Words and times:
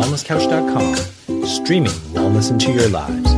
wellnesscouch.com, 0.00 1.44
streaming 1.44 1.92
wellness 2.14 2.50
into 2.50 2.72
your 2.72 2.88
lives. 2.88 3.30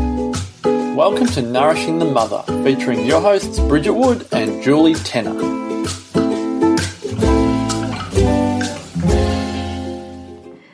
Welcome 0.96 1.26
to 1.28 1.42
Nourishing 1.42 1.98
the 1.98 2.04
Mother, 2.04 2.44
featuring 2.62 3.04
your 3.04 3.20
hosts 3.20 3.58
Bridget 3.58 3.94
Wood 3.94 4.28
and 4.30 4.62
Julie 4.62 4.94
Tenner. 4.94 5.34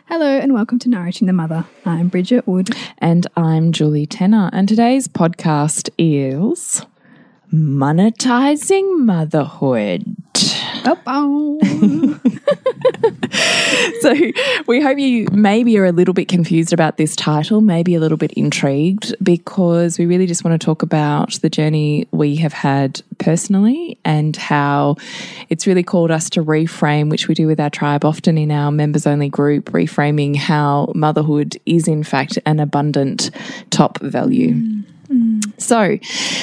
Hello 0.05 0.27
and 0.27 0.53
welcome 0.53 0.79
to 0.81 0.91
Nourishing 0.91 1.27
the 1.27 1.33
Mother. 1.33 1.65
I'm 1.87 2.09
Bridget 2.09 2.47
Wood. 2.47 2.69
And 2.99 3.27
I'm 3.35 3.73
Julie 3.73 4.05
Tenner. 4.05 4.51
And 4.53 4.69
today's 4.69 5.09
podcast 5.09 5.89
is 5.97 6.85
Monetizing 7.51 9.07
Motherhood. 9.07 10.05
So 14.01 14.15
we 14.67 14.81
hope 14.81 14.99
you 14.99 15.27
maybe 15.33 15.77
are 15.79 15.85
a 15.85 15.93
little 15.93 16.15
bit 16.15 16.29
confused 16.29 16.73
about 16.73 16.97
this 16.97 17.17
title, 17.17 17.61
maybe 17.61 17.95
a 17.95 18.01
little 18.01 18.17
bit 18.17 18.33
intrigued, 18.33 19.15
because 19.23 19.99
we 19.99 20.07
really 20.07 20.27
just 20.27 20.45
want 20.45 20.59
to 20.59 20.65
talk 20.65 20.83
about 20.83 21.33
the 21.41 21.51
journey 21.51 22.07
we 22.13 22.37
have 22.37 22.53
had 22.53 23.03
personally 23.19 23.99
and 24.05 24.37
how 24.37 24.97
it's 25.49 25.67
really 25.67 25.83
called 25.83 26.11
us 26.11 26.31
to 26.31 26.45
reframe, 26.45 27.11
which 27.11 27.29
we 27.29 27.35
do 27.35 27.47
with 27.47 27.61
our 27.61 27.71
tribe 27.71 28.05
often 28.05 28.39
in 28.39 28.51
our 28.51 28.71
members 28.71 29.07
only 29.07 29.29
group, 29.29 29.67
reframing 29.67 30.37
how 30.37 30.93
motherhood 30.95 31.57
is 31.67 31.89
in 31.89 32.05
fact 32.05 32.39
an 32.47 32.61
abundant 32.61 33.31
top 33.71 33.99
value. 34.01 34.55
Mm. 35.11 35.61
So, 35.61 35.99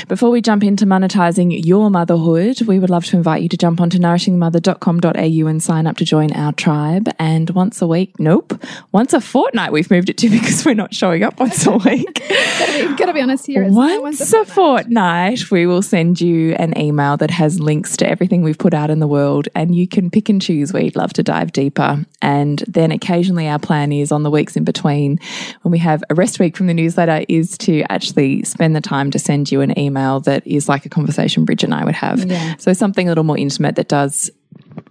before 0.07 0.31
we 0.31 0.41
jump 0.41 0.63
into 0.63 0.85
monetizing 0.85 1.65
your 1.65 1.89
motherhood, 1.89 2.61
we 2.63 2.79
would 2.79 2.89
love 2.89 3.05
to 3.05 3.17
invite 3.17 3.43
you 3.43 3.49
to 3.49 3.57
jump 3.57 3.79
onto 3.79 3.97
nourishingmother.com.au 3.99 5.47
and 5.47 5.63
sign 5.63 5.87
up 5.87 5.97
to 5.97 6.05
join 6.05 6.31
our 6.33 6.51
tribe. 6.53 7.09
And 7.19 7.49
once 7.51 7.81
a 7.81 7.87
week, 7.87 8.19
nope, 8.19 8.59
once 8.91 9.13
a 9.13 9.21
fortnight, 9.21 9.71
we've 9.71 9.89
moved 9.91 10.09
it 10.09 10.17
to 10.17 10.29
because 10.35 10.65
we're 10.65 10.73
not 10.73 10.93
showing 10.93 11.23
up 11.23 11.39
once 11.39 11.65
a 11.65 11.77
week. 11.77 12.23
gotta, 12.27 12.87
be, 12.89 12.95
gotta 12.95 13.13
be 13.13 13.21
honest 13.21 13.45
here. 13.45 13.63
It's 13.63 13.73
Once 13.75 14.33
a 14.33 14.45
fortnight, 14.45 15.51
we 15.51 15.65
will 15.67 15.81
send 15.81 16.19
you 16.19 16.53
an 16.55 16.77
email 16.77 17.17
that 17.17 17.31
has 17.31 17.59
links 17.59 17.95
to 17.97 18.09
everything 18.09 18.41
we've 18.41 18.57
put 18.57 18.73
out 18.73 18.89
in 18.89 18.99
the 18.99 19.07
world, 19.07 19.47
and 19.55 19.75
you 19.75 19.87
can 19.87 20.09
pick 20.09 20.29
and 20.29 20.41
choose 20.41 20.73
where 20.73 20.83
you'd 20.83 20.95
love 20.95 21.13
to 21.13 21.23
dive 21.23 21.51
deeper. 21.51 22.03
And 22.21 22.63
then 22.67 22.91
occasionally, 22.91 23.47
our 23.47 23.59
plan 23.59 23.91
is 23.91 24.11
on 24.11 24.23
the 24.23 24.31
weeks 24.31 24.55
in 24.55 24.63
between, 24.63 25.19
when 25.61 25.71
we 25.71 25.79
have 25.79 26.03
a 26.09 26.15
rest 26.15 26.39
week 26.39 26.57
from 26.57 26.67
the 26.67 26.73
newsletter, 26.73 27.25
is 27.29 27.57
to 27.59 27.83
actually 27.91 28.43
spend 28.55 28.75
the 28.75 28.81
time 28.81 29.11
to 29.11 29.19
send 29.19 29.51
you 29.51 29.61
an 29.61 29.77
email 29.77 30.21
that 30.21 30.47
is 30.47 30.67
like 30.69 30.85
a 30.85 30.89
conversation 30.89 31.43
Bridge 31.43 31.63
and 31.63 31.73
I 31.73 31.83
would 31.83 31.95
have. 31.95 32.23
Yeah. 32.23 32.55
So 32.57 32.71
something 32.73 33.07
a 33.07 33.11
little 33.11 33.25
more 33.25 33.37
intimate 33.37 33.75
that 33.75 33.89
does 33.89 34.31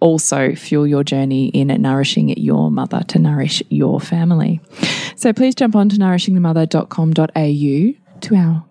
also 0.01 0.55
fuel 0.55 0.87
your 0.87 1.03
journey 1.03 1.49
in 1.49 1.69
nourishing 1.81 2.29
your 2.39 2.71
mother 2.71 3.01
to 3.09 3.19
nourish 3.19 3.63
your 3.71 4.01
family. 4.01 4.61
So 5.17 5.33
please 5.33 5.55
jump 5.55 5.75
on 5.75 5.89
to 5.89 5.97
nourishingthemother.com.au 5.97 8.21
to 8.21 8.37
our 8.37 8.65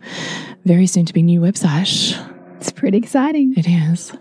very 0.66 0.86
soon 0.88 1.06
to 1.06 1.14
be 1.14 1.22
new 1.24 1.42
website. 1.42 2.18
It's 2.58 2.72
pretty 2.72 3.00
exciting. 3.00 3.56
It 3.58 3.68
is. 3.68 4.14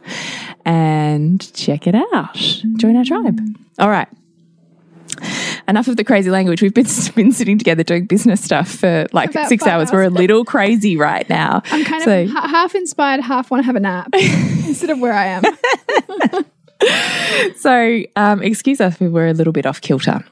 And 0.65 1.53
check 1.55 1.87
it 1.87 1.95
out. 1.95 2.35
Join 2.77 2.97
our 2.97 3.05
tribe. 3.05 3.39
All 3.79 3.91
right. 3.91 4.09
Enough 5.69 5.89
of 5.89 5.97
the 5.97 6.05
crazy 6.05 6.31
language. 6.31 6.61
We've 6.63 6.75
been, 6.75 6.87
been 7.15 7.33
sitting 7.33 7.59
together 7.59 7.83
doing 7.83 8.07
business 8.07 8.43
stuff 8.43 8.69
for 8.69 9.07
like 9.13 9.31
About 9.31 9.49
six 9.49 9.63
five 9.65 9.73
hours. 9.75 9.93
We're 9.93 10.03
a 10.05 10.11
little 10.11 10.45
crazy 10.45 10.97
right 10.97 11.29
now. 11.29 11.63
I'm 11.67 11.85
kind 11.85 12.03
So- 12.03 12.23
of 12.23 12.31
ha- 12.31 12.49
half 12.49 12.75
inspired, 12.75 13.21
half 13.21 13.51
want 13.51 13.63
to 13.63 13.67
have 13.67 13.77
a 13.77 13.81
nap 13.81 14.09
instead 14.15 14.91
of 14.91 14.99
where 15.01 15.13
I 15.13 15.27
am. 15.27 15.43
So, 17.57 18.03
um, 18.17 18.43
excuse 18.43 18.81
us 18.81 19.01
if 19.01 19.13
we're 19.13 19.29
a 19.29 19.33
little 19.33 19.53
bit 19.53 19.67
off 19.67 19.81
kilter. 19.81 20.25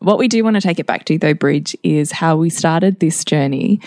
What 0.00 0.18
we 0.18 0.28
do 0.28 0.44
want 0.44 0.54
to 0.56 0.60
take 0.60 0.78
it 0.78 0.84
back 0.86 1.06
to, 1.06 1.16
though, 1.18 1.32
Bridge, 1.32 1.74
is 1.82 2.12
how 2.12 2.36
we 2.36 2.50
started 2.50 3.00
this 3.00 3.24
journey 3.24 3.80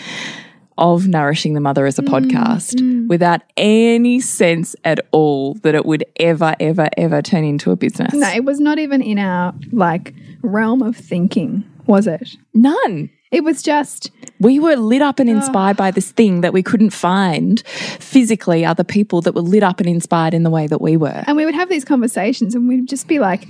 of 0.78 1.08
nourishing 1.08 1.54
the 1.54 1.60
mother 1.60 1.84
as 1.84 1.98
a 1.98 2.02
mm, 2.02 2.08
podcast 2.08 2.76
mm. 2.76 3.06
without 3.08 3.42
any 3.56 4.20
sense 4.20 4.74
at 4.84 5.00
all 5.10 5.54
that 5.54 5.74
it 5.74 5.84
would 5.84 6.04
ever, 6.16 6.54
ever, 6.60 6.88
ever 6.96 7.20
turn 7.20 7.44
into 7.44 7.70
a 7.70 7.76
business. 7.76 8.14
No, 8.14 8.28
it 8.28 8.44
was 8.44 8.60
not 8.60 8.78
even 8.78 9.02
in 9.02 9.18
our 9.18 9.54
like 9.72 10.14
realm 10.42 10.82
of 10.82 10.96
thinking, 10.96 11.64
was 11.86 12.06
it? 12.06 12.36
None. 12.54 13.10
It 13.30 13.44
was 13.44 13.62
just 13.62 14.10
We 14.40 14.58
were 14.58 14.76
lit 14.76 15.02
up 15.02 15.18
and 15.18 15.28
inspired 15.28 15.76
by 15.76 15.90
this 15.90 16.12
thing 16.12 16.40
that 16.40 16.54
we 16.54 16.62
couldn't 16.62 16.90
find 16.90 17.60
physically 17.66 18.64
other 18.64 18.84
people 18.84 19.20
that 19.22 19.34
were 19.34 19.42
lit 19.42 19.62
up 19.62 19.80
and 19.80 19.88
inspired 19.88 20.32
in 20.32 20.44
the 20.44 20.50
way 20.50 20.66
that 20.66 20.80
we 20.80 20.96
were. 20.96 21.24
and 21.26 21.36
we 21.36 21.44
would 21.44 21.54
have 21.54 21.68
these 21.68 21.84
conversations 21.84 22.54
and 22.54 22.68
we'd 22.68 22.88
just 22.88 23.06
be 23.06 23.18
like 23.18 23.46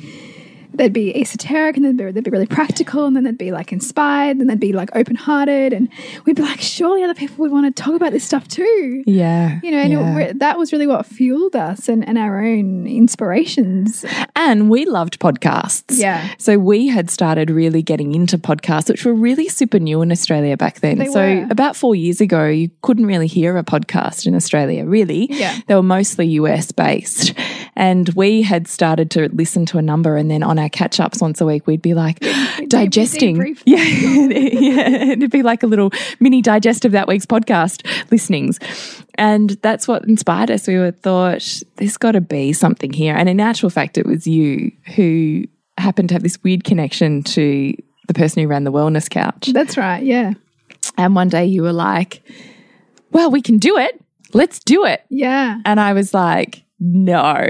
they'd 0.74 0.92
be 0.92 1.14
esoteric 1.20 1.76
and 1.76 1.84
then 1.84 1.96
they'd 1.96 2.06
be, 2.06 2.12
they'd 2.12 2.24
be 2.24 2.30
really 2.30 2.46
practical 2.46 3.06
and 3.06 3.16
then 3.16 3.24
they'd 3.24 3.38
be 3.38 3.50
like 3.52 3.72
inspired 3.72 4.36
and 4.36 4.48
they'd 4.48 4.60
be 4.60 4.72
like 4.72 4.90
open-hearted 4.94 5.72
and 5.72 5.88
we'd 6.24 6.36
be 6.36 6.42
like 6.42 6.60
surely 6.60 7.02
other 7.02 7.14
people 7.14 7.36
would 7.38 7.50
want 7.50 7.74
to 7.74 7.82
talk 7.82 7.94
about 7.94 8.12
this 8.12 8.24
stuff 8.24 8.46
too 8.48 9.02
Yeah. 9.06 9.60
you 9.62 9.70
know 9.70 9.78
and 9.78 9.92
yeah. 9.92 10.18
it, 10.18 10.38
that 10.38 10.58
was 10.58 10.72
really 10.72 10.86
what 10.86 11.06
fueled 11.06 11.56
us 11.56 11.88
and, 11.88 12.06
and 12.06 12.18
our 12.18 12.40
own 12.44 12.86
inspirations 12.86 14.04
And 14.36 14.70
we 14.70 14.84
loved 14.84 15.18
podcasts. 15.18 15.98
Yeah. 15.98 16.28
So 16.38 16.58
we 16.58 16.86
had 16.86 17.10
started 17.10 17.50
really 17.50 17.82
getting 17.82 18.14
into 18.14 18.38
podcasts, 18.38 18.88
which 18.88 19.04
were 19.04 19.14
really 19.14 19.48
super 19.48 19.78
new 19.78 20.00
in 20.00 20.12
Australia 20.12 20.56
back 20.56 20.80
then. 20.80 20.98
They 20.98 21.06
so 21.06 21.20
were. 21.20 21.46
about 21.50 21.74
four 21.76 21.94
years 21.96 22.20
ago, 22.20 22.46
you 22.46 22.70
couldn't 22.82 23.06
really 23.06 23.26
hear 23.26 23.56
a 23.58 23.64
podcast 23.64 24.26
in 24.26 24.34
Australia, 24.34 24.84
really. 24.86 25.26
Yeah. 25.30 25.58
They 25.66 25.74
were 25.74 25.82
mostly 25.82 26.26
US 26.28 26.70
based. 26.72 27.34
And 27.78 28.08
we 28.10 28.42
had 28.42 28.66
started 28.66 29.08
to 29.12 29.28
listen 29.32 29.64
to 29.66 29.78
a 29.78 29.82
number, 29.82 30.16
and 30.16 30.28
then 30.28 30.42
on 30.42 30.58
our 30.58 30.68
catch 30.68 30.98
ups 30.98 31.20
once 31.20 31.40
a 31.40 31.46
week, 31.46 31.66
we'd 31.68 31.80
be 31.80 31.94
like 31.94 32.18
digesting. 32.68 33.36
debrief. 33.36 33.62
Yeah. 33.64 33.78
yeah. 33.82 35.12
It'd 35.12 35.30
be 35.30 35.42
like 35.42 35.62
a 35.62 35.66
little 35.68 35.92
mini 36.18 36.42
digest 36.42 36.84
of 36.84 36.92
that 36.92 37.06
week's 37.06 37.24
podcast 37.24 37.86
listenings. 38.10 38.58
And 39.14 39.50
that's 39.62 39.86
what 39.86 40.04
inspired 40.06 40.50
us. 40.50 40.66
We 40.66 40.76
were 40.76 40.90
thought, 40.90 41.62
there's 41.76 41.96
got 41.96 42.12
to 42.12 42.20
be 42.20 42.52
something 42.52 42.92
here. 42.92 43.14
And 43.14 43.28
in 43.28 43.38
actual 43.40 43.70
fact, 43.70 43.96
it 43.96 44.06
was 44.06 44.26
you 44.26 44.72
who 44.96 45.44
happened 45.78 46.08
to 46.08 46.16
have 46.16 46.22
this 46.24 46.42
weird 46.42 46.64
connection 46.64 47.22
to 47.22 47.72
the 48.08 48.14
person 48.14 48.42
who 48.42 48.48
ran 48.48 48.64
the 48.64 48.72
wellness 48.72 49.08
couch. 49.08 49.50
that's 49.52 49.76
right 49.76 50.02
yeah 50.02 50.32
And 50.96 51.14
one 51.14 51.28
day 51.28 51.46
you 51.46 51.62
were 51.62 51.72
like, 51.72 52.22
well, 53.12 53.30
we 53.30 53.40
can 53.42 53.58
do 53.58 53.76
it. 53.78 54.00
Let's 54.34 54.58
do 54.58 54.84
it. 54.84 55.02
yeah 55.10 55.60
And 55.64 55.78
I 55.78 55.92
was 55.92 56.12
like, 56.12 56.64
no. 56.80 57.46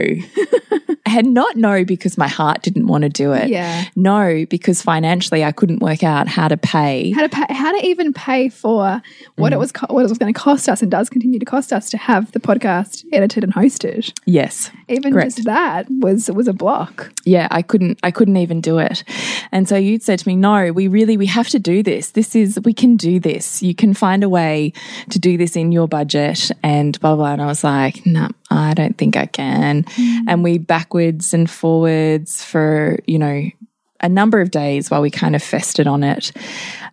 and 1.07 1.33
not 1.35 1.57
no 1.57 1.85
because 1.85 2.19
my 2.19 2.29
heart 2.29 2.63
didn't 2.63 2.87
want 2.87 3.03
to 3.03 3.09
do 3.09 3.33
it. 3.33 3.49
Yeah. 3.49 3.85
No, 3.97 4.45
because 4.49 4.83
financially 4.83 5.43
I 5.45 5.53
couldn't 5.53 5.81
work 5.81 6.03
out 6.03 6.29
how 6.29 6.49
to 6.49 6.57
pay. 6.57 7.13
how 7.13 7.27
to 7.27 7.29
pay, 7.29 7.53
how 7.53 7.73
to 7.79 7.87
even 7.87 8.13
pay 8.13 8.49
for 8.49 9.01
what 9.37 9.53
Mm. 9.53 9.57
it 9.57 9.59
was 9.59 9.73
what 9.89 10.01
it 10.05 10.09
was 10.09 10.19
going 10.19 10.33
to 10.33 10.39
cost 10.39 10.69
us 10.69 10.83
and 10.83 10.91
does 10.91 11.09
continue 11.09 11.39
to 11.39 11.45
cost 11.47 11.73
us 11.73 11.89
to 11.91 11.97
have 11.99 12.33
the 12.33 12.41
podcast 12.41 13.05
edited 13.13 13.43
and 13.45 13.55
hosted 13.55 14.13
Yes. 14.27 14.71
even 14.89 15.13
Correct. 15.13 15.37
just 15.37 15.47
that 15.47 15.87
was 15.91 16.31
was 16.31 16.49
a 16.49 16.53
block 16.53 17.13
yeah 17.25 17.49
i 17.51 17.63
couldn't 17.63 17.99
i 18.03 18.11
couldn't 18.11 18.37
even 18.37 18.61
do 18.61 18.79
it 18.79 19.05
and 19.53 19.69
so 19.69 19.77
you'd 19.77 20.03
said 20.03 20.19
to 20.19 20.29
me 20.29 20.37
no 20.37 20.73
we 20.73 20.89
really 20.89 21.17
we 21.17 21.27
have 21.27 21.49
to 21.49 21.59
do 21.59 21.83
this 21.83 22.11
this 22.13 22.35
is 22.35 22.59
we 22.65 22.73
can 22.73 22.97
do 22.97 23.19
this 23.21 23.63
you 23.63 23.75
can 23.75 23.95
find 23.95 24.23
a 24.25 24.29
way 24.29 24.73
to 25.11 25.19
do 25.19 25.37
this 25.37 25.57
in 25.57 25.73
your 25.73 25.87
budget 25.89 26.51
and 26.63 26.99
blah 27.01 27.15
blah, 27.15 27.25
blah. 27.25 27.33
and 27.33 27.43
i 27.43 27.47
was 27.47 27.63
like 27.65 28.05
no 28.05 28.29
i 28.51 28.75
don't 28.75 28.99
think 28.99 29.17
i 29.17 29.27
can. 29.27 29.85
Mm. 29.85 30.25
And 30.29 30.45
we 30.45 30.59
backwards 30.59 31.35
and 31.35 31.49
forwards 31.51 32.45
for 32.45 32.99
you 33.07 33.19
know 33.19 33.51
a 34.01 34.09
number 34.09 34.41
of 34.41 34.51
days 34.51 34.91
while 34.91 35.03
we 35.03 35.11
kind 35.11 35.35
of 35.35 35.43
festered 35.43 35.89
on 35.89 36.05
it. 36.05 36.31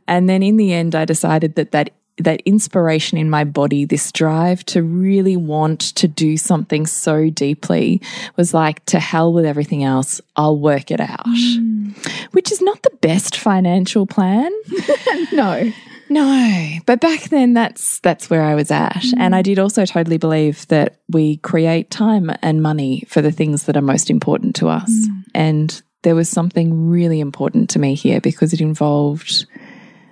And 0.08 0.28
then 0.28 0.44
in 0.44 0.58
the 0.58 0.74
end 0.74 0.96
i 0.96 1.06
decided 1.06 1.56
that 1.56 1.72
that 1.72 1.92
that 2.18 2.42
inspiration 2.46 3.18
in 3.18 3.30
my 3.30 3.44
body, 3.44 3.86
this 3.86 4.12
drive 4.12 4.66
to 4.66 4.82
really 4.82 5.36
want 5.36 5.82
to 5.82 6.08
do 6.08 6.38
something 6.38 6.86
so 6.86 7.30
deeply 7.30 8.02
was 8.38 8.54
like, 8.54 8.86
to 8.86 9.00
hell 9.00 9.34
with 9.34 9.46
everything 9.46 9.84
else, 9.84 10.22
I'll 10.36 10.58
work 10.58 10.92
it 10.92 11.02
out. 11.02 11.26
Mm. 11.26 11.94
Which 12.32 12.52
is 12.52 12.62
not 12.62 12.82
the 12.84 12.96
best 13.02 13.36
financial 13.36 14.06
plan. 14.06 14.52
no 15.34 15.72
No, 16.10 16.78
but 16.86 17.00
back 17.00 17.24
then 17.30 17.54
that's 17.54 18.00
that's 18.00 18.30
where 18.30 18.44
I 18.44 18.56
was 18.56 18.70
at, 18.72 18.94
mm. 18.94 19.14
and 19.18 19.36
I 19.36 19.42
did 19.42 19.60
also 19.60 19.86
totally 19.86 20.18
believe 20.18 20.68
that 20.68 21.00
we 21.10 21.38
create 21.38 21.90
time 21.90 22.32
and 22.42 22.62
money 22.62 23.04
for 23.08 23.22
the 23.22 23.32
things 23.32 23.64
that 23.64 23.76
are 23.76 23.82
most 23.82 24.10
important 24.10 24.56
to 24.58 24.68
us. 24.68 24.90
Mm. 24.90 25.24
And 25.34 25.82
there 26.04 26.16
was 26.16 26.30
something 26.30 26.90
really 26.90 27.20
important 27.20 27.72
to 27.72 27.80
me 27.80 27.96
here 27.96 28.22
because 28.22 28.54
it 28.54 28.62
involved 28.62 29.48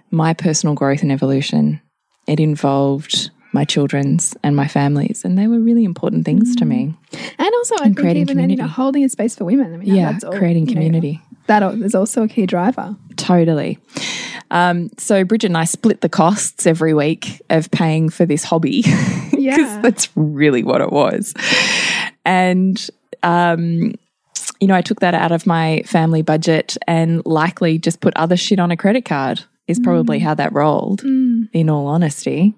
my 0.09 0.33
personal 0.33 0.73
growth 0.73 1.03
and 1.03 1.11
evolution. 1.11 1.79
It 2.27 2.39
involved 2.39 3.29
my 3.51 3.63
children's 3.63 4.35
and 4.41 4.55
my 4.55 4.67
family's, 4.67 5.23
and 5.23 5.37
they 5.37 5.45
were 5.45 5.59
really 5.59 5.83
important 5.83 6.25
things 6.25 6.55
to 6.55 6.65
mm. 6.65 6.69
me. 6.69 6.97
and 7.37 7.53
also 7.53 7.75
i 7.75 7.83
think 7.83 7.97
creating 7.99 8.23
even 8.23 8.37
then 8.37 8.49
you 8.49 8.55
know 8.55 8.67
holding 8.67 9.03
a 9.03 9.09
space 9.09 9.35
for 9.35 9.45
women 9.45 9.75
I 9.75 9.77
mean, 9.77 9.95
Yeah, 9.95 10.11
that's 10.11 10.23
all, 10.23 10.35
creating 10.35 10.67
you 10.67 10.73
know, 10.73 10.81
community. 10.81 11.21
that 11.45 11.61
is 11.75 11.93
also 11.93 12.23
a 12.23 12.27
key 12.27 12.47
driver 12.47 12.95
Totally. 13.15 13.79
Um, 14.53 14.89
so 14.97 15.25
Bridget 15.25 15.47
and 15.47 15.57
I 15.57 15.65
split 15.65 15.99
the 15.99 16.07
costs 16.07 16.65
every 16.65 16.93
week 16.93 17.41
of 17.49 17.69
paying 17.71 18.09
for 18.09 18.25
this 18.25 18.45
hobby. 18.45 18.83
Yeah. 19.35 19.57
Because 19.57 19.81
that's 19.81 20.09
really 20.15 20.63
what 20.63 20.79
it 20.79 20.89
was. 20.89 21.33
And 22.23 22.89
um, 23.23 23.93
you 24.61 24.67
know, 24.67 24.75
I 24.75 24.81
took 24.81 25.01
that 25.01 25.13
out 25.13 25.33
of 25.33 25.45
my 25.45 25.83
family 25.85 26.21
budget 26.21 26.77
and 26.87 27.21
likely 27.25 27.77
just 27.77 27.99
put 27.99 28.15
other 28.15 28.37
shit 28.37 28.57
on 28.57 28.71
a 28.71 28.77
credit 28.77 29.03
card, 29.03 29.43
is 29.67 29.81
probably 29.81 30.19
how 30.19 30.33
that 30.35 30.53
rolled, 30.53 31.03
in 31.03 31.69
all 31.69 31.87
honesty. 31.87 32.53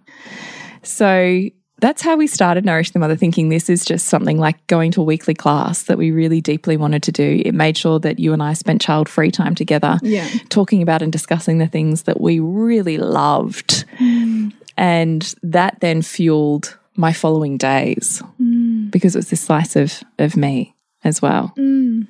So 0.83 1.49
that's 1.85 2.01
how 2.01 2.15
we 2.15 2.25
started 2.25 2.65
Nourish 2.65 2.89
the 2.89 2.97
Mother, 2.97 3.15
thinking 3.15 3.49
this 3.49 3.69
is 3.69 3.85
just 3.85 4.07
something 4.07 4.39
like 4.39 4.65
going 4.65 4.89
to 4.93 5.01
a 5.01 5.03
weekly 5.03 5.35
class 5.35 5.83
that 5.83 5.99
we 5.99 6.09
really 6.09 6.41
deeply 6.41 6.77
wanted 6.77 7.03
to 7.03 7.11
do. 7.11 7.43
It 7.45 7.53
made 7.53 7.77
sure 7.77 7.99
that 7.99 8.17
you 8.17 8.33
and 8.33 8.41
I 8.41 8.53
spent 8.53 8.81
child 8.81 9.07
free 9.07 9.29
time 9.29 9.53
together, 9.53 9.99
Yeah. 10.01 10.27
talking 10.49 10.81
about 10.81 11.03
and 11.03 11.11
discussing 11.11 11.59
the 11.59 11.67
things 11.67 12.03
that 12.03 12.19
we 12.19 12.39
really 12.39 12.97
loved. 12.97 13.85
Mm. 13.99 14.53
And 14.75 15.35
that 15.43 15.79
then 15.79 16.01
fueled 16.01 16.75
my 16.95 17.13
following 17.13 17.55
days 17.55 18.23
mm. 18.41 18.89
because 18.89 19.15
it 19.15 19.19
was 19.19 19.29
this 19.29 19.41
slice 19.41 19.75
of, 19.75 20.01
of 20.17 20.35
me 20.35 20.73
as 21.03 21.21
well. 21.21 21.53
Mm. 21.55 22.07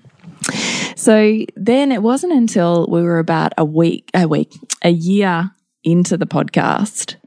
So 0.95 1.43
then 1.57 1.91
it 1.91 2.01
wasn't 2.01 2.31
until 2.31 2.87
we 2.87 3.01
were 3.01 3.19
about 3.19 3.51
a 3.57 3.65
week, 3.65 4.09
a 4.13 4.25
week, 4.25 4.53
a 4.83 4.91
year 4.91 5.51
into 5.83 6.15
the 6.15 6.25
podcast 6.25 7.17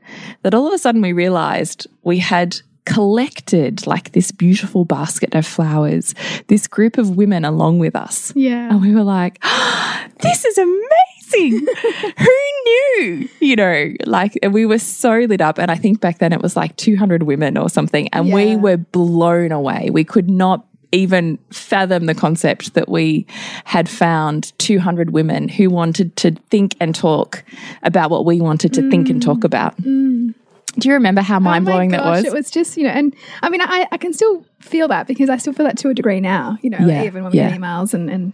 that 0.42 0.54
all 0.54 0.66
of 0.66 0.72
a 0.72 0.78
sudden 0.78 1.00
we 1.00 1.12
realized 1.12 1.86
we 2.02 2.18
had 2.18 2.60
collected 2.88 3.86
like 3.86 4.12
this 4.12 4.32
beautiful 4.32 4.84
basket 4.84 5.34
of 5.34 5.46
flowers, 5.46 6.14
this 6.46 6.66
group 6.66 6.96
of 6.96 7.16
women 7.16 7.44
along 7.44 7.78
with 7.78 7.94
us. 7.94 8.32
Yeah. 8.34 8.70
And 8.70 8.80
we 8.80 8.94
were 8.94 9.04
like, 9.04 9.40
this 10.20 10.44
is 10.44 10.58
amazing. 10.58 11.66
Who 12.18 12.38
knew? 12.64 13.28
You 13.40 13.56
know, 13.56 13.92
like 14.06 14.38
we 14.50 14.64
were 14.64 14.78
so 14.78 15.18
lit 15.20 15.42
up. 15.42 15.58
And 15.58 15.70
I 15.70 15.74
think 15.74 16.00
back 16.00 16.18
then 16.18 16.32
it 16.32 16.40
was 16.40 16.56
like 16.56 16.76
200 16.76 17.24
women 17.24 17.58
or 17.58 17.68
something. 17.68 18.08
And 18.14 18.32
we 18.32 18.56
were 18.56 18.78
blown 18.78 19.52
away. 19.52 19.90
We 19.90 20.04
could 20.04 20.30
not 20.30 20.64
even 20.92 21.38
fathom 21.50 22.06
the 22.06 22.14
concept 22.14 22.74
that 22.74 22.88
we 22.88 23.26
had 23.64 23.88
found 23.88 24.52
200 24.58 25.10
women 25.10 25.48
who 25.48 25.68
wanted 25.68 26.16
to 26.16 26.32
think 26.50 26.74
and 26.80 26.94
talk 26.94 27.44
about 27.82 28.10
what 28.10 28.24
we 28.24 28.40
wanted 28.40 28.72
to 28.74 28.88
think 28.88 29.08
and 29.10 29.22
talk 29.22 29.38
mm. 29.38 29.44
about. 29.44 29.76
Mm. 29.78 30.34
Do 30.78 30.88
you 30.88 30.94
remember 30.94 31.22
how 31.22 31.40
mind 31.40 31.64
blowing 31.64 31.94
Oh 31.94 31.98
that 31.98 32.04
was? 32.04 32.24
It 32.24 32.32
was 32.32 32.50
just, 32.50 32.76
you 32.76 32.84
know, 32.84 32.90
and 32.90 33.14
I 33.42 33.48
mean, 33.48 33.60
I, 33.60 33.86
I 33.90 33.96
can 33.96 34.12
still 34.12 34.44
feel 34.60 34.88
that 34.88 35.06
because 35.06 35.28
I 35.28 35.36
still 35.36 35.52
feel 35.52 35.66
that 35.66 35.76
to 35.78 35.88
a 35.88 35.94
degree 35.94 36.20
now, 36.20 36.56
you 36.62 36.70
know, 36.70 36.78
Yeah, 36.78 37.04
even 37.04 37.24
when 37.24 37.32
we 37.32 37.38
yeah. 37.38 37.50
get 37.50 37.60
emails 37.60 37.94
and, 37.94 38.08
and 38.08 38.32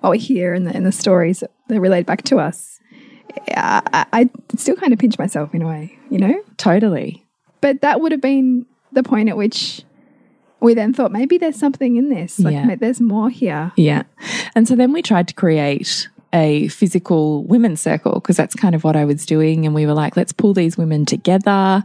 what 0.00 0.10
we 0.10 0.18
hear 0.18 0.54
and 0.54 0.66
the, 0.66 0.74
and 0.74 0.86
the 0.86 0.92
stories 0.92 1.40
that 1.40 1.76
are 1.76 1.80
relayed 1.80 2.06
back 2.06 2.22
to 2.22 2.38
us. 2.38 2.80
I, 3.48 3.82
I, 3.92 4.06
I 4.20 4.30
still 4.56 4.76
kind 4.76 4.92
of 4.92 4.98
pinch 4.98 5.18
myself 5.18 5.54
in 5.54 5.62
a 5.62 5.66
way, 5.66 5.98
you 6.10 6.18
know? 6.18 6.42
totally. 6.56 7.26
But 7.60 7.80
that 7.82 8.00
would 8.00 8.12
have 8.12 8.20
been 8.20 8.66
the 8.92 9.02
point 9.02 9.28
at 9.28 9.36
which 9.36 9.82
we 10.62 10.74
then 10.74 10.92
thought 10.94 11.12
maybe 11.12 11.38
there's 11.38 11.56
something 11.58 11.96
in 11.96 12.08
this. 12.08 12.38
Like, 12.38 12.54
Yeah. 12.54 12.76
there's 12.76 13.00
more 13.00 13.28
here. 13.28 13.72
Yeah. 13.76 14.04
And 14.54 14.66
so 14.66 14.76
then 14.76 14.92
we 14.92 15.02
tried 15.02 15.28
to 15.28 15.34
create 15.34 16.08
a 16.32 16.68
physical 16.68 17.44
women's 17.44 17.80
circle 17.80 18.14
because 18.14 18.36
that's 18.38 18.54
kind 18.54 18.74
of 18.74 18.84
what 18.84 18.96
I 18.96 19.04
was 19.04 19.26
doing. 19.26 19.66
And 19.66 19.74
we 19.74 19.84
were 19.84 19.92
like, 19.92 20.16
let's 20.16 20.32
pull 20.32 20.54
these 20.54 20.78
women 20.78 21.04
together. 21.04 21.82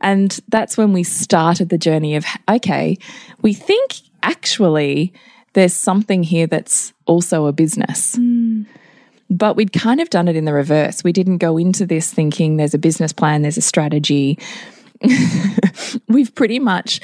And 0.00 0.40
that's 0.48 0.76
when 0.76 0.92
we 0.92 1.04
started 1.04 1.68
the 1.68 1.78
journey 1.78 2.16
of, 2.16 2.24
okay, 2.48 2.98
we 3.42 3.52
think 3.52 4.00
actually 4.24 5.12
there's 5.52 5.72
something 5.74 6.22
here 6.24 6.46
that's 6.48 6.92
also 7.06 7.46
a 7.46 7.52
business. 7.52 8.16
Hmm. 8.16 8.62
But 9.28 9.56
we'd 9.56 9.72
kind 9.72 10.00
of 10.00 10.10
done 10.10 10.28
it 10.28 10.36
in 10.36 10.44
the 10.44 10.52
reverse. 10.52 11.02
We 11.04 11.12
didn't 11.12 11.38
go 11.38 11.56
into 11.56 11.84
this 11.86 12.12
thinking 12.12 12.56
there's 12.56 12.74
a 12.74 12.78
business 12.78 13.12
plan, 13.12 13.42
there's 13.42 13.56
a 13.56 13.62
strategy. 13.62 14.38
We've 16.08 16.34
pretty 16.34 16.58
much 16.58 17.00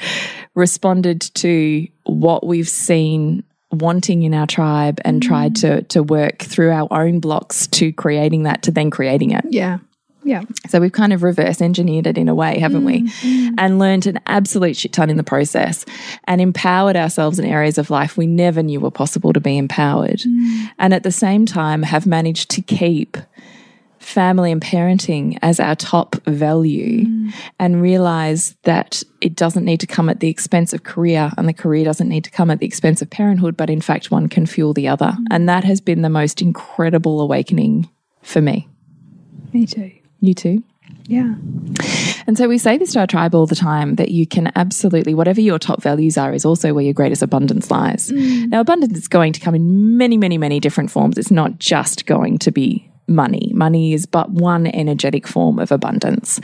responded 0.55 1.21
to 1.21 1.87
what 2.03 2.45
we've 2.45 2.69
seen 2.69 3.43
wanting 3.71 4.23
in 4.23 4.33
our 4.33 4.45
tribe 4.45 5.01
and 5.03 5.21
mm. 5.21 5.25
tried 5.25 5.55
to 5.55 5.81
to 5.83 6.03
work 6.03 6.43
through 6.43 6.71
our 6.71 6.87
own 6.91 7.19
blocks 7.19 7.67
to 7.67 7.91
creating 7.91 8.43
that 8.43 8.63
to 8.63 8.71
then 8.71 8.89
creating 8.89 9.31
it. 9.31 9.43
Yeah. 9.49 9.79
Yeah. 10.25 10.43
So 10.69 10.79
we've 10.79 10.91
kind 10.91 11.11
of 11.11 11.21
reverse 11.21 11.61
engineered 11.61 12.07
it 12.07 12.17
in 12.17 12.29
a 12.29 12.35
way, 12.35 12.57
haven't 12.57 12.85
we? 12.85 13.01
Mm. 13.01 13.09
Mm. 13.09 13.55
And 13.57 13.79
learned 13.79 14.07
an 14.07 14.19
absolute 14.25 14.77
shit 14.77 14.93
ton 14.93 15.09
in 15.09 15.17
the 15.17 15.23
process 15.23 15.85
and 16.25 16.39
empowered 16.39 16.95
ourselves 16.95 17.39
in 17.39 17.45
areas 17.45 17.77
of 17.77 17.89
life 17.89 18.15
we 18.15 18.25
never 18.25 18.63
knew 18.63 18.79
were 18.79 18.91
possible 18.91 19.33
to 19.33 19.41
be 19.41 19.57
empowered. 19.57 20.21
And 20.79 20.93
at 20.93 21.03
the 21.03 21.11
same 21.11 21.45
time, 21.45 21.83
have 21.83 22.05
managed 22.05 22.49
to 22.51 22.61
keep 22.61 23.17
family 24.03 24.51
and 24.51 24.61
parenting 24.61 25.37
as 25.41 25.59
our 25.59 25.75
top 25.75 26.15
value 26.25 27.05
mm. 27.05 27.33
and 27.59 27.81
realize 27.81 28.55
that 28.63 29.01
it 29.21 29.35
doesn't 29.35 29.65
need 29.65 29.79
to 29.79 29.87
come 29.87 30.09
at 30.09 30.19
the 30.19 30.29
expense 30.29 30.73
of 30.73 30.83
career 30.83 31.31
and 31.37 31.47
the 31.47 31.53
career 31.53 31.85
doesn't 31.85 32.09
need 32.09 32.23
to 32.23 32.31
come 32.31 32.51
at 32.51 32.59
the 32.59 32.65
expense 32.65 33.01
of 33.01 33.09
parenthood, 33.09 33.55
but 33.55 33.69
in 33.69 33.81
fact, 33.81 34.11
one 34.11 34.27
can 34.27 34.45
fuel 34.45 34.73
the 34.73 34.87
other. 34.87 35.13
Mm. 35.17 35.25
And 35.31 35.49
that 35.49 35.63
has 35.63 35.81
been 35.81 36.01
the 36.01 36.09
most 36.09 36.41
incredible 36.41 37.21
awakening 37.21 37.89
for 38.21 38.41
me. 38.41 38.67
Me 39.53 39.65
too. 39.65 39.91
You 40.19 40.33
too? 40.33 40.63
Yeah. 41.05 41.35
And 42.27 42.37
so 42.37 42.47
we 42.47 42.57
say 42.57 42.77
this 42.77 42.93
to 42.93 42.99
our 42.99 43.07
tribe 43.07 43.35
all 43.35 43.45
the 43.45 43.55
time 43.55 43.95
that 43.95 44.11
you 44.11 44.25
can 44.25 44.51
absolutely, 44.55 45.13
whatever 45.13 45.41
your 45.41 45.59
top 45.59 45.81
values 45.81 46.17
are, 46.17 46.33
is 46.33 46.45
also 46.45 46.73
where 46.73 46.83
your 46.83 46.93
greatest 46.93 47.21
abundance 47.21 47.69
lies. 47.69 48.09
Mm. 48.09 48.49
Now, 48.49 48.61
abundance 48.61 48.97
is 48.97 49.07
going 49.07 49.33
to 49.33 49.39
come 49.39 49.55
in 49.55 49.97
many, 49.97 50.17
many, 50.17 50.37
many 50.37 50.59
different 50.59 50.91
forms. 50.91 51.17
It's 51.17 51.31
not 51.31 51.59
just 51.59 52.05
going 52.05 52.37
to 52.39 52.51
be 52.51 52.89
money. 53.07 53.51
Money 53.53 53.93
is 53.93 54.05
but 54.05 54.29
one 54.31 54.67
energetic 54.67 55.27
form 55.27 55.59
of 55.59 55.71
abundance. 55.71 56.39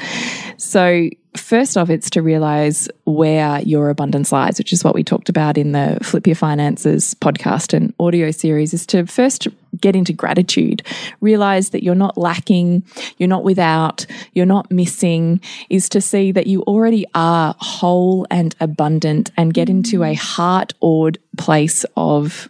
So, 0.58 1.10
first 1.36 1.78
off, 1.78 1.90
it's 1.90 2.10
to 2.12 2.22
realize 2.22 2.90
where 3.06 3.62
your 3.62 3.90
abundance 3.90 4.32
lies, 4.32 4.58
which 4.58 4.74
is 4.74 4.84
what 4.84 4.96
we 4.96 5.04
talked 5.04 5.30
about 5.30 5.58
in 5.58 5.72
the 5.72 5.98
Flip 6.02 6.26
Your 6.28 6.36
Finances 6.36 7.14
podcast 7.16 7.74
and 7.74 7.94
audio 8.00 8.32
series, 8.32 8.74
is 8.74 8.86
to 8.88 9.06
first 9.06 9.48
get 9.80 9.96
into 9.96 10.14
gratitude, 10.14 10.84
realize 11.22 11.70
that 11.70 11.84
you're 11.84 11.96
not 11.96 12.18
lacking, 12.18 12.84
you're 13.18 13.30
not 13.30 13.44
without, 13.44 14.06
you're 14.34 14.46
not 14.46 14.72
missing, 14.72 15.40
is 15.70 15.88
to 15.90 16.02
see 16.02 16.32
that 16.32 16.48
you 16.48 16.62
already 16.64 17.06
are 17.14 17.56
whole 17.60 18.26
and 18.32 18.56
abundant 18.60 19.32
and 19.38 19.54
get 19.54 19.70
into 19.70 20.04
a 20.04 20.16
heart 20.16 20.74
awed 20.82 21.18
place 21.38 21.86
of 21.96 22.50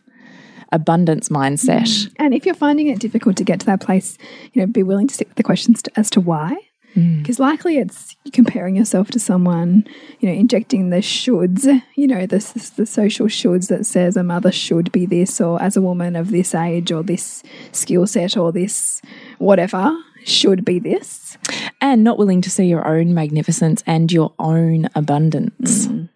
abundance 0.71 1.30
mindset. 1.30 1.83
Mm. 1.83 2.13
And 2.19 2.33
if 2.33 2.45
you're 2.45 2.56
finding 2.56 2.88
it 2.88 3.00
difficult 3.00 3.38
to 3.38 3.44
get 3.44 3.60
to 3.62 3.66
that 3.68 3.81
place, 3.81 4.18
you 4.54 4.62
know, 4.62 4.68
be 4.68 4.83
willing 4.83 5.07
to 5.07 5.16
sit 5.16 5.27
with 5.27 5.38
the 5.38 5.44
questions 5.44 5.81
to, 5.83 5.92
as 5.95 6.10
to 6.12 6.21
why. 6.21 6.56
Mm. 6.95 7.19
Because 7.19 7.39
likely 7.39 7.77
it's 7.77 8.16
comparing 8.33 8.75
yourself 8.75 9.10
to 9.12 9.19
someone, 9.19 9.86
you 10.19 10.30
know, 10.30 10.33
injecting 10.33 10.89
the 10.89 10.98
shoulds, 10.98 11.81
you 11.95 12.07
know, 12.07 12.25
this, 12.25 12.51
this 12.54 12.71
the 12.71 12.86
social 12.86 13.27
shoulds 13.27 13.68
that 13.68 13.86
says 13.86 14.18
a 14.18 14.24
mother 14.24 14.51
should 14.51 14.92
be 14.92 15.06
this, 15.06 15.39
or 15.39 15.62
as 15.62 15.77
a 15.77 15.81
woman 15.81 16.16
of 16.16 16.31
this 16.31 16.56
age, 16.56 16.92
or 16.92 17.04
this 17.04 17.44
skill 17.71 18.07
set, 18.07 18.36
or 18.36 18.51
this 18.51 19.01
whatever 19.38 19.95
should 20.26 20.66
be 20.66 20.80
this. 20.80 21.38
and 21.81 22.04
not 22.04 22.18
willing 22.18 22.42
to 22.42 22.49
see 22.49 22.66
your 22.66 22.88
own 22.88 23.14
magnificence 23.14 23.83
and 23.85 24.11
your 24.11 24.33
own 24.40 24.90
abundance. 24.95 25.88
Mm. 25.88 26.09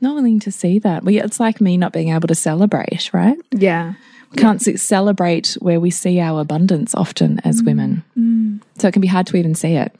Not 0.00 0.14
willing 0.14 0.40
to 0.40 0.52
see 0.52 0.78
that. 0.80 1.04
We, 1.04 1.20
it's 1.20 1.40
like 1.40 1.60
me 1.60 1.76
not 1.76 1.92
being 1.92 2.10
able 2.10 2.28
to 2.28 2.34
celebrate, 2.34 3.10
right? 3.12 3.38
Yeah. 3.50 3.94
We 4.30 4.38
can't 4.38 4.60
se- 4.60 4.76
celebrate 4.76 5.56
where 5.60 5.80
we 5.80 5.90
see 5.90 6.20
our 6.20 6.40
abundance 6.40 6.94
often 6.94 7.40
as 7.44 7.62
mm. 7.62 7.66
women. 7.66 8.04
Mm. 8.16 8.60
So 8.78 8.88
it 8.88 8.92
can 8.92 9.00
be 9.00 9.08
hard 9.08 9.26
to 9.28 9.36
even 9.36 9.54
see 9.54 9.74
it. 9.74 9.94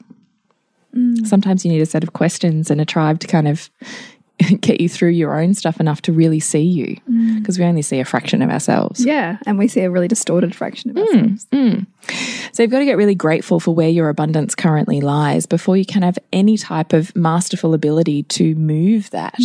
Mm. 0.95 1.25
Sometimes 1.25 1.65
you 1.65 1.71
need 1.71 1.81
a 1.81 1.85
set 1.85 2.03
of 2.03 2.13
questions 2.13 2.69
and 2.69 2.79
a 2.79 2.85
tribe 2.85 3.19
to 3.21 3.27
kind 3.27 3.47
of 3.47 3.69
get 4.61 4.79
you 4.79 4.89
through 4.89 5.09
your 5.09 5.39
own 5.39 5.53
stuff 5.53 5.79
enough 5.79 6.01
to 6.03 6.13
really 6.13 6.39
see 6.39 6.61
you 6.61 6.97
mm. 7.09 7.39
because 7.39 7.57
we 7.57 7.65
only 7.65 7.81
see 7.81 7.99
a 7.99 8.05
fraction 8.05 8.41
of 8.41 8.49
ourselves. 8.49 9.03
Yeah. 9.03 9.37
And 9.45 9.57
we 9.57 9.67
see 9.67 9.81
a 9.81 9.89
really 9.89 10.07
distorted 10.07 10.53
fraction 10.55 10.91
of 10.91 10.97
mm, 10.97 11.01
ourselves. 11.01 11.45
Mm. 11.51 11.87
So 12.51 12.63
you've 12.63 12.71
got 12.71 12.79
to 12.79 12.85
get 12.85 12.97
really 12.97 13.15
grateful 13.15 13.59
for 13.59 13.73
where 13.73 13.89
your 13.89 14.09
abundance 14.09 14.55
currently 14.55 15.01
lies 15.01 15.45
before 15.45 15.77
you 15.77 15.85
can 15.85 16.03
have 16.03 16.17
any 16.31 16.57
type 16.57 16.93
of 16.93 17.15
masterful 17.15 17.73
ability 17.73 18.23
to 18.23 18.55
move 18.55 19.09
that, 19.11 19.37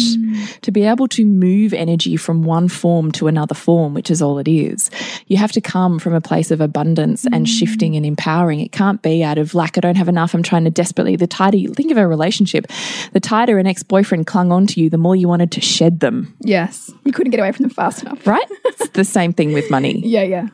to 0.63 0.71
be 0.71 0.85
able 0.85 1.09
to 1.09 1.27
move 1.27 1.73
energy 1.73 2.17
from 2.17 2.45
one 2.45 2.69
form 2.69 3.11
to 3.13 3.27
another 3.27 3.55
form, 3.55 3.95
which 3.95 4.11
is 4.11 4.23
all 4.23 4.39
it 4.39 4.49
is. 4.49 4.91
You 5.27 5.37
have 5.39 5.53
to 5.53 5.61
come 5.61 5.99
from 5.99 6.15
a 6.15 6.21
place 6.21 6.51
of 6.51 6.61
abundance 6.61 7.27
and 7.33 7.49
shifting 7.49 7.97
and 7.97 8.07
empowering. 8.07 8.61
It 8.61 8.73
can't 8.73 9.03
be 9.03 9.25
out 9.25 9.39
of 9.39 9.55
lack. 9.55 9.77
I 9.77 9.81
don't 9.81 9.97
have 9.97 10.09
enough. 10.09 10.35
I'm 10.35 10.43
trying 10.43 10.65
to 10.65 10.71
desperately. 10.71 11.17
The 11.17 11.27
tighter, 11.27 11.57
you 11.57 11.75
think 11.75 11.91
of 11.91 11.97
a 11.97 12.07
relationship, 12.07 12.67
the 13.13 13.21
tighter 13.21 13.59
an 13.59 13.67
ex 13.67 13.83
boyfriend 13.83 14.27
clung 14.27 14.53
on 14.53 14.67
to 14.69 14.81
you, 14.81 14.82
the 14.89 14.99
more 14.99 15.17
you 15.17 15.29
wanted 15.29 15.53
to 15.53 15.61
shed 15.61 16.01
them, 16.01 16.37
Yes. 16.41 16.91
You 17.05 17.13
couldn't 17.13 17.31
get 17.31 17.41
away 17.41 17.53
from 17.53 17.65
them 17.65 17.71
fast 17.71 18.03
enough. 18.03 18.27
right? 18.27 18.47
it's 18.65 18.89
the 18.91 19.05
same 19.05 19.33
thing 19.33 19.53
with 19.53 19.71
money. 19.71 20.03
Yeah. 20.13 20.23
Yeah. 20.23 20.49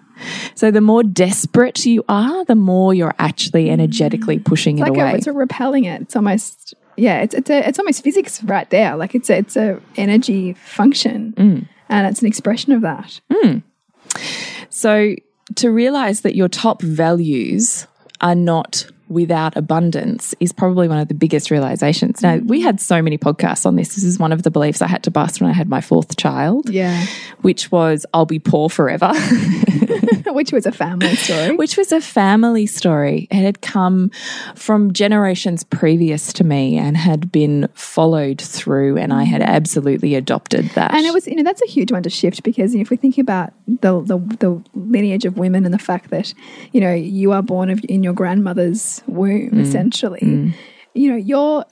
So 0.54 0.70
the 0.70 0.80
more 0.80 1.02
desperate 1.02 1.84
you 1.86 2.04
are, 2.08 2.44
the 2.44 2.54
more 2.54 2.92
you're 2.92 3.14
actually 3.18 3.66
mm. 3.66 3.72
energetically 3.72 4.38
pushing 4.38 4.78
it 4.78 4.82
like 4.82 4.90
away. 4.90 5.12
a, 5.12 5.14
it's 5.14 5.26
a 5.26 5.32
repelling 5.32 5.84
it. 5.84 6.02
It's 6.02 6.16
almost 6.16 6.74
yeah. 6.96 7.20
It's 7.20 7.34
it's 7.34 7.50
a, 7.50 7.68
it's 7.68 7.78
almost 7.78 8.02
physics 8.02 8.42
right 8.42 8.68
there. 8.70 8.96
Like 8.96 9.14
it's 9.14 9.30
a, 9.30 9.38
it's 9.38 9.56
a 9.56 9.80
energy 9.96 10.54
function, 10.54 11.34
mm. 11.36 11.68
and 11.88 12.06
it's 12.06 12.20
an 12.20 12.26
expression 12.26 12.72
of 12.72 12.82
that. 12.82 13.20
Mm. 13.30 13.62
so 14.70 15.14
to 15.54 15.70
realize 15.70 16.22
that 16.22 16.34
your 16.34 16.48
top 16.48 16.82
values 16.82 17.86
are 18.20 18.34
not 18.34 18.86
without 19.08 19.56
abundance 19.56 20.34
is 20.40 20.52
probably 20.52 20.88
one 20.88 20.98
of 20.98 21.08
the 21.08 21.14
biggest 21.14 21.50
realizations. 21.50 22.22
Now, 22.22 22.36
we 22.36 22.60
had 22.60 22.80
so 22.80 23.00
many 23.02 23.18
podcasts 23.18 23.64
on 23.66 23.76
this. 23.76 23.94
This 23.94 24.04
is 24.04 24.18
one 24.18 24.32
of 24.32 24.42
the 24.42 24.50
beliefs 24.50 24.82
I 24.82 24.86
had 24.86 25.02
to 25.04 25.10
bust 25.10 25.40
when 25.40 25.50
I 25.50 25.52
had 25.52 25.68
my 25.68 25.80
fourth 25.80 26.16
child, 26.16 26.68
Yeah. 26.68 27.06
which 27.42 27.70
was 27.72 28.04
I'll 28.14 28.26
be 28.26 28.38
poor 28.38 28.68
forever. 28.68 29.12
Which 30.26 30.52
was 30.52 30.66
a 30.66 30.72
family 30.72 31.16
story. 31.16 31.56
which 31.56 31.76
was 31.76 31.90
a 31.90 32.00
family 32.00 32.66
story. 32.66 33.26
It 33.30 33.36
had 33.42 33.60
come 33.60 34.10
from 34.54 34.92
generations 34.92 35.64
previous 35.64 36.32
to 36.34 36.44
me 36.44 36.76
and 36.76 36.96
had 36.96 37.32
been 37.32 37.68
followed 37.74 38.40
through, 38.40 38.98
and 38.98 39.12
I 39.12 39.24
had 39.24 39.40
absolutely 39.42 40.14
adopted 40.14 40.66
that. 40.70 40.94
And 40.94 41.04
it 41.06 41.12
was, 41.14 41.26
you 41.26 41.34
know, 41.34 41.42
that's 41.42 41.62
a 41.62 41.66
huge 41.66 41.90
one 41.90 42.02
to 42.04 42.10
shift 42.10 42.42
because 42.44 42.72
you 42.72 42.78
know, 42.78 42.82
if 42.82 42.90
we 42.90 42.96
think 42.96 43.18
about 43.18 43.52
the, 43.66 44.00
the 44.02 44.18
the 44.38 44.62
lineage 44.74 45.24
of 45.24 45.38
women 45.38 45.64
and 45.64 45.72
the 45.74 45.78
fact 45.78 46.10
that, 46.10 46.32
you 46.72 46.80
know, 46.80 46.92
you 46.94 47.32
are 47.32 47.42
born 47.42 47.70
of, 47.70 47.80
in 47.88 48.02
your 48.02 48.12
grandmother's 48.12 48.97
womb, 49.06 49.50
mm. 49.50 49.60
essentially, 49.60 50.20
mm. 50.20 50.54
you 50.94 51.10
know, 51.10 51.16
you're 51.16 51.64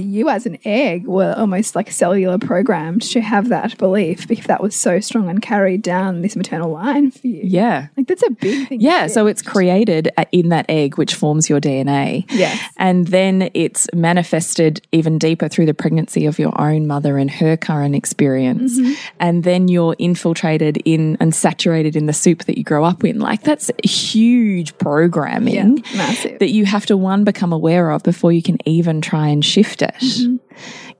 you 0.00 0.28
as 0.28 0.46
an 0.46 0.58
egg 0.64 1.06
were 1.06 1.34
almost 1.36 1.76
like 1.76 1.90
cellular 1.90 2.38
programmed 2.38 3.02
to 3.02 3.20
have 3.20 3.48
that 3.48 3.76
belief 3.78 4.26
because 4.26 4.46
that 4.46 4.62
was 4.62 4.74
so 4.74 5.00
strong 5.00 5.28
and 5.28 5.42
carried 5.42 5.82
down 5.82 6.22
this 6.22 6.36
maternal 6.36 6.70
line 6.70 7.10
for 7.10 7.26
you. 7.26 7.42
yeah. 7.44 7.88
Like 7.96 8.06
that's 8.06 8.22
a 8.22 8.30
big 8.30 8.68
thing. 8.68 8.80
Yeah, 8.80 9.06
so 9.06 9.26
it's 9.26 9.42
created 9.42 10.10
in 10.32 10.48
that 10.48 10.66
egg, 10.68 10.96
which 10.96 11.14
forms 11.14 11.48
your 11.50 11.60
DNA. 11.60 12.24
Yes. 12.30 12.60
And 12.76 13.08
then 13.08 13.50
it's 13.54 13.86
manifested 13.92 14.80
even 14.92 15.18
deeper 15.18 15.48
through 15.48 15.66
the 15.66 15.74
pregnancy 15.74 16.26
of 16.26 16.38
your 16.38 16.58
own 16.60 16.86
mother 16.86 17.18
and 17.18 17.30
her 17.30 17.56
current 17.56 17.94
experience. 17.94 18.78
Mm-hmm. 18.78 18.92
And 19.20 19.44
then 19.44 19.68
you're 19.68 19.96
infiltrated 19.98 20.78
in 20.84 21.16
and 21.20 21.34
saturated 21.34 21.96
in 21.96 22.06
the 22.06 22.12
soup 22.12 22.44
that 22.44 22.56
you 22.56 22.64
grow 22.64 22.84
up 22.84 23.04
in. 23.04 23.18
Like 23.18 23.42
that's 23.42 23.70
huge 23.84 24.76
programming 24.78 25.84
Yeah, 25.94 26.36
that 26.38 26.50
you 26.50 26.64
have 26.64 26.86
to, 26.86 26.96
one, 26.96 27.24
become 27.24 27.52
aware 27.52 27.90
of 27.90 28.02
before 28.02 28.32
you 28.32 28.42
can 28.42 28.58
even 28.66 29.00
try 29.00 29.28
and 29.28 29.44
shift 29.44 29.81
it. 29.82 29.94
Mm-hmm. 30.00 30.36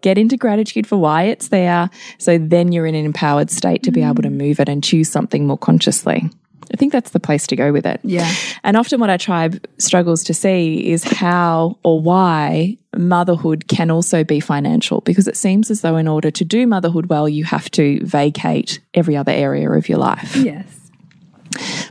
Get 0.02 0.18
into 0.18 0.36
gratitude 0.36 0.86
for 0.86 0.96
why 0.96 1.24
it's 1.24 1.48
there. 1.48 1.88
So 2.18 2.36
then 2.38 2.72
you're 2.72 2.86
in 2.86 2.94
an 2.94 3.04
empowered 3.04 3.50
state 3.50 3.82
to 3.84 3.90
be 3.92 4.02
able 4.02 4.22
to 4.22 4.28
Mm. 4.28 4.36
move 4.36 4.60
it 4.60 4.68
and 4.68 4.82
choose 4.82 5.08
something 5.08 5.46
more 5.46 5.58
consciously. 5.58 6.28
I 6.72 6.76
think 6.76 6.90
that's 6.92 7.10
the 7.10 7.20
place 7.20 7.46
to 7.48 7.56
go 7.56 7.70
with 7.70 7.84
it. 7.86 8.00
Yeah. 8.02 8.28
And 8.64 8.76
often 8.76 8.98
what 8.98 9.10
our 9.10 9.18
tribe 9.18 9.64
struggles 9.78 10.24
to 10.24 10.34
see 10.34 10.90
is 10.90 11.04
how 11.04 11.76
or 11.84 12.00
why 12.00 12.78
motherhood 12.96 13.68
can 13.68 13.90
also 13.90 14.24
be 14.24 14.40
financial 14.40 15.02
because 15.02 15.28
it 15.28 15.36
seems 15.36 15.70
as 15.70 15.82
though 15.82 15.96
in 15.96 16.08
order 16.08 16.30
to 16.30 16.44
do 16.44 16.66
motherhood 16.66 17.06
well, 17.06 17.28
you 17.28 17.44
have 17.44 17.70
to 17.72 18.00
vacate 18.06 18.80
every 18.94 19.16
other 19.16 19.32
area 19.32 19.70
of 19.70 19.88
your 19.88 19.98
life. 19.98 20.34
Yes. 20.36 20.81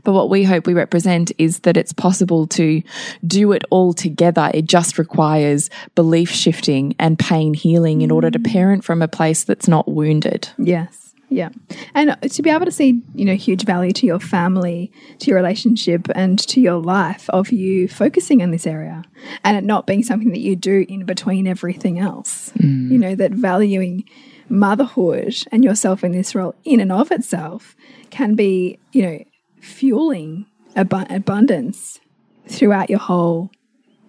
But 0.03 0.13
what 0.13 0.29
we 0.29 0.43
hope 0.43 0.67
we 0.67 0.74
represent 0.74 1.31
is 1.38 1.60
that 1.62 1.77
it's 1.77 1.93
possible 1.93 2.48
to 2.48 2.81
do 3.25 3.51
it 3.51 3.63
all 3.70 3.93
together. 3.93 4.51
It 4.53 4.65
just 4.65 4.98
requires 4.98 5.70
belief 5.96 6.29
shifting 6.31 6.96
and 7.00 7.17
pain 7.17 7.53
healing 7.53 8.01
in 8.01 8.12
order 8.12 8.31
to 8.31 8.39
mm. 8.39 8.51
parent 8.51 8.84
from 8.84 9.01
a 9.01 9.08
place 9.08 9.43
that's 9.43 9.67
not 9.67 9.88
wounded. 9.88 10.50
Yes. 10.58 11.01
Yeah. 11.31 11.50
And 11.96 12.17
to 12.22 12.41
be 12.41 12.50
able 12.50 12.65
to 12.65 12.72
see, 12.72 13.01
you 13.15 13.24
know, 13.24 13.36
huge 13.36 13.63
value 13.63 13.93
to 13.93 14.05
your 14.05 14.20
family, 14.20 14.91
to 15.20 15.27
your 15.27 15.38
relationship, 15.38 16.08
and 16.13 16.38
to 16.39 16.60
your 16.60 16.75
life 16.75 17.29
of 17.29 17.53
you 17.53 17.88
focusing 17.88 18.43
on 18.43 18.51
this 18.51 18.67
area 18.67 19.03
and 19.46 19.55
it 19.55 19.63
not 19.63 19.88
being 19.88 20.03
something 20.03 20.31
that 20.31 20.41
you 20.41 20.58
do 20.58 20.86
in 20.89 21.05
between 21.05 21.48
everything 21.48 22.00
else. 22.00 22.51
Mm. 22.58 22.91
You 22.91 22.98
know, 22.98 23.15
that 23.15 23.31
valuing 23.31 24.03
motherhood 24.50 25.34
and 25.53 25.63
yourself 25.63 26.03
in 26.03 26.12
this 26.12 26.36
role 26.36 26.53
in 26.65 26.81
and 26.81 26.91
of 26.91 27.12
itself 27.12 27.77
can 28.10 28.36
be, 28.36 28.77
you 28.91 29.01
know, 29.01 29.24
fueling 29.62 30.46
abu 30.75 30.98
abundance 31.10 32.00
throughout 32.48 32.89
your 32.89 33.00
whole 33.00 33.51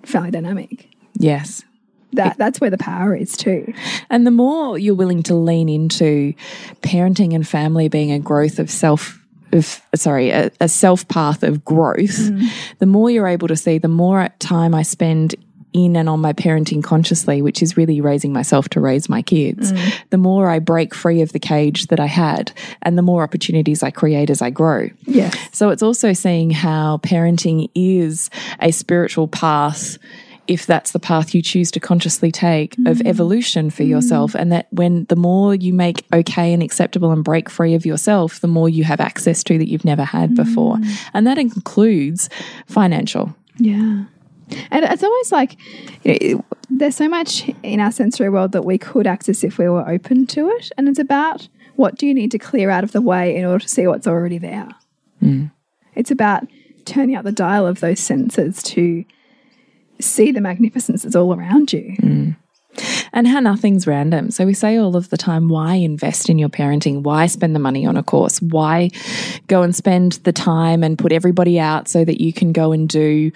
family 0.04 0.30
dynamic. 0.30 0.88
Yes. 1.14 1.62
That 2.14 2.36
that's 2.36 2.60
where 2.60 2.70
the 2.70 2.78
power 2.78 3.14
is 3.14 3.36
too. 3.36 3.72
And 4.10 4.26
the 4.26 4.30
more 4.30 4.76
you're 4.78 4.94
willing 4.94 5.22
to 5.24 5.34
lean 5.34 5.68
into 5.68 6.34
parenting 6.82 7.34
and 7.34 7.46
family 7.46 7.88
being 7.88 8.12
a 8.12 8.18
growth 8.18 8.58
of 8.58 8.70
self 8.70 9.18
of 9.52 9.82
sorry, 9.94 10.30
a, 10.30 10.50
a 10.60 10.68
self 10.68 11.06
path 11.08 11.42
of 11.42 11.64
growth, 11.64 12.18
mm. 12.18 12.48
the 12.78 12.86
more 12.86 13.10
you're 13.10 13.28
able 13.28 13.48
to 13.48 13.56
see, 13.56 13.78
the 13.78 13.88
more 13.88 14.28
time 14.38 14.74
I 14.74 14.82
spend 14.82 15.34
in 15.72 15.96
and 15.96 16.08
on 16.08 16.20
my 16.20 16.32
parenting 16.32 16.82
consciously, 16.82 17.42
which 17.42 17.62
is 17.62 17.76
really 17.76 18.00
raising 18.00 18.32
myself 18.32 18.68
to 18.70 18.80
raise 18.80 19.08
my 19.08 19.22
kids, 19.22 19.72
mm. 19.72 19.94
the 20.10 20.18
more 20.18 20.48
I 20.48 20.58
break 20.58 20.94
free 20.94 21.22
of 21.22 21.32
the 21.32 21.38
cage 21.38 21.86
that 21.88 22.00
I 22.00 22.06
had 22.06 22.52
and 22.82 22.98
the 22.98 23.02
more 23.02 23.22
opportunities 23.22 23.82
I 23.82 23.90
create 23.90 24.30
as 24.30 24.42
I 24.42 24.50
grow. 24.50 24.90
Yes. 25.06 25.36
So 25.52 25.70
it's 25.70 25.82
also 25.82 26.12
seeing 26.12 26.50
how 26.50 26.98
parenting 26.98 27.70
is 27.74 28.30
a 28.60 28.70
spiritual 28.70 29.28
path 29.28 29.98
if 30.48 30.66
that's 30.66 30.90
the 30.90 30.98
path 30.98 31.34
you 31.34 31.40
choose 31.40 31.70
to 31.70 31.78
consciously 31.78 32.32
take 32.32 32.76
of 32.78 32.98
mm. 32.98 33.06
evolution 33.06 33.70
for 33.70 33.84
yourself 33.84 34.32
mm. 34.32 34.40
and 34.40 34.50
that 34.50 34.66
when 34.72 35.04
the 35.04 35.16
more 35.16 35.54
you 35.54 35.72
make 35.72 36.04
okay 36.12 36.52
and 36.52 36.64
acceptable 36.64 37.12
and 37.12 37.22
break 37.22 37.48
free 37.48 37.74
of 37.74 37.86
yourself 37.86 38.40
the 38.40 38.48
more 38.48 38.68
you 38.68 38.82
have 38.82 39.00
access 39.00 39.44
to 39.44 39.56
that 39.56 39.68
you've 39.68 39.84
never 39.84 40.02
had 40.02 40.34
before 40.34 40.78
and 41.14 41.28
that 41.28 41.38
includes 41.38 42.28
financial 42.66 43.32
Yeah. 43.58 44.04
And 44.70 44.84
it's 44.84 45.02
almost 45.02 45.32
like 45.32 45.56
you 46.04 46.18
know, 46.34 46.44
there's 46.70 46.96
so 46.96 47.08
much 47.08 47.50
in 47.62 47.80
our 47.80 47.92
sensory 47.92 48.28
world 48.28 48.52
that 48.52 48.64
we 48.64 48.78
could 48.78 49.06
access 49.06 49.44
if 49.44 49.58
we 49.58 49.68
were 49.68 49.88
open 49.88 50.26
to 50.28 50.48
it. 50.48 50.70
And 50.76 50.88
it's 50.88 50.98
about 50.98 51.48
what 51.76 51.96
do 51.96 52.06
you 52.06 52.14
need 52.14 52.30
to 52.30 52.38
clear 52.38 52.70
out 52.70 52.84
of 52.84 52.92
the 52.92 53.00
way 53.00 53.36
in 53.36 53.44
order 53.44 53.62
to 53.62 53.68
see 53.68 53.86
what's 53.86 54.06
already 54.06 54.38
there. 54.38 54.68
Mm. 55.22 55.50
It's 55.94 56.10
about 56.10 56.44
turning 56.84 57.16
up 57.16 57.24
the 57.24 57.32
dial 57.32 57.66
of 57.66 57.80
those 57.80 58.00
senses 58.00 58.62
to 58.62 59.04
see 60.00 60.32
the 60.32 60.40
magnificence 60.40 61.02
that's 61.02 61.16
all 61.16 61.34
around 61.34 61.72
you. 61.72 61.94
Mm. 62.00 62.36
and 63.12 63.28
how 63.28 63.40
nothing's 63.40 63.86
random. 63.86 64.30
So 64.30 64.46
we 64.46 64.54
say 64.54 64.78
all 64.78 64.96
of 64.96 65.10
the 65.10 65.18
time, 65.18 65.48
why 65.48 65.74
invest 65.74 66.30
in 66.30 66.38
your 66.38 66.48
parenting? 66.48 67.02
Why 67.02 67.26
spend 67.26 67.54
the 67.54 67.60
money 67.60 67.84
on 67.84 67.96
a 67.96 68.02
course? 68.02 68.40
Why 68.40 68.90
go 69.46 69.62
and 69.62 69.76
spend 69.76 70.12
the 70.24 70.32
time 70.32 70.82
and 70.82 70.98
put 70.98 71.12
everybody 71.12 71.60
out 71.60 71.88
so 71.88 72.04
that 72.04 72.22
you 72.22 72.32
can 72.32 72.52
go 72.52 72.72
and 72.72 72.88
do 72.88 73.30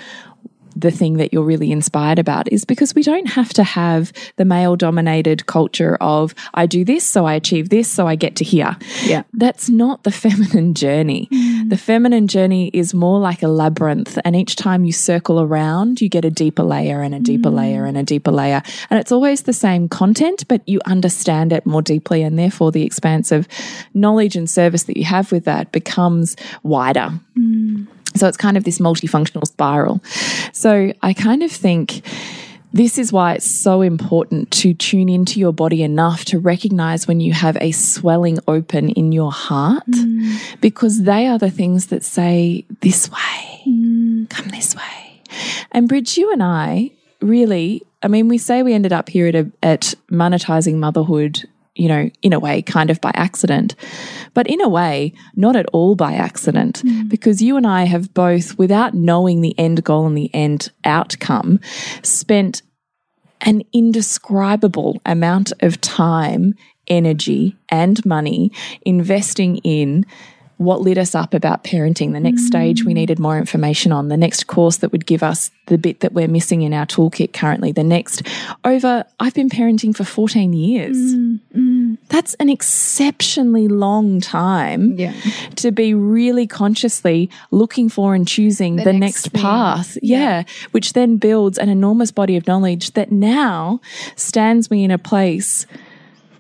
the 0.77 0.91
thing 0.91 1.15
that 1.15 1.33
you're 1.33 1.43
really 1.43 1.73
inspired 1.73 2.19
about 2.19 2.53
is 2.53 2.65
because 2.65 2.95
we 2.95 3.03
don't 3.03 3.27
have 3.27 3.53
to 3.55 3.65
have 3.65 4.13
the 4.37 4.45
male 4.45 4.77
dominated 4.77 5.47
culture 5.47 5.97
of 6.01 6.35
I 6.55 6.67
do 6.67 6.85
this 6.85 7.05
so 7.05 7.25
I 7.25 7.35
achieve 7.35 7.71
this 7.71 7.91
so 7.91 8.07
I 8.07 8.15
get 8.15 8.37
to 8.37 8.45
here. 8.45 8.77
Yeah. 9.03 9.23
That's 9.33 9.69
not 9.71 10.05
the 10.05 10.11
feminine 10.27 10.75
journey. 10.75 11.29
Mm. 11.33 11.71
The 11.71 11.79
feminine 11.79 12.29
journey 12.29 12.71
is 12.75 12.93
more 12.93 13.19
like 13.19 13.43
a 13.43 13.49
labyrinth 13.49 14.19
and 14.25 14.37
each 14.37 14.57
time 14.57 14.85
you 14.85 14.93
circle 14.93 15.41
around 15.41 16.01
you 16.01 16.09
get 16.09 16.25
a 16.25 16.31
deeper 16.31 16.63
layer 16.63 17.01
and 17.01 17.15
a 17.15 17.21
deeper 17.21 17.51
mm. 17.51 17.57
layer 17.57 17.87
and 17.87 17.97
a 17.97 18.03
deeper 18.03 18.31
layer 18.31 18.63
and 18.91 19.01
it's 19.01 19.13
always 19.13 19.43
the 19.43 19.53
same 19.53 19.89
content 19.89 20.47
but 20.49 20.67
you 20.69 20.81
understand 20.85 21.53
it 21.53 21.65
more 21.65 21.83
deeply 21.83 22.23
and 22.23 22.39
therefore 22.39 22.71
the 22.71 22.83
expanse 22.83 23.33
of 23.33 23.49
knowledge 23.95 24.37
and 24.37 24.51
service 24.51 24.85
that 24.85 24.99
you 24.99 25.05
have 25.05 25.33
with 25.33 25.45
that 25.45 25.73
becomes 25.73 26.37
wider. 26.63 27.11
Mm. 27.39 27.87
So 28.17 28.29
it's 28.29 28.37
kind 28.37 28.57
of 28.57 28.65
this 28.65 28.79
multifunctional 28.79 29.47
spiral. 29.47 30.03
So 30.53 30.93
I 31.03 31.13
kind 31.13 31.43
of 31.43 31.51
think 31.51 32.03
this 32.73 32.99
is 32.99 33.13
why 33.13 33.35
it's 33.35 33.63
so 33.63 33.81
important 33.81 34.51
to 34.51 34.75
tune 34.75 35.09
into 35.09 35.41
your 35.41 35.53
body 35.53 35.83
enough 35.83 36.25
to 36.27 36.39
recognize 36.39 37.09
when 37.09 37.21
you 37.21 37.33
have 37.33 37.57
a 37.61 37.73
swelling 37.73 38.39
open 38.47 38.91
in 38.91 39.13
your 39.13 39.33
heart, 39.33 39.87
mm. 39.89 40.61
because 40.61 41.05
they 41.05 41.27
are 41.27 41.39
the 41.39 41.51
things 41.51 41.87
that 41.87 42.05
say, 42.05 42.67
This 42.81 43.11
way, 43.11 43.63
mm. 43.67 44.29
come 44.29 44.49
this 44.49 44.75
way. 44.75 45.23
And 45.73 45.89
Bridge, 45.89 46.19
you 46.19 46.33
and 46.33 46.43
I 46.43 46.91
really, 47.21 47.83
I 48.03 48.09
mean, 48.09 48.29
we 48.29 48.39
say 48.39 48.63
we 48.63 48.75
ended 48.75 48.93
up 48.93 49.09
here 49.09 49.29
at, 49.29 49.35
a, 49.35 49.51
at 49.63 49.95
monetizing 50.11 50.75
motherhood 50.75 51.49
you 51.77 51.89
know, 51.89 52.11
in 52.23 52.33
a 52.33 52.41
way, 52.41 52.63
kind 52.63 52.91
of 52.91 53.01
by 53.01 53.13
accident, 53.15 53.77
but 54.35 54.47
in 54.47 54.61
a 54.61 54.69
way, 54.69 55.13
not 55.35 55.57
at 55.57 55.67
all 55.73 55.95
by 55.95 56.15
accident, 56.15 56.79
hmm. 56.79 57.07
because 57.09 57.43
you 57.43 57.57
and 57.57 57.67
I 57.67 57.85
have 57.85 58.13
both, 58.15 58.59
without 58.59 58.95
knowing 58.95 59.41
the 59.41 59.57
end 59.59 59.85
goal 59.85 60.07
and 60.07 60.17
the 60.17 60.31
end 60.35 60.73
outcome, 60.85 61.61
spent 62.03 62.63
an 63.43 63.63
indescribable 63.73 65.01
amount 65.05 65.53
of 65.61 65.81
time, 65.81 66.55
energy, 66.89 67.57
and 67.69 68.05
money 68.07 68.51
investing 68.83 69.59
in 69.59 70.07
what 70.59 70.81
lit 70.81 70.97
us 70.97 71.15
up 71.15 71.35
about 71.35 71.65
parenting, 71.65 72.13
the 72.13 72.21
next 72.21 72.47
stage 72.47 72.85
we 72.85 72.93
mm. 72.93 72.97
needed 72.97 73.19
more 73.19 73.37
information 73.37 73.93
on, 73.93 74.09
the 74.09 74.17
next 74.17 74.47
course 74.47 74.79
that 74.79 74.91
would 74.91 75.05
give 75.05 75.23
us 75.23 75.51
the 75.67 75.77
bit 75.77 76.01
that 76.01 76.13
we're 76.13 76.29
missing 76.29 76.63
in 76.63 76.73
our 76.73 76.87
toolkit 76.87 77.33
currently, 77.33 77.73
the 77.73 77.85
next 77.85 78.23
over, 78.65 79.05
I've 79.21 79.35
been 79.35 79.51
parenting 79.51 79.95
for 79.95 80.05
14 80.05 80.53
years. 80.53 80.97
Mm, 80.97 81.41
mm. 81.55 81.99
That's 82.09 82.35
an 82.35 82.49
exceptionally 82.49 83.69
long 83.69 84.21
time 84.21 84.99
Yeah. 84.99 85.13
to 85.57 85.73
be 85.73 85.93
really 85.93 86.47
consciously 86.47 87.29
looking 87.51 87.89
for 87.89 88.15
and 88.15 88.27
choosing 88.27 88.77
the, 88.77 88.93
next 88.93 89.01
next, 89.01 89.29
thing. 89.29 89.43
path. 89.43 89.99
Yeah. 90.03 90.45
Which 90.71 90.93
then 90.95 91.17
builds 91.17 91.59
an 91.59 91.69
enormous 91.69 92.11
body 92.11 92.37
of 92.37 92.47
knowledge 92.47 92.93
that 92.93 93.13
now 93.13 93.81
stands 94.15 94.71
me 94.71 94.85
in 94.85 94.91
a 94.91 94.99
place 94.99 95.67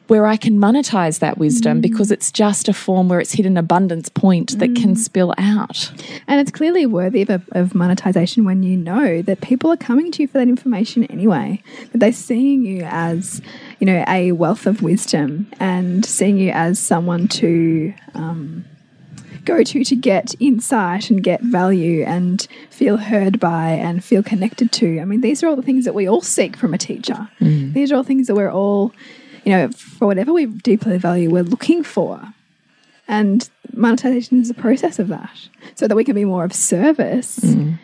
where 0.07 0.27
I 0.27 0.37
can 0.37 0.59
monetize 0.59 1.19
that 1.19 1.39
wisdom 1.39 1.79
mm. 1.79 1.83
because 1.83 2.11
it's 2.11 2.31
just 2.31 2.69
a 2.69 2.73
form 2.73 3.09
where 3.09 3.21
it's 3.21 3.33
hit 3.33 3.47
an 3.47 3.57
abundance 3.57 4.09
point 4.09 4.59
that 4.59 4.75
can 4.77 4.95
mm. 4.95 4.99
spill 4.99 5.35
out. 5.39 5.91
And 6.27 6.41
it's 6.41 6.51
clearly 6.51 6.87
worthy 6.87 7.23
of, 7.23 7.49
of 7.53 7.75
monetization 7.75 8.45
when 8.45 8.63
you 8.63 8.77
know 8.77 9.23
that 9.23 9.41
people 9.41 9.71
are 9.71 9.77
coming 9.77 10.13
to 10.13 10.23
you 10.23 10.29
for 10.29 10.39
that 10.39 10.49
information 10.49 11.05
anyway. 11.05 11.63
That 11.93 11.99
they're 11.99 12.13
seeing 12.13 12.65
you 12.65 12.83
as, 12.85 13.43
you 13.81 13.87
know, 13.87 14.05
a 14.07 14.33
wealth 14.33 14.67
of 14.67 14.83
wisdom 14.83 15.51
and 15.59 16.05
seeing 16.05 16.39
you 16.39 16.51
as 16.51 16.79
someone 16.79 17.29
to 17.29 17.93
um, 18.15 18.65
go 19.47 19.63
to 19.63 19.85
to 19.85 19.97
get 19.97 20.35
insight 20.41 21.09
and 21.09 21.23
get 21.23 21.41
value 21.41 22.03
and 22.05 22.47
feel 22.69 22.99
heard 22.99 23.41
by 23.41 23.71
and 23.71 24.05
feel 24.05 24.23
connected 24.23 24.71
to. 24.73 25.01
I 25.01 25.05
mean, 25.07 25.23
these 25.23 25.43
are 25.43 25.47
all 25.47 25.57
the 25.57 25.63
things 25.63 25.87
that 25.87 25.95
we 25.95 26.07
all 26.07 26.21
seek 26.21 26.57
from 26.57 26.75
a 26.75 26.79
teacher. 26.79 27.29
Mm. 27.41 27.73
These 27.73 27.91
are 27.93 27.97
all 27.97 28.03
things 28.03 28.27
that 28.27 28.35
we're 28.35 28.53
all, 28.53 28.93
you 29.47 29.53
know, 29.53 29.69
for 29.69 30.07
whatever 30.07 30.33
we 30.33 30.47
deeply 30.47 30.99
value, 30.99 31.31
we're 31.31 31.45
looking 31.45 31.85
for. 31.85 32.21
And 33.09 33.49
monetization 33.73 34.41
is 34.43 34.51
a 34.51 34.55
process 34.55 34.99
of 34.99 35.07
that 35.09 35.49
so 35.77 35.87
that 35.87 35.95
we 35.95 36.03
can 36.03 36.17
be 36.17 36.25
more 36.25 36.45
of 36.45 36.53
service 36.53 37.39
mm. 37.39 37.79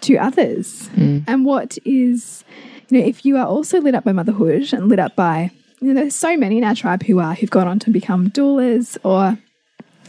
to 0.00 0.16
others. 0.16 0.88
Mm. 0.94 1.24
And 1.26 1.44
what 1.44 1.76
is, 1.84 2.44
you 2.88 2.98
know, 2.98 3.04
if 3.04 3.26
you 3.26 3.36
are 3.36 3.46
also 3.46 3.78
lit 3.82 3.94
up 3.94 4.04
by 4.04 4.12
motherhood 4.12 4.72
and 4.72 4.88
lit 4.88 4.98
up 4.98 5.14
by, 5.14 5.50
you 5.80 5.88
know, 5.88 6.00
there's 6.00 6.14
so 6.14 6.34
many 6.38 6.56
in 6.56 6.64
our 6.64 6.74
tribe 6.74 7.02
who 7.02 7.18
are, 7.18 7.34
who've 7.34 7.50
gone 7.50 7.68
on 7.68 7.78
to 7.80 7.90
become 7.90 8.30
doulas 8.30 8.96
or 9.04 9.36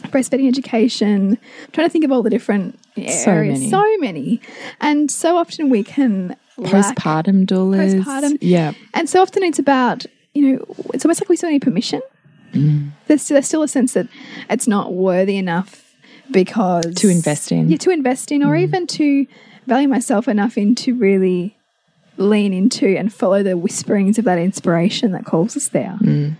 breastfeeding 0.09 0.47
education. 0.47 1.37
I'm 1.65 1.71
trying 1.73 1.87
to 1.87 1.91
think 1.91 2.05
of 2.05 2.13
all 2.13 2.23
the 2.23 2.29
different 2.29 2.79
areas. 2.95 3.59
many. 3.59 3.69
So 3.69 3.97
many. 3.97 4.41
And 4.79 5.11
so 5.11 5.35
often 5.35 5.69
we 5.69 5.83
can 5.83 6.37
Postpartum 6.57 7.45
doulas. 7.45 8.01
Postpartum. 8.01 8.37
Yeah. 8.39 8.73
and 8.93 9.09
so 9.09 9.21
often 9.21 9.43
it's 9.43 9.59
about, 9.59 10.05
you 10.33 10.41
know, 10.53 10.65
it's 10.93 11.05
almost 11.05 11.21
like 11.21 11.29
we 11.29 11.35
still 11.35 11.49
need 11.49 11.61
permission. 11.61 12.01
Mm. 12.53 12.91
There's, 13.07 13.21
still, 13.21 13.35
there's 13.35 13.47
still 13.47 13.63
a 13.63 13.67
sense 13.67 13.93
that 13.93 14.07
it's 14.49 14.67
not 14.67 14.93
worthy 14.93 15.37
enough 15.37 15.95
because. 16.31 16.93
To 16.95 17.09
invest 17.09 17.51
in. 17.51 17.69
Yeah, 17.69 17.77
to 17.77 17.89
invest 17.91 18.31
in, 18.31 18.41
Mm. 18.41 18.47
or 18.47 18.55
even 18.55 18.87
to 18.87 19.25
value 19.67 19.87
myself 19.87 20.27
enough 20.27 20.57
in 20.57 20.75
to 20.75 20.93
really 20.95 21.55
lean 22.17 22.53
into 22.53 22.95
and 22.97 23.11
follow 23.11 23.41
the 23.41 23.57
whisperings 23.57 24.19
of 24.19 24.25
that 24.25 24.37
inspiration 24.37 25.11
that 25.13 25.25
calls 25.25 25.57
us 25.57 25.69
there. 25.69 25.97
Mm. 26.01 26.35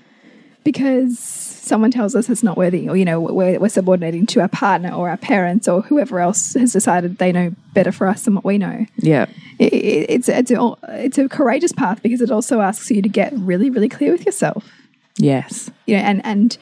Because 0.64 1.53
someone 1.64 1.92
tells 1.92 2.14
us 2.16 2.30
it's 2.30 2.44
not 2.44 2.58
worthy, 2.58 2.90
or, 2.90 2.96
you 2.98 3.06
know, 3.06 3.20
we're, 3.20 3.58
we're 3.60 3.70
subordinating 3.70 4.26
to 4.28 4.42
our 4.42 4.48
partner 4.50 4.92
or 4.92 5.10
our 5.10 5.18
parents 5.18 5.68
or 5.68 5.82
whoever 5.82 6.20
else 6.20 6.54
has 6.56 6.74
decided 6.74 7.18
they 7.18 7.32
know 7.32 7.54
better 7.74 7.92
for 7.92 8.08
us 8.08 8.24
than 8.24 8.36
what 8.36 8.44
we 8.46 8.58
know 8.58 8.86
Yeah. 8.98 9.26
it, 9.60 9.74
it- 9.74 10.10
it's 10.10 10.30
it's 10.30 10.52
a, 10.52 10.76
it's 10.90 11.18
a 11.18 11.28
courageous 11.30 11.72
path 11.72 12.04
because 12.04 12.22
it 12.22 12.30
also 12.32 12.62
asks 12.62 12.92
you 12.92 13.02
to 13.02 13.10
get 13.10 13.32
really 13.36 13.70
really 13.70 13.90
clear 13.90 14.12
with 14.12 14.26
yourself 14.26 14.70
Yes. 15.18 15.72
you 15.88 15.96
know 15.98 16.04
and 16.04 16.24
and 16.26 16.58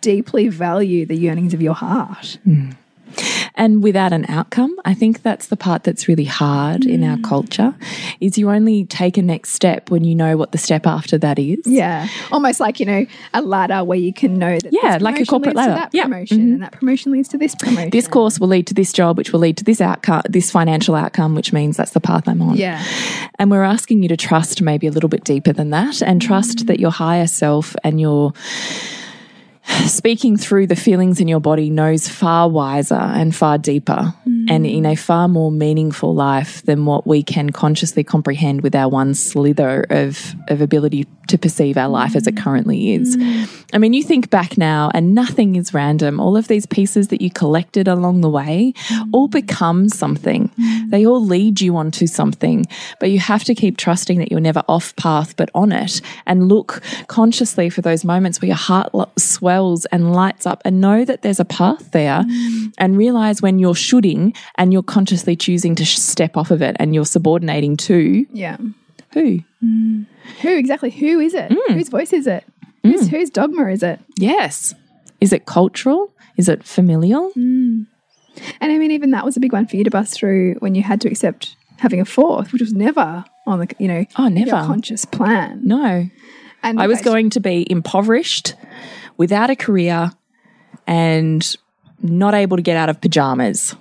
deeply 0.00 0.48
value 0.48 1.04
the 1.06 1.16
yearnings 1.16 1.52
of 1.54 1.60
your 1.62 1.74
heart 1.74 2.38
mm. 2.46 2.74
And 3.56 3.82
without 3.82 4.12
an 4.12 4.26
outcome, 4.28 4.74
I 4.84 4.94
think 4.94 5.22
that's 5.22 5.46
the 5.46 5.56
part 5.56 5.84
that's 5.84 6.08
really 6.08 6.24
hard 6.24 6.84
in 6.84 7.04
our 7.04 7.16
mm. 7.16 7.24
culture 7.24 7.74
is 8.20 8.36
you 8.36 8.50
only 8.50 8.84
take 8.84 9.16
a 9.16 9.22
next 9.22 9.50
step 9.50 9.90
when 9.90 10.02
you 10.02 10.14
know 10.14 10.36
what 10.36 10.52
the 10.52 10.58
step 10.58 10.86
after 10.86 11.16
that 11.18 11.38
is. 11.38 11.60
yeah 11.64 12.08
almost 12.32 12.58
like 12.58 12.80
you 12.80 12.86
know 12.86 13.06
a 13.32 13.42
ladder 13.42 13.84
where 13.84 13.98
you 13.98 14.12
can 14.12 14.38
know 14.38 14.58
that 14.58 14.72
Yeah, 14.72 14.98
like 15.00 15.20
a 15.20 15.24
corporate 15.24 15.54
leads 15.54 15.66
to 15.66 15.70
ladder. 15.70 15.80
that 15.82 15.94
Yeah. 15.94 16.04
Promotion 16.04 16.38
mm-hmm. 16.38 16.52
and 16.54 16.62
that 16.62 16.72
promotion 16.72 17.12
leads 17.12 17.28
to 17.28 17.38
this 17.38 17.54
promotion 17.54 17.90
This 17.90 18.08
course 18.08 18.40
will 18.40 18.48
lead 18.48 18.66
to 18.66 18.74
this 18.74 18.92
job, 18.92 19.16
which 19.16 19.32
will 19.32 19.40
lead 19.40 19.56
to 19.58 19.64
this 19.64 19.80
outcome, 19.80 20.22
this 20.28 20.50
financial 20.50 20.94
outcome, 20.94 21.34
which 21.34 21.52
means 21.52 21.76
that's 21.76 21.92
the 21.92 22.00
path 22.00 22.28
I'm 22.28 22.42
on. 22.42 22.56
yeah 22.56 22.84
And 23.38 23.50
we're 23.50 23.62
asking 23.62 24.02
you 24.02 24.08
to 24.08 24.16
trust 24.16 24.62
maybe 24.62 24.86
a 24.86 24.90
little 24.90 25.08
bit 25.08 25.24
deeper 25.24 25.52
than 25.52 25.70
that 25.70 26.02
and 26.02 26.20
trust 26.20 26.58
mm. 26.58 26.66
that 26.66 26.80
your 26.80 26.90
higher 26.90 27.26
self 27.26 27.76
and 27.84 28.00
your 28.00 28.32
speaking 29.86 30.36
through 30.36 30.66
the 30.66 30.76
feelings 30.76 31.20
in 31.20 31.28
your 31.28 31.40
body 31.40 31.70
knows 31.70 32.08
far 32.08 32.48
wiser 32.48 32.94
and 32.94 33.34
far 33.34 33.58
deeper 33.58 34.14
and 34.48 34.66
in 34.66 34.86
a 34.86 34.94
far 34.94 35.28
more 35.28 35.50
meaningful 35.50 36.14
life 36.14 36.62
than 36.62 36.84
what 36.84 37.06
we 37.06 37.22
can 37.22 37.50
consciously 37.50 38.04
comprehend 38.04 38.62
with 38.62 38.74
our 38.74 38.88
one 38.88 39.14
slither 39.14 39.86
of, 39.90 40.34
of 40.48 40.60
ability 40.60 41.06
to 41.28 41.38
perceive 41.38 41.76
our 41.76 41.88
life 41.88 42.14
as 42.16 42.26
it 42.26 42.36
currently 42.36 42.92
is. 42.92 43.16
I 43.72 43.78
mean, 43.78 43.92
you 43.92 44.02
think 44.02 44.30
back 44.30 44.58
now 44.58 44.90
and 44.94 45.14
nothing 45.14 45.56
is 45.56 45.72
random. 45.72 46.20
All 46.20 46.36
of 46.36 46.48
these 46.48 46.66
pieces 46.66 47.08
that 47.08 47.22
you 47.22 47.30
collected 47.30 47.88
along 47.88 48.20
the 48.20 48.28
way 48.28 48.74
all 49.12 49.28
become 49.28 49.88
something. 49.88 50.50
They 50.88 51.06
all 51.06 51.24
lead 51.24 51.60
you 51.60 51.76
onto 51.76 52.06
something, 52.06 52.66
but 53.00 53.10
you 53.10 53.18
have 53.20 53.44
to 53.44 53.54
keep 53.54 53.76
trusting 53.76 54.18
that 54.18 54.30
you're 54.30 54.40
never 54.40 54.62
off 54.68 54.94
path, 54.96 55.34
but 55.36 55.50
on 55.54 55.72
it 55.72 56.00
and 56.26 56.48
look 56.48 56.82
consciously 57.08 57.70
for 57.70 57.80
those 57.80 58.04
moments 58.04 58.40
where 58.40 58.48
your 58.48 58.56
heart 58.56 58.90
swells 59.18 59.86
and 59.86 60.12
lights 60.12 60.46
up 60.46 60.60
and 60.64 60.80
know 60.80 61.04
that 61.04 61.22
there's 61.22 61.40
a 61.40 61.44
path 61.44 61.90
there 61.92 62.24
and 62.78 62.98
realize 62.98 63.40
when 63.40 63.58
you're 63.58 63.74
shooting 63.74 64.33
and 64.56 64.72
you're 64.72 64.82
consciously 64.82 65.36
choosing 65.36 65.74
to 65.74 65.84
step 65.86 66.36
off 66.36 66.50
of 66.50 66.62
it 66.62 66.76
and 66.78 66.94
you're 66.94 67.04
subordinating 67.04 67.76
to 67.76 68.26
yeah 68.32 68.56
who? 69.12 69.38
Mm. 69.62 70.06
who 70.42 70.56
exactly 70.56 70.90
who 70.90 71.20
is 71.20 71.34
it 71.34 71.50
Mm. 71.50 71.74
whose 71.74 71.88
voice 71.88 72.12
is 72.12 72.26
it 72.26 72.44
mm. 72.84 72.92
whose, 72.92 73.08
whose 73.08 73.30
dogma 73.30 73.70
is 73.70 73.82
it 73.82 74.00
Yes. 74.18 74.74
Is 75.20 75.32
it 75.32 75.46
cultural? 75.46 76.12
Is 76.36 76.48
it 76.48 76.64
familial? 76.64 77.30
Mm. 77.36 77.86
and 78.60 78.72
I 78.72 78.78
mean 78.78 78.90
even 78.90 79.10
that 79.12 79.24
was 79.24 79.36
a 79.36 79.40
big 79.40 79.52
one 79.52 79.66
for 79.66 79.76
you 79.76 79.84
to 79.84 79.90
bust 79.90 80.14
through 80.14 80.54
when 80.58 80.74
you 80.74 80.82
had 80.82 81.00
to 81.02 81.08
accept 81.08 81.56
having 81.78 82.00
a 82.00 82.04
fourth 82.04 82.52
which 82.52 82.60
was 82.62 82.72
never 82.72 83.24
on 83.46 83.58
the 83.60 83.68
you 83.78 83.88
know 83.88 84.04
Oh, 84.16 84.28
never. 84.28 84.50
conscious 84.50 85.04
plan 85.04 85.60
No. 85.64 86.08
and 86.62 86.80
I 86.80 86.86
was 86.86 87.00
going 87.02 87.30
to 87.30 87.40
be 87.40 87.66
impoverished, 87.70 88.54
without 89.16 89.50
a 89.50 89.54
career, 89.56 90.10
and 90.86 91.56
not 92.02 92.34
able 92.34 92.56
to 92.56 92.62
get 92.62 92.76
out 92.76 92.88
of 92.88 93.00
pajamas. 93.00 93.76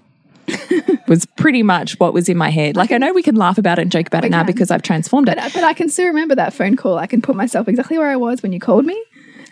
Was 1.07 1.25
pretty 1.25 1.63
much 1.63 1.99
what 1.99 2.13
was 2.13 2.29
in 2.29 2.37
my 2.37 2.49
head. 2.49 2.75
Like 2.75 2.91
I 2.91 2.97
know 2.97 3.13
we 3.13 3.23
can 3.23 3.35
laugh 3.35 3.57
about 3.57 3.79
it 3.79 3.83
and 3.83 3.91
joke 3.91 4.07
about 4.07 4.23
it 4.25 4.31
now 4.31 4.39
can. 4.39 4.47
because 4.47 4.71
I've 4.71 4.81
transformed 4.81 5.29
it. 5.29 5.37
But, 5.37 5.53
but 5.53 5.63
I 5.63 5.73
can 5.73 5.89
still 5.89 6.07
remember 6.07 6.35
that 6.35 6.53
phone 6.53 6.75
call. 6.75 6.97
I 6.97 7.07
can 7.07 7.21
put 7.21 7.35
myself 7.35 7.67
exactly 7.67 7.97
where 7.97 8.09
I 8.09 8.15
was 8.15 8.41
when 8.41 8.53
you 8.53 8.59
called 8.59 8.85
me, 8.85 9.01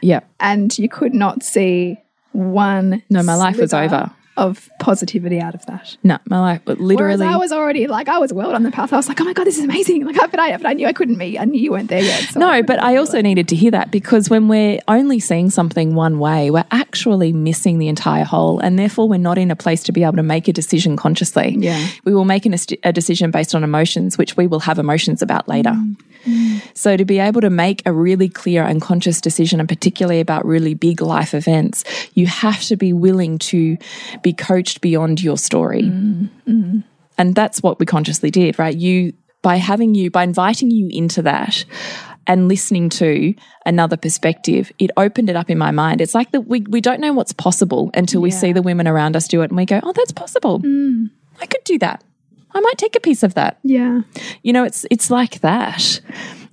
Yeah. 0.01 0.21
and 0.39 0.77
you 0.79 0.87
could 0.89 1.13
not 1.13 1.43
see 1.43 1.97
one. 2.31 3.03
No, 3.09 3.21
my 3.23 3.35
life 3.35 3.57
was 3.57 3.73
over. 3.73 4.11
Of 4.37 4.69
positivity 4.79 5.39
out 5.39 5.55
of 5.55 5.65
that. 5.65 5.97
No, 6.03 6.17
my 6.25 6.39
life 6.39 6.61
but 6.63 6.77
Whereas 6.77 7.19
literally 7.19 7.25
I 7.25 7.35
was 7.35 7.51
already 7.51 7.87
like 7.87 8.07
I 8.07 8.17
was 8.17 8.31
well 8.31 8.55
on 8.55 8.63
the 8.63 8.71
path. 8.71 8.93
I 8.93 8.95
was 8.95 9.07
like, 9.07 9.19
oh 9.19 9.25
my 9.25 9.33
god, 9.33 9.45
this 9.45 9.57
is 9.57 9.63
amazing. 9.65 10.05
Like, 10.05 10.15
but 10.15 10.39
I, 10.39 10.55
but 10.57 10.65
I 10.65 10.73
knew 10.73 10.87
I 10.87 10.93
couldn't 10.93 11.17
meet. 11.17 11.37
I 11.37 11.45
knew 11.45 11.59
you 11.59 11.71
weren't 11.71 11.89
there 11.89 12.01
yet. 12.01 12.29
so 12.29 12.39
No, 12.39 12.49
couldn't 12.51 12.65
but 12.67 12.81
I 12.81 12.95
also 12.95 13.17
it. 13.19 13.23
needed 13.23 13.47
to 13.49 13.55
hear 13.55 13.71
that 13.71 13.91
because 13.91 14.29
when 14.29 14.47
we're 14.47 14.79
only 14.87 15.19
seeing 15.19 15.49
something 15.49 15.95
one 15.95 16.17
way, 16.19 16.49
we're 16.49 16.65
actually 16.71 17.33
missing 17.33 17.77
the 17.77 17.87
entire 17.89 18.23
whole. 18.23 18.59
And 18.59 18.79
therefore, 18.79 19.09
we're 19.09 19.17
not 19.17 19.37
in 19.37 19.51
a 19.51 19.55
place 19.55 19.83
to 19.83 19.91
be 19.91 20.03
able 20.03 20.17
to 20.17 20.23
make 20.23 20.47
a 20.47 20.53
decision 20.53 20.95
consciously. 20.95 21.55
Yeah. 21.59 21.85
We 22.05 22.13
will 22.13 22.25
make 22.25 22.45
an, 22.45 22.55
a 22.83 22.93
decision 22.93 23.31
based 23.31 23.53
on 23.53 23.63
emotions, 23.63 24.17
which 24.17 24.37
we 24.37 24.47
will 24.47 24.61
have 24.61 24.79
emotions 24.79 25.21
about 25.21 25.47
later. 25.47 25.71
Mm. 25.71 25.97
So, 26.73 26.97
to 26.97 27.05
be 27.05 27.19
able 27.19 27.41
to 27.41 27.49
make 27.49 27.81
a 27.85 27.93
really 27.93 28.29
clear 28.29 28.63
and 28.63 28.81
conscious 28.81 29.21
decision, 29.21 29.59
and 29.59 29.67
particularly 29.67 30.19
about 30.19 30.45
really 30.45 30.73
big 30.73 31.01
life 31.01 31.33
events, 31.33 31.83
you 32.13 32.27
have 32.27 32.61
to 32.63 32.75
be 32.75 32.93
willing 32.93 33.37
to 33.39 33.77
be 34.21 34.33
coached 34.33 34.81
beyond 34.81 35.21
your 35.21 35.37
story. 35.37 35.83
Mm, 35.83 36.29
mm. 36.47 36.83
And 37.17 37.35
that's 37.35 37.61
what 37.61 37.79
we 37.79 37.85
consciously 37.85 38.31
did, 38.31 38.57
right? 38.57 38.75
You, 38.75 39.13
by 39.41 39.57
having 39.57 39.95
you, 39.95 40.09
by 40.09 40.23
inviting 40.23 40.71
you 40.71 40.89
into 40.91 41.21
that 41.23 41.65
and 42.27 42.47
listening 42.47 42.89
to 42.89 43.33
another 43.65 43.97
perspective, 43.97 44.71
it 44.79 44.91
opened 44.97 45.29
it 45.29 45.35
up 45.35 45.49
in 45.49 45.57
my 45.57 45.71
mind. 45.71 46.01
It's 46.01 46.15
like 46.15 46.31
that 46.31 46.41
we, 46.41 46.61
we 46.61 46.81
don't 46.81 46.99
know 46.99 47.13
what's 47.13 47.33
possible 47.33 47.91
until 47.93 48.21
we 48.21 48.31
see 48.31 48.53
the 48.53 48.61
women 48.61 48.87
around 48.87 49.15
us 49.15 49.27
do 49.27 49.41
it 49.41 49.49
and 49.49 49.57
we 49.57 49.65
go, 49.65 49.79
oh, 49.83 49.91
that's 49.93 50.11
possible. 50.11 50.59
Mm. 50.59 51.09
I 51.39 51.45
could 51.45 51.63
do 51.63 51.77
that. 51.79 52.03
I 52.53 52.59
might 52.59 52.77
take 52.77 52.95
a 52.95 52.99
piece 52.99 53.23
of 53.23 53.33
that. 53.35 53.59
Yeah, 53.63 54.01
You 54.43 54.53
know, 54.53 54.63
it's 54.63 54.85
it's 54.91 55.09
like 55.09 55.41
that. 55.41 56.01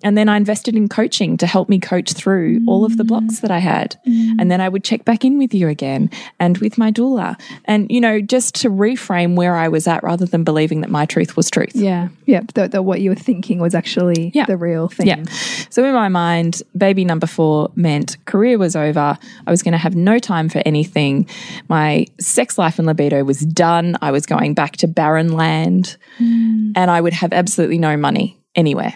And 0.03 0.17
then 0.17 0.29
I 0.29 0.37
invested 0.37 0.77
in 0.77 0.89
coaching 0.89 1.37
to 1.39 1.47
help 1.47 1.69
me 1.69 1.79
coach 1.79 2.13
through 2.13 2.61
all 2.69 2.85
of 2.85 2.97
the 2.97 3.03
mm. 3.03 3.09
blocks 3.09 3.41
that 3.41 3.51
I 3.51 3.59
had. 3.59 3.97
Mm. 4.07 4.37
And 4.39 4.51
then 4.51 4.61
I 4.61 4.69
would 4.69 4.85
check 4.85 5.05
back 5.05 5.25
in 5.25 5.39
with 5.39 5.53
you 5.53 5.69
again 5.69 6.11
and 6.39 6.59
with 6.59 6.79
my 6.79 6.93
doula. 6.93 7.39
And, 7.65 7.91
you 7.91 8.01
know, 8.01 8.21
just 8.21 8.55
to 8.57 8.71
reframe 8.71 9.35
where 9.35 9.57
I 9.57 9.69
was 9.69 9.87
at 9.89 10.03
rather 10.05 10.25
than 10.25 10.45
believing 10.45 10.83
that 10.83 10.91
my 10.91 11.05
truth 11.05 11.37
was 11.37 11.51
truth. 11.51 11.75
yeah, 11.75 12.09
yeah. 12.27 12.43
The, 12.55 12.83
what 12.83 13.01
you 13.01 13.11
were 13.11 13.17
thinking 13.17 13.59
was 13.59 13.75
actually 13.75 14.31
Yeah. 14.35 14.45
the 14.47 14.57
real 14.57 14.89
thing. 14.89 15.07
Yeah. 15.07 15.25
So 15.71 15.85
in 15.85 15.95
my 15.95 16.09
mind, 16.09 16.63
baby 16.77 17.05
number 17.05 17.27
four 17.27 17.71
meant 17.75 18.17
career 18.25 18.59
was 18.59 18.77
over. 18.77 19.19
I 19.47 19.51
was 19.51 19.63
going 19.63 19.73
to 19.73 19.79
have 19.79 19.97
no 19.97 20.19
time 20.19 20.49
for 20.49 20.63
anything. 20.65 21.29
My 21.69 22.07
sex 22.21 22.59
life 22.59 22.79
and 22.79 22.87
libido 22.87 23.25
was 23.25 23.41
done. 23.41 23.97
I 24.01 24.13
was 24.13 24.27
going 24.27 24.55
back 24.55 24.77
to 24.79 24.89
barren 24.89 25.33
land 25.33 25.97
mm. 26.19 26.73
and 26.77 26.91
I 26.91 27.01
would 27.01 27.15
have 27.15 27.33
absolutely 27.33 27.79
no 27.79 27.97
money 27.97 28.39
anywhere. 28.55 28.95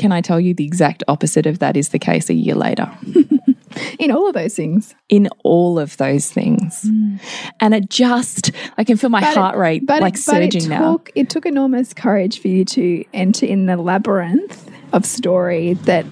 Can 0.00 0.12
I 0.12 0.22
tell 0.22 0.40
you 0.40 0.54
the 0.54 0.64
exact 0.64 1.04
opposite 1.08 1.44
of 1.44 1.58
that 1.58 1.76
is 1.76 1.90
the 1.90 1.98
case 1.98 2.30
a 2.30 2.34
year 2.34 2.54
later? 2.54 2.90
In 3.98 4.10
all 4.10 4.26
of 4.26 4.34
those 4.34 4.56
things, 4.56 4.94
In 5.10 5.28
all 5.44 5.78
of 5.78 5.96
those 5.98 6.30
things. 6.30 6.82
Hmm. 6.82 7.16
And 7.60 7.74
it 7.74 7.90
just, 7.90 8.50
I 8.78 8.84
can 8.84 8.96
feel 8.96 9.10
my 9.10 9.20
But 9.20 9.34
heart 9.36 9.56
rate 9.58 9.86
but 9.86 10.00
like 10.00 10.14
it, 10.14 10.24
but 10.26 10.42
it 10.42 10.52
surging 10.52 10.70
now. 10.70 11.02
It 11.14 11.28
took 11.28 11.44
enormous 11.44 11.92
courage 11.92 12.40
for 12.40 12.48
you 12.48 12.64
to 12.64 13.04
enter 13.12 13.44
in 13.44 13.66
the 13.66 13.76
labyrinth 13.76 14.68
of 14.94 15.04
story 15.04 15.74
that 15.84 16.06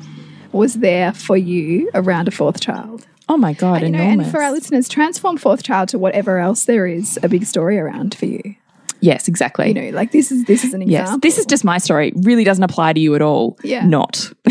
was 0.53 0.74
there 0.74 1.12
for 1.12 1.37
you 1.37 1.90
around 1.94 2.29
a 2.29 2.31
fourth 2.31 2.61
child? 2.61 3.07
Oh 3.29 3.37
my 3.37 3.55
God, 3.55 3.83
You 3.83 3.90
know, 3.90 4.01
enormous. 4.01 4.27
and 4.27 4.33
for 4.35 4.42
our 4.42 4.53
listeners, 4.53 4.88
transform 4.88 5.37
fourth 5.38 5.62
child 5.62 5.88
to 5.90 5.98
whatever 5.98 6.38
else 6.38 6.64
there 6.66 6.87
is 6.87 7.18
a 7.22 7.29
big 7.29 7.44
story 7.44 7.79
around 7.79 8.14
for 8.14 8.27
you. 8.27 8.55
Yes, 9.00 9.28
exactly. 9.28 9.68
You 9.68 9.74
know, 9.74 9.90
like 9.90 10.12
this 10.12 10.30
is 10.30 10.44
this 10.44 10.64
is 10.64 10.74
an 10.74 10.82
yes, 10.82 11.02
example. 11.02 11.20
this 11.20 11.38
is 11.38 11.46
just 11.46 11.64
my 11.64 11.78
story. 11.78 12.08
It 12.08 12.14
really 12.22 12.44
doesn't 12.44 12.64
apply 12.64 12.92
to 12.92 13.00
you 13.00 13.14
at 13.14 13.22
all. 13.22 13.58
Yeah. 13.62 13.84
Not. 13.87 14.32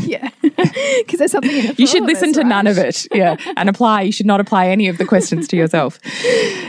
yeah, 0.00 0.30
because 0.42 1.18
there's 1.18 1.32
something 1.32 1.50
in 1.50 1.66
it. 1.66 1.78
You 1.78 1.86
should 1.86 2.04
listen 2.04 2.32
to 2.34 2.44
none 2.44 2.66
of 2.66 2.78
it. 2.78 3.06
Yeah. 3.12 3.36
and 3.56 3.68
apply. 3.68 4.02
You 4.02 4.12
should 4.12 4.26
not 4.26 4.40
apply 4.40 4.68
any 4.68 4.88
of 4.88 4.98
the 4.98 5.04
questions 5.04 5.48
to 5.48 5.56
yourself. 5.56 5.98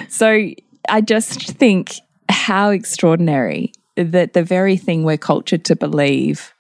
So 0.10 0.50
I 0.90 1.02
just 1.02 1.52
think 1.54 1.96
how 2.30 2.70
extraordinary 2.70 3.74
that 3.96 4.34
the 4.34 4.44
very 4.44 4.78
thing 4.78 5.04
we're 5.04 5.18
cultured 5.18 5.66
to 5.66 5.76
believe 5.76 6.54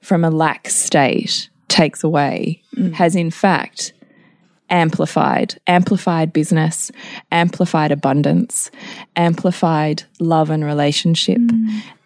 from 0.00 0.24
a 0.24 0.30
lack 0.30 0.68
state 0.68 1.48
takes 1.68 2.04
away 2.04 2.62
mm. 2.76 2.92
has 2.92 3.16
in 3.16 3.30
fact 3.30 3.94
amplified 4.72 5.60
amplified 5.68 6.32
business 6.32 6.90
amplified 7.30 7.92
abundance 7.92 8.70
amplified 9.14 10.02
love 10.18 10.50
and 10.50 10.64
relationship 10.64 11.40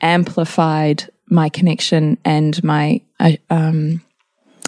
amplified 0.03 1.09
my 1.29 1.49
connection 1.49 2.19
and 2.25 2.63
my 2.63 3.01
uh, 3.19 3.33
um, 3.51 4.03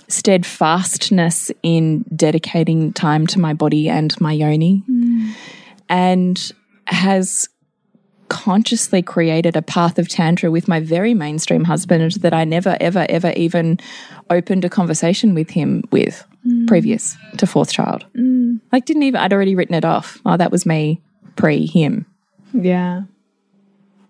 steadfastness 0.09 1.51
in 1.63 2.05
dedicating 2.17 2.93
time 2.93 3.27
to 3.27 3.39
my 3.39 3.53
body 3.53 3.89
and 3.89 4.19
my 4.21 4.33
yoni. 4.33 4.83
And 5.89 6.53
has 6.87 7.49
consciously 8.29 9.03
created 9.03 9.57
a 9.57 9.63
path 9.63 9.99
of 9.99 10.09
tantra 10.09 10.51
with 10.51 10.69
my 10.69 10.81
very 10.81 11.15
mainstream 11.15 11.65
husband 11.65 12.13
that 12.13 12.35
I 12.35 12.45
never 12.45 12.77
ever 12.79 13.07
ever 13.09 13.33
even 13.37 13.79
opened 14.29 14.67
a 14.67 14.69
conversation 14.69 15.35
with 15.35 15.51
him 15.51 15.83
with 15.91 16.27
Mm. 16.46 16.68
previous 16.68 17.16
to 17.37 17.46
fourth 17.46 17.72
child. 17.72 18.07
Mm. 18.16 18.61
Like 18.72 18.85
didn't 18.85 19.03
even 19.03 19.20
I'd 19.20 19.33
already 19.33 19.55
written 19.55 19.74
it 19.74 19.85
off. 19.85 20.18
Oh 20.24 20.37
that 20.37 20.53
was 20.53 20.64
me 20.64 21.01
pre 21.37 21.66
him. 21.66 22.07
Yeah, 22.53 23.03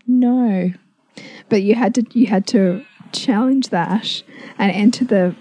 No. 0.07 0.73
but 1.49 1.63
you 1.63 1.75
had 1.75 1.95
to 1.97 2.05
you 2.13 2.27
had 2.27 2.47
to 2.49 2.85
challenge 3.13 3.71
that 3.71 4.23
and 4.59 4.71
enter 4.71 5.05
the 5.05 5.35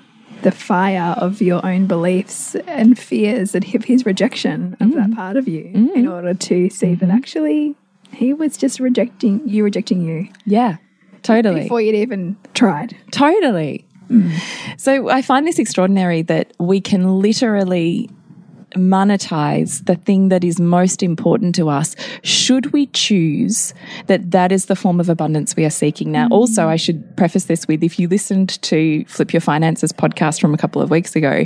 the 0.43 0.51
fire 0.51 1.15
of 1.17 1.41
your 1.41 1.65
own 1.65 1.87
beliefs 1.87 2.55
and 2.67 2.97
fears 2.97 3.55
and 3.55 3.63
his 3.63 4.05
rejection 4.05 4.77
of 4.79 4.93
that 4.93 5.09
mm. 5.09 5.15
part 5.15 5.35
of 5.35 5.47
you 5.47 5.71
in 5.73 6.07
order 6.07 6.33
to 6.33 6.69
see 6.69 6.93
that 6.93 7.07
mm-hmm. 7.07 7.17
actually 7.17 7.75
he 8.11 8.33
was 8.33 8.55
just 8.55 8.79
rejecting 8.79 9.41
you 9.47 9.63
rejecting 9.63 10.01
you 10.01 10.29
Yeah. 10.45 10.77
Totally. 11.23 11.63
before 11.63 11.81
you'd 11.81 11.95
even 11.95 12.37
tried 12.53 12.95
Totally. 13.11 13.86
Mm. 14.09 14.79
So 14.79 15.09
I 15.09 15.21
find 15.21 15.47
this 15.47 15.59
extraordinary 15.59 16.21
that 16.23 16.53
we 16.59 16.81
can 16.81 17.19
literally 17.19 18.09
monetize 18.75 19.85
the 19.85 19.95
thing 19.95 20.29
that 20.29 20.43
is 20.43 20.59
most 20.59 21.01
important 21.01 21.55
to 21.55 21.69
us 21.69 21.95
should 22.21 22.73
we 22.73 22.87
choose 22.87 23.73
that 24.07 24.31
that 24.31 24.51
is 24.51 24.65
the 24.65 24.75
form 24.75 24.99
of 24.99 25.09
abundance 25.09 25.55
we 25.55 25.63
are 25.63 25.69
seeking. 25.69 26.11
Now 26.11 26.27
mm. 26.27 26.31
also 26.31 26.67
i 26.67 26.75
should 26.75 27.15
preface 27.15 27.45
this 27.45 27.67
with 27.67 27.83
if 27.83 27.97
you 27.97 28.07
listened 28.07 28.61
to 28.63 29.05
flip 29.05 29.33
your 29.33 29.41
finances 29.41 29.91
podcast 29.91 30.41
from 30.41 30.53
a 30.53 30.57
couple 30.57 30.81
of 30.81 30.89
weeks 30.89 31.15
ago 31.15 31.43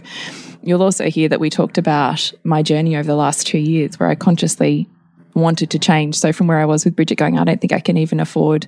you'll 0.64 0.84
also 0.84 1.10
hear 1.10 1.30
that 1.30 1.40
we 1.40 1.50
talked 1.50 1.78
about 1.78 2.32
my 2.44 2.62
journey 2.62 2.96
over 2.96 3.08
the 3.08 3.16
last 3.16 3.46
two 3.46 3.60
years 3.60 4.00
where 4.00 4.10
i 4.10 4.16
consciously 4.16 4.88
wanted 5.34 5.70
to 5.70 5.80
change. 5.80 6.16
So 6.16 6.34
from 6.34 6.48
where 6.48 6.60
i 6.60 6.66
was 6.66 6.86
with 6.86 6.96
bridget 6.96 7.18
going 7.18 7.38
i 7.38 7.44
don't 7.44 7.62
think 7.62 7.72
i 7.72 7.80
can 7.80 7.98
even 7.98 8.20
afford 8.20 8.68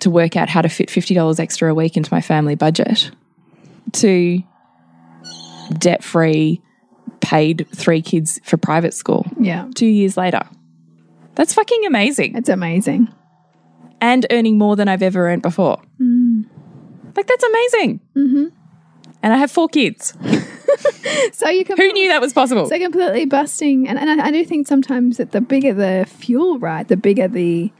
to 0.00 0.10
work 0.10 0.36
out 0.36 0.48
how 0.48 0.62
to 0.62 0.68
fit 0.68 0.88
$50 0.88 1.40
extra 1.40 1.70
a 1.70 1.74
week 1.74 1.96
into 1.96 2.12
my 2.12 2.20
family 2.20 2.54
budget 2.54 3.10
to 3.92 4.42
debt 5.78 6.02
free, 6.04 6.62
paid 7.20 7.66
three 7.74 8.00
kids 8.02 8.40
for 8.44 8.56
private 8.56 8.94
school 8.94 9.26
yeah 9.38 9.68
two 9.74 9.86
years 9.86 10.16
later. 10.16 10.42
That's 11.34 11.54
fucking 11.54 11.84
amazing. 11.86 12.36
it's 12.36 12.48
amazing 12.48 13.08
And 14.00 14.26
earning 14.30 14.58
more 14.58 14.76
than 14.76 14.88
I've 14.88 15.02
ever 15.02 15.28
earned 15.28 15.42
before. 15.42 15.82
Like, 17.16 17.26
that's 17.26 17.44
amazing. 17.44 18.00
Mm-hmm. 18.16 18.46
And 19.22 19.32
I 19.32 19.36
have 19.36 19.50
four 19.50 19.68
kids. 19.68 20.14
so 21.32 21.48
you 21.48 21.64
can 21.64 21.76
Who 21.76 21.92
knew 21.92 22.08
that 22.08 22.20
was 22.20 22.32
possible? 22.32 22.66
So 22.66 22.78
completely 22.78 23.26
busting, 23.26 23.88
and, 23.88 23.98
and 23.98 24.20
I, 24.20 24.28
I 24.28 24.30
do 24.30 24.44
think 24.44 24.66
sometimes 24.66 25.18
that 25.18 25.32
the 25.32 25.40
bigger 25.40 25.74
the 25.74 26.06
fuel, 26.08 26.58
right, 26.58 26.86
the 26.86 26.96
bigger 26.96 27.28
the 27.28 27.70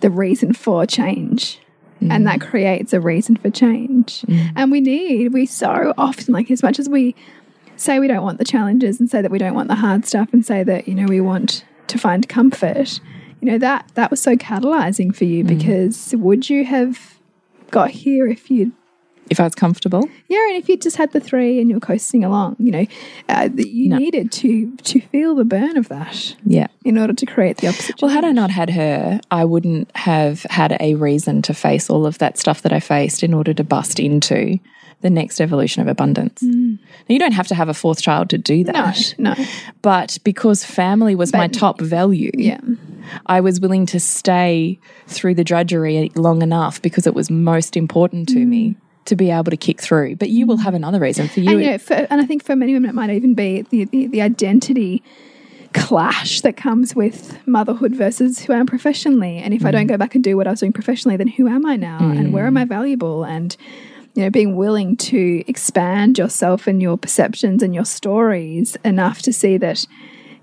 the 0.00 0.10
reason 0.10 0.52
for 0.52 0.86
change, 0.86 1.58
and 2.00 2.10
mm. 2.10 2.24
that 2.24 2.40
creates 2.40 2.92
a 2.92 3.00
reason 3.00 3.36
for 3.36 3.50
change. 3.50 4.22
Mm. 4.22 4.52
And 4.56 4.70
we 4.70 4.80
need 4.80 5.32
we 5.32 5.46
so 5.46 5.94
often 5.96 6.34
like 6.34 6.50
as 6.50 6.62
much 6.62 6.78
as 6.78 6.88
we 6.88 7.14
say 7.76 7.98
we 7.98 8.08
don't 8.08 8.22
want 8.22 8.38
the 8.38 8.44
challenges 8.44 8.98
and 9.00 9.10
say 9.10 9.22
that 9.22 9.30
we 9.30 9.38
don't 9.38 9.54
want 9.54 9.68
the 9.68 9.74
hard 9.74 10.06
stuff 10.06 10.32
and 10.32 10.44
say 10.44 10.62
that 10.62 10.88
you 10.88 10.94
know 10.94 11.06
we 11.06 11.20
want 11.20 11.64
to 11.88 11.98
find 11.98 12.28
comfort. 12.28 13.00
You 13.40 13.52
know 13.52 13.58
that 13.58 13.90
that 13.94 14.10
was 14.10 14.20
so 14.20 14.36
catalyzing 14.36 15.14
for 15.14 15.24
you 15.24 15.44
mm. 15.44 15.48
because 15.48 16.14
would 16.16 16.48
you 16.48 16.64
have 16.64 17.18
got 17.70 17.90
here 17.90 18.26
if 18.26 18.50
you'd 18.50 18.72
if 19.30 19.40
I 19.40 19.44
was 19.44 19.54
comfortable. 19.54 20.08
yeah, 20.28 20.38
and 20.48 20.56
if 20.56 20.68
you 20.68 20.76
just 20.76 20.96
had 20.96 21.12
the 21.12 21.20
three 21.20 21.60
and 21.60 21.68
you're 21.70 21.80
coasting 21.80 22.24
along, 22.24 22.56
you 22.58 22.70
know, 22.70 22.86
uh, 23.28 23.48
you 23.56 23.88
No. 23.90 23.98
needed 23.98 24.30
to 24.32 24.70
to 24.76 25.00
feel 25.00 25.34
the 25.34 25.44
burn 25.44 25.76
of 25.76 25.88
that 25.88 26.34
Yeah. 26.44 26.68
in 26.84 26.96
order 26.98 27.12
to 27.12 27.26
create 27.26 27.58
the 27.58 27.68
opposite. 27.68 28.00
Well, 28.00 28.10
had 28.10 28.24
I 28.24 28.32
not 28.32 28.50
had 28.50 28.70
her, 28.70 29.20
I 29.30 29.44
wouldn't 29.44 29.90
have 29.96 30.44
had 30.50 30.76
a 30.80 30.94
reason 30.94 31.42
to 31.42 31.54
face 31.54 31.90
all 31.90 32.06
of 32.06 32.18
that 32.18 32.38
stuff 32.38 32.62
that 32.62 32.72
I 32.72 32.80
faced 32.80 33.22
in 33.22 33.34
order 33.34 33.52
to 33.54 33.64
bust 33.64 33.98
into 34.00 34.58
the 35.02 35.10
next 35.10 35.40
evolution 35.42 35.82
of 35.82 35.88
abundance. 35.88 36.42
Now, 36.42 36.78
you 37.08 37.18
don't 37.18 37.32
have 37.34 37.46
to 37.48 37.54
have 37.54 37.68
a 37.68 37.74
fourth 37.74 38.00
child 38.00 38.30
to 38.30 38.38
do 38.38 38.64
that. 38.64 39.14
no, 39.18 39.34
But 39.82 40.16
because 40.24 40.64
family 40.64 41.14
was 41.14 41.32
my 41.34 41.48
top 41.48 41.80
value, 41.82 42.30
yeah, 42.34 42.60
I 43.26 43.40
was 43.42 43.60
willing 43.60 43.84
to 43.86 44.00
stay 44.00 44.78
through 45.06 45.34
the 45.34 45.44
drudgery 45.44 46.10
long 46.14 46.40
enough 46.40 46.80
because 46.80 47.06
it 47.06 47.14
was 47.14 47.30
most 47.30 47.76
important 47.76 48.28
to 48.30 48.46
me 48.46 48.74
to 49.06 49.16
be 49.16 49.30
able 49.30 49.50
to 49.50 49.56
kick 49.56 49.80
through. 49.80 50.16
But 50.16 50.30
you 50.30 50.46
will 50.46 50.58
have 50.58 50.74
another 50.74 51.00
reason 51.00 51.28
for 51.28 51.40
you. 51.40 51.50
and 51.50 51.60
you 51.60 51.70
know, 51.70 51.78
for, 51.78 51.94
and 51.94 52.20
I 52.20 52.26
think 52.26 52.44
for 52.44 52.54
many 52.54 52.74
women 52.74 52.90
it 52.90 52.94
might 52.94 53.10
even 53.10 53.34
be 53.34 53.62
the 53.62 53.84
the, 53.84 54.06
the 54.06 54.22
identity 54.22 55.02
clash 55.72 56.40
that 56.40 56.56
comes 56.56 56.94
with 56.94 57.38
motherhood 57.46 57.94
versus 57.94 58.40
who 58.40 58.52
I 58.52 58.56
am 58.56 58.66
professionally. 58.66 59.38
And 59.38 59.52
if 59.52 59.64
I 59.64 59.70
don't 59.70 59.84
mm. 59.84 59.90
go 59.90 59.96
back 59.98 60.14
and 60.14 60.24
do 60.24 60.36
what 60.36 60.46
I 60.46 60.50
was 60.50 60.60
doing 60.60 60.72
professionally, 60.72 61.16
then 61.16 61.28
who 61.28 61.48
am 61.48 61.66
I 61.66 61.76
now? 61.76 61.98
And 61.98 62.32
where 62.32 62.46
am 62.46 62.56
I 62.56 62.64
mm. 62.64 62.68
valuable? 62.68 63.24
And 63.24 63.54
you 64.14 64.22
know, 64.22 64.30
being 64.30 64.56
willing 64.56 64.96
to 64.96 65.44
expand 65.46 66.16
yourself 66.16 66.66
and 66.66 66.80
your 66.80 66.96
perceptions 66.96 67.62
and 67.62 67.74
your 67.74 67.84
stories 67.84 68.76
enough 68.82 69.20
to 69.22 69.32
see 69.32 69.58
that, 69.58 69.86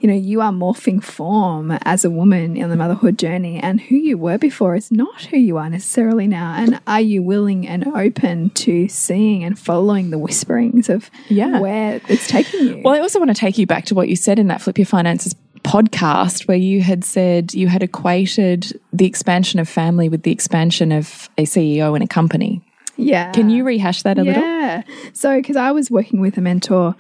you 0.04 0.10
know, 0.10 0.14
you 0.16 0.42
are 0.42 0.52
morphing 0.52 1.02
form 1.02 1.72
as 1.84 2.04
a 2.04 2.10
woman 2.10 2.58
in 2.58 2.70
the 2.70 2.76
motherhood 2.76 3.18
journey, 3.18 3.58
and 3.58 3.80
who 3.80 3.96
you 3.96 4.18
were 4.18 4.38
before 4.38 4.76
is 4.76 4.92
not 4.92 5.24
who 5.28 5.38
you 5.38 5.56
are 5.58 5.70
necessarily 5.70 6.28
now. 6.28 6.56
And 6.58 6.82
are 6.86 7.00
you 7.00 7.24
willing 7.24 7.66
and 7.66 7.88
open 7.88 8.50
to 8.52 8.90
seeing 8.90 9.46
and 9.46 9.58
following 9.58 10.10
the 10.10 10.18
whisperings 10.18 10.90
of 10.90 11.10
Yeah. 11.30 11.62
where 11.62 12.02
it's 12.10 12.28
taking 12.28 12.68
you? 12.68 12.82
Well, 12.84 12.94
I 12.94 13.00
also 13.00 13.18
want 13.18 13.30
to 13.30 13.40
take 13.40 13.58
you 13.58 13.66
back 13.66 13.86
to 13.86 13.96
what 13.96 14.10
you 14.10 14.18
said 14.18 14.40
in 14.40 14.48
that 14.50 14.62
Flip 14.62 14.78
Your 14.78 14.86
Finances 14.86 15.34
podcast, 15.64 16.50
where 16.50 16.58
you 16.58 16.82
had 16.82 17.06
said 17.06 17.54
you 17.54 17.70
had 17.70 17.82
equated 17.82 18.78
the 18.92 19.06
expansion 19.06 19.58
of 19.62 19.70
family 19.70 20.10
with 20.10 20.24
the 20.24 20.32
expansion 20.32 20.92
of 20.92 21.30
a 21.38 21.44
CEO 21.46 21.96
in 21.96 22.02
a 22.02 22.08
company. 22.08 22.62
yeah. 22.98 23.32
Can 23.32 23.50
you 23.50 23.64
rehash 23.64 24.04
that 24.04 24.20
a 24.20 24.24
little? 24.24 24.44
Yeah. 24.44 24.84
So, 25.14 25.38
because 25.38 25.56
I 25.56 25.72
was 25.72 25.90
working 25.90 26.20
with 26.20 26.38
a 26.38 26.42
mentor, 26.42 26.96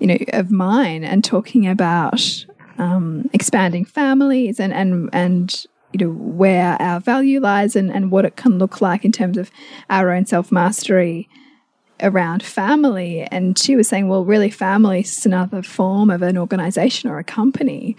you 0.00 0.06
know, 0.06 0.18
of 0.32 0.50
mine 0.50 1.04
and 1.04 1.22
talking 1.22 1.66
about 1.66 2.44
um, 2.78 3.28
expanding 3.32 3.84
families 3.84 4.58
and 4.58 4.72
and 4.72 5.10
and 5.12 5.66
you 5.92 6.06
know 6.06 6.12
where 6.12 6.80
our 6.80 7.00
value 7.00 7.40
lies 7.40 7.76
and 7.76 7.92
and 7.92 8.10
what 8.10 8.24
it 8.24 8.36
can 8.36 8.58
look 8.58 8.80
like 8.80 9.04
in 9.04 9.12
terms 9.12 9.36
of 9.36 9.50
our 9.90 10.10
own 10.10 10.26
self 10.26 10.50
mastery 10.50 11.28
around 12.02 12.42
family. 12.42 13.22
And 13.30 13.58
she 13.58 13.76
was 13.76 13.88
saying, 13.88 14.08
well, 14.08 14.24
really, 14.24 14.50
family 14.50 15.00
is 15.00 15.26
another 15.26 15.62
form 15.62 16.10
of 16.10 16.22
an 16.22 16.38
organization 16.38 17.10
or 17.10 17.18
a 17.18 17.24
company. 17.24 17.96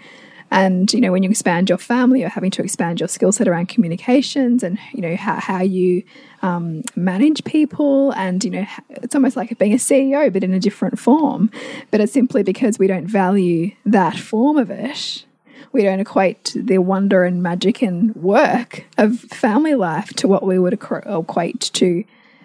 And 0.52 0.92
you 0.92 1.00
know, 1.00 1.10
when 1.10 1.22
you 1.22 1.30
expand 1.30 1.70
your 1.70 1.78
family, 1.78 2.20
you're 2.20 2.28
having 2.28 2.50
to 2.52 2.62
expand 2.62 3.00
your 3.00 3.08
skill 3.08 3.32
set 3.32 3.48
around 3.48 3.70
communications 3.70 4.62
and 4.62 4.78
you 4.92 5.00
know 5.00 5.16
how, 5.16 5.40
how 5.40 5.62
you 5.62 6.04
um, 6.42 6.82
manage 6.94 7.42
people. 7.44 8.12
And 8.12 8.44
you 8.44 8.50
know, 8.50 8.66
it's 8.90 9.14
almost 9.14 9.34
like 9.34 9.58
being 9.58 9.72
a 9.72 9.76
CEO, 9.76 10.30
but 10.30 10.44
in 10.44 10.52
a 10.52 10.60
different 10.60 10.98
form. 10.98 11.50
But 11.90 12.02
it's 12.02 12.12
simply 12.12 12.42
because 12.42 12.78
we 12.78 12.86
don't 12.86 13.06
value 13.06 13.74
that 13.86 14.18
form 14.18 14.58
of 14.58 14.70
it. 14.70 15.24
We 15.72 15.82
don't 15.84 16.00
equate 16.00 16.54
the 16.54 16.78
wonder 16.78 17.24
and 17.24 17.42
magic 17.42 17.80
and 17.80 18.14
work 18.14 18.84
of 18.98 19.20
family 19.20 19.74
life 19.74 20.12
to 20.16 20.28
what 20.28 20.42
we 20.42 20.58
would 20.58 20.74
equate 20.74 21.60
to 21.60 22.04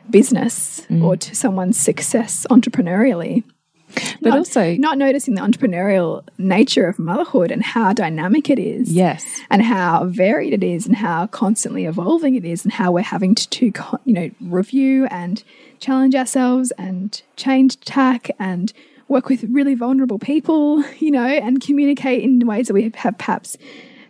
business 0.09 0.85
or 1.03 1.17
to 1.17 1.35
someone's 1.35 1.77
success 1.77 2.47
entrepreneurially. 2.49 3.43
But 4.21 4.29
not, 4.29 4.37
also, 4.39 4.75
not 4.75 4.97
noticing 4.97 5.35
the 5.35 5.41
entrepreneurial 5.41 6.27
nature 6.37 6.87
of 6.87 6.97
motherhood 6.99 7.51
and 7.51 7.63
how 7.63 7.93
dynamic 7.93 8.49
it 8.49 8.59
is. 8.59 8.91
yes. 8.91 9.23
and 9.49 9.61
how 9.61 10.05
varied 10.05 10.53
it 10.53 10.63
is 10.63 10.85
and 10.85 10.95
how 10.95 11.27
constantly 11.27 11.85
evolving 11.85 12.35
it 12.35 12.43
is 12.43 12.63
and 12.63 12.73
how 12.73 12.91
we're 12.91 13.01
having 13.01 13.35
to, 13.35 13.47
to 13.49 13.71
you 14.05 14.13
know 14.13 14.29
review 14.41 15.05
and 15.11 15.43
challenge 15.79 16.15
ourselves 16.15 16.71
and 16.77 17.21
change 17.35 17.79
tack 17.81 18.29
and 18.39 18.73
work 19.07 19.29
with 19.29 19.43
really 19.45 19.75
vulnerable 19.75 20.19
people 20.19 20.83
you 20.99 21.11
know 21.11 21.25
and 21.25 21.61
communicate 21.61 22.23
in 22.23 22.45
ways 22.45 22.67
that 22.67 22.73
we 22.73 22.91
have 22.95 23.17
perhaps 23.17 23.57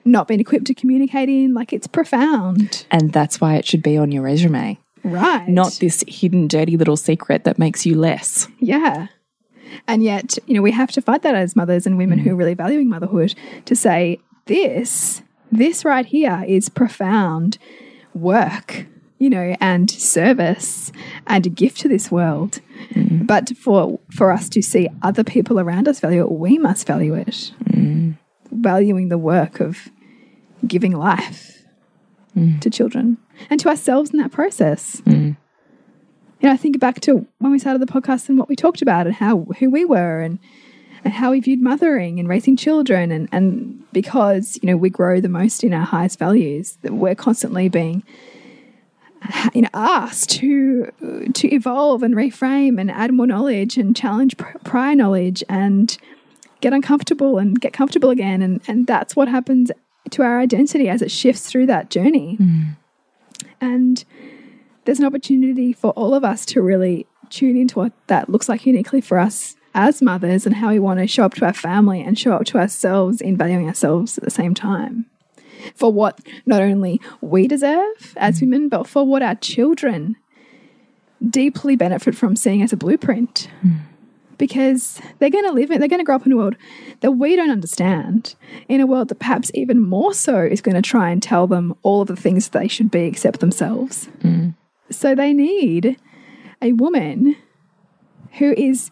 not 0.05 0.27
been 0.27 0.39
equipped 0.39 0.65
to 0.65 0.73
communicate 0.73 1.27
in 1.29 1.53
like 1.53 1.73
it's 1.73 1.87
profound 1.87 2.85
And 2.91 3.11
that's 3.11 3.41
why 3.41 3.55
it 3.55 3.65
should 3.65 3.83
be 3.83 3.97
on 3.97 4.11
your 4.11 4.23
resume, 4.23 4.77
right 5.03 5.47
not 5.47 5.73
this 5.81 6.03
hidden, 6.07 6.47
dirty 6.47 6.77
little 6.77 6.97
secret 6.97 7.43
that 7.43 7.59
makes 7.59 7.85
you 7.85 7.95
less. 7.95 8.47
Yeah. 8.59 9.07
And 9.87 10.03
yet, 10.03 10.37
you 10.45 10.53
know, 10.53 10.61
we 10.61 10.71
have 10.71 10.91
to 10.91 11.01
fight 11.01 11.21
that 11.23 11.35
as 11.35 11.55
mothers 11.55 11.85
and 11.85 11.97
women 11.97 12.19
who 12.19 12.31
are 12.31 12.33
mm. 12.33 12.39
really 12.39 12.53
valuing 12.53 12.89
motherhood 12.89 13.33
to 13.65 13.75
say, 13.75 14.19
this, 14.45 15.21
this 15.51 15.85
right 15.85 16.05
here 16.05 16.43
is 16.47 16.69
profound 16.69 17.57
work, 18.13 18.85
you 19.17 19.29
know, 19.29 19.55
and 19.61 19.89
service 19.89 20.91
and 21.25 21.45
a 21.45 21.49
gift 21.49 21.79
to 21.81 21.87
this 21.87 22.11
world. 22.11 22.59
Mm. 22.91 23.25
But 23.25 23.55
for 23.57 23.99
for 24.11 24.31
us 24.31 24.49
to 24.49 24.61
see 24.61 24.87
other 25.01 25.23
people 25.23 25.59
around 25.59 25.87
us 25.87 25.99
value 25.99 26.21
it, 26.21 26.31
we 26.31 26.57
must 26.57 26.85
value 26.85 27.13
it. 27.13 27.53
Mm. 27.65 28.17
Valuing 28.51 29.09
the 29.09 29.17
work 29.17 29.59
of 29.59 29.89
giving 30.65 30.93
life 30.93 31.53
to 32.61 32.69
children 32.69 33.17
and 33.49 33.59
to 33.59 33.67
ourselves 33.67 34.11
in 34.11 34.19
that 34.19 34.31
process 34.31 35.01
you 36.39 36.47
know, 36.47 36.53
I 36.53 36.57
think 36.57 36.79
back 36.79 36.99
to 37.01 37.25
when 37.39 37.51
we 37.51 37.59
started 37.59 37.81
the 37.81 37.91
podcast 37.91 38.29
and 38.29 38.37
what 38.37 38.49
we 38.49 38.55
talked 38.55 38.81
about 38.81 39.07
and 39.07 39.15
how 39.15 39.47
who 39.59 39.69
we 39.69 39.85
were 39.85 40.21
and 40.21 40.39
and 41.03 41.13
how 41.13 41.31
we 41.31 41.39
viewed 41.39 41.61
mothering 41.61 42.19
and 42.19 42.27
raising 42.27 42.55
children 42.55 43.11
and 43.11 43.29
and 43.31 43.83
because 43.93 44.59
you 44.61 44.67
know 44.67 44.77
we 44.77 44.89
grow 44.89 45.21
the 45.21 45.29
most 45.29 45.63
in 45.63 45.73
our 45.73 45.85
highest 45.85 46.19
values 46.19 46.77
that 46.81 46.93
we're 46.93 47.15
constantly 47.15 47.69
being 47.69 48.03
you 49.53 49.61
know 49.61 49.69
asked 49.73 50.29
to 50.29 50.91
to 51.33 51.53
evolve 51.53 52.03
and 52.03 52.15
reframe 52.15 52.79
and 52.79 52.91
add 52.91 53.13
more 53.13 53.27
knowledge 53.27 53.77
and 53.77 53.95
challenge 53.95 54.35
prior 54.63 54.95
knowledge 54.95 55.43
and 55.49 55.97
get 56.61 56.73
uncomfortable 56.73 57.37
and 57.37 57.59
get 57.59 57.73
comfortable 57.73 58.09
again. 58.09 58.41
And 58.41 58.61
and 58.67 58.87
that's 58.87 59.15
what 59.15 59.27
happens 59.27 59.71
to 60.11 60.23
our 60.23 60.39
identity 60.39 60.89
as 60.89 61.01
it 61.01 61.11
shifts 61.11 61.49
through 61.49 61.67
that 61.67 61.89
journey. 61.89 62.37
Mm. 62.39 62.77
And 63.59 64.05
there's 64.87 64.99
an 64.99 65.05
opportunity 65.05 65.73
for 65.73 65.91
all 65.91 66.15
of 66.15 66.23
us 66.23 66.45
to 66.45 66.61
really 66.61 67.05
tune 67.29 67.57
into 67.57 67.77
what 67.77 67.91
that 68.07 68.29
looks 68.29 68.47
like 68.47 68.65
uniquely 68.65 69.01
for 69.01 69.19
us 69.19 69.57
as 69.75 70.01
mothers 70.01 70.45
and 70.45 70.55
how 70.55 70.69
we 70.69 70.79
want 70.79 70.97
to 70.97 71.05
show 71.05 71.25
up 71.25 71.33
to 71.35 71.45
our 71.45 71.53
family 71.53 72.01
and 72.01 72.17
show 72.17 72.31
up 72.31 72.45
to 72.45 72.57
ourselves 72.57 73.19
in 73.19 73.35
valuing 73.35 73.67
ourselves 73.67 74.17
at 74.17 74.23
the 74.23 74.31
same 74.31 74.53
time. 74.53 75.05
For 75.75 75.91
what 75.91 76.21
not 76.45 76.61
only 76.61 77.01
we 77.19 77.49
deserve 77.49 78.15
as 78.15 78.37
mm. 78.37 78.43
women, 78.43 78.69
but 78.69 78.87
for 78.87 79.05
what 79.05 79.21
our 79.21 79.35
children 79.35 80.15
deeply 81.29 81.75
benefit 81.75 82.15
from 82.15 82.37
seeing 82.37 82.61
as 82.61 82.71
a 82.71 82.77
blueprint. 82.77 83.49
Mm. 83.63 83.79
Because 84.37 85.01
they're 85.19 85.31
going 85.31 85.45
to 85.45 85.51
live 85.51 85.69
it, 85.71 85.79
they're 85.79 85.89
going 85.89 85.99
to 85.99 86.05
grow 86.05 86.15
up 86.15 86.25
in 86.25 86.31
a 86.31 86.37
world 86.37 86.55
that 87.01 87.13
we 87.13 87.35
don't 87.35 87.49
understand, 87.49 88.35
in 88.69 88.79
a 88.79 88.85
world 88.85 89.09
that 89.09 89.19
perhaps 89.19 89.51
even 89.53 89.81
more 89.81 90.13
so 90.13 90.39
is 90.39 90.61
going 90.61 90.75
to 90.75 90.81
try 90.81 91.09
and 91.09 91.21
tell 91.21 91.47
them 91.47 91.75
all 91.81 92.01
of 92.01 92.07
the 92.07 92.15
things 92.15 92.47
they 92.49 92.67
should 92.67 92.91
be 92.91 93.01
except 93.01 93.41
themselves. 93.41 94.07
Mm. 94.19 94.46
So 94.89 95.15
they 95.15 95.33
need 95.33 95.97
a 96.61 96.73
woman 96.73 97.35
who 98.37 98.53
is 98.53 98.89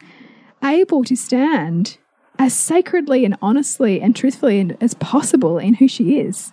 able 0.64 1.04
to 1.04 1.16
stand 1.16 1.98
as 2.38 2.54
sacredly 2.54 3.24
and 3.26 3.38
honestly 3.42 4.02
and 4.02 4.16
truthfully 4.16 4.76
as 4.82 4.94
possible 4.96 5.58
in 5.58 5.76
who 5.76 5.88
she 5.88 6.20
is. 6.20 6.52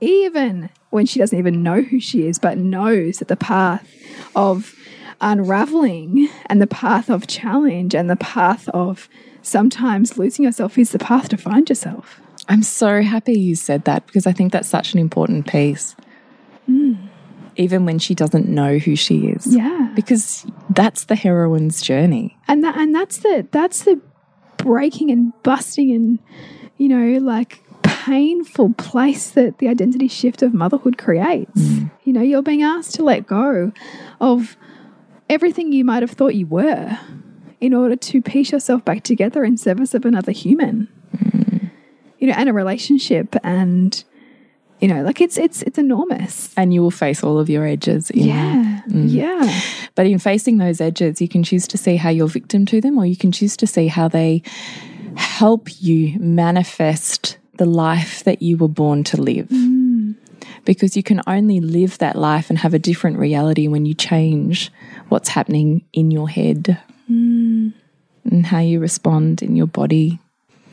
Even 0.00 0.70
when 0.90 1.06
she 1.06 1.18
doesn't 1.18 1.38
even 1.38 1.62
know 1.62 1.82
who 1.82 1.98
she 1.98 2.26
is, 2.26 2.38
but 2.38 2.58
knows 2.58 3.18
that 3.18 3.28
the 3.28 3.36
path 3.36 3.90
of 4.34 4.74
unraveling 5.20 6.28
and 6.46 6.60
the 6.60 6.66
path 6.66 7.08
of 7.10 7.26
challenge 7.26 7.94
and 7.94 8.10
the 8.10 8.16
path 8.16 8.68
of 8.70 9.08
sometimes 9.42 10.18
losing 10.18 10.44
yourself 10.44 10.76
is 10.76 10.90
the 10.90 10.98
path 10.98 11.28
to 11.30 11.36
find 11.36 11.68
yourself. 11.68 12.20
I'm 12.48 12.62
so 12.62 13.02
happy 13.02 13.38
you 13.38 13.54
said 13.56 13.84
that 13.84 14.06
because 14.06 14.26
I 14.26 14.32
think 14.32 14.52
that's 14.52 14.68
such 14.68 14.92
an 14.92 15.00
important 15.00 15.46
piece. 15.46 15.96
Mm. 16.68 17.05
Even 17.56 17.84
when 17.86 17.98
she 17.98 18.14
doesn't 18.14 18.48
know 18.48 18.78
who 18.78 18.96
she 18.96 19.28
is. 19.28 19.46
Yeah. 19.46 19.90
Because 19.94 20.46
that's 20.70 21.04
the 21.04 21.16
heroine's 21.16 21.80
journey. 21.82 22.36
and 22.48 22.62
that 22.64 22.76
and 22.76 22.94
that's 22.94 23.18
the 23.18 23.46
that's 23.50 23.84
the 23.84 24.00
breaking 24.56 25.10
and 25.10 25.32
busting 25.42 25.92
and 25.92 26.18
you 26.76 26.88
know 26.88 27.18
like 27.18 27.62
painful 27.82 28.72
place 28.74 29.30
that 29.30 29.58
the 29.58 29.68
identity 29.68 30.08
shift 30.08 30.42
of 30.42 30.54
motherhood 30.54 30.98
creates 30.98 31.60
mm. 31.60 31.90
you 32.04 32.12
know 32.12 32.22
you're 32.22 32.42
being 32.42 32.62
asked 32.62 32.94
to 32.94 33.02
let 33.02 33.26
go 33.26 33.72
of 34.20 34.56
everything 35.28 35.72
you 35.72 35.84
might 35.84 36.02
have 36.02 36.10
thought 36.10 36.34
you 36.34 36.46
were 36.46 36.98
in 37.60 37.74
order 37.74 37.96
to 37.96 38.20
piece 38.22 38.52
yourself 38.52 38.84
back 38.84 39.02
together 39.02 39.44
in 39.44 39.56
service 39.56 39.94
of 39.94 40.04
another 40.04 40.32
human 40.32 40.88
mm. 41.16 41.70
you 42.18 42.26
know 42.26 42.34
and 42.36 42.48
a 42.48 42.52
relationship 42.52 43.36
and 43.42 44.04
you 44.80 44.88
know 44.88 45.02
like 45.02 45.20
it's 45.20 45.38
it's 45.38 45.62
it's 45.62 45.78
enormous. 45.78 46.52
And 46.56 46.72
you 46.72 46.82
will 46.82 46.90
face 46.90 47.22
all 47.22 47.38
of 47.38 47.48
your 47.48 47.66
edges. 47.66 48.10
Yeah. 48.14 48.82
Mm. 48.88 49.10
yeah. 49.10 49.60
But 49.94 50.06
in 50.06 50.18
facing 50.18 50.58
those 50.58 50.80
edges, 50.80 51.20
you 51.20 51.28
can 51.28 51.42
choose 51.42 51.66
to 51.68 51.78
see 51.78 51.96
how 51.96 52.10
you're 52.10 52.28
victim 52.28 52.66
to 52.66 52.80
them, 52.80 52.98
or 52.98 53.06
you 53.06 53.16
can 53.16 53.32
choose 53.32 53.56
to 53.58 53.66
see 53.66 53.88
how 53.88 54.08
they 54.08 54.42
help 55.16 55.80
you 55.80 56.18
manifest 56.18 57.38
the 57.56 57.64
life 57.64 58.22
that 58.24 58.42
you 58.42 58.56
were 58.56 58.68
born 58.68 59.02
to 59.04 59.20
live. 59.20 59.48
Mm. 59.48 60.14
Because 60.64 60.96
you 60.96 61.02
can 61.02 61.22
only 61.26 61.60
live 61.60 61.98
that 61.98 62.16
life 62.16 62.50
and 62.50 62.58
have 62.58 62.74
a 62.74 62.78
different 62.78 63.18
reality 63.18 63.68
when 63.68 63.86
you 63.86 63.94
change 63.94 64.70
what's 65.08 65.30
happening 65.30 65.84
in 65.92 66.10
your 66.10 66.28
head. 66.28 66.78
Mm. 67.10 67.72
And 68.24 68.46
how 68.46 68.58
you 68.58 68.80
respond 68.80 69.42
in 69.42 69.54
your 69.54 69.68
body. 69.68 70.18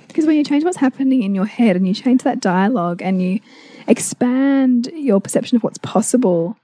Because 0.07 0.25
when 0.25 0.35
you 0.35 0.43
change 0.43 0.63
what's 0.63 0.77
happening 0.77 1.23
in 1.23 1.35
your 1.35 1.45
head 1.45 1.75
and 1.75 1.87
you 1.87 1.93
change 1.93 2.23
that 2.23 2.39
dialogue 2.39 3.01
and 3.01 3.21
you 3.21 3.39
expand 3.87 4.89
your 4.93 5.19
perception 5.21 5.55
of 5.55 5.63
what's 5.63 5.77
possible 5.79 6.57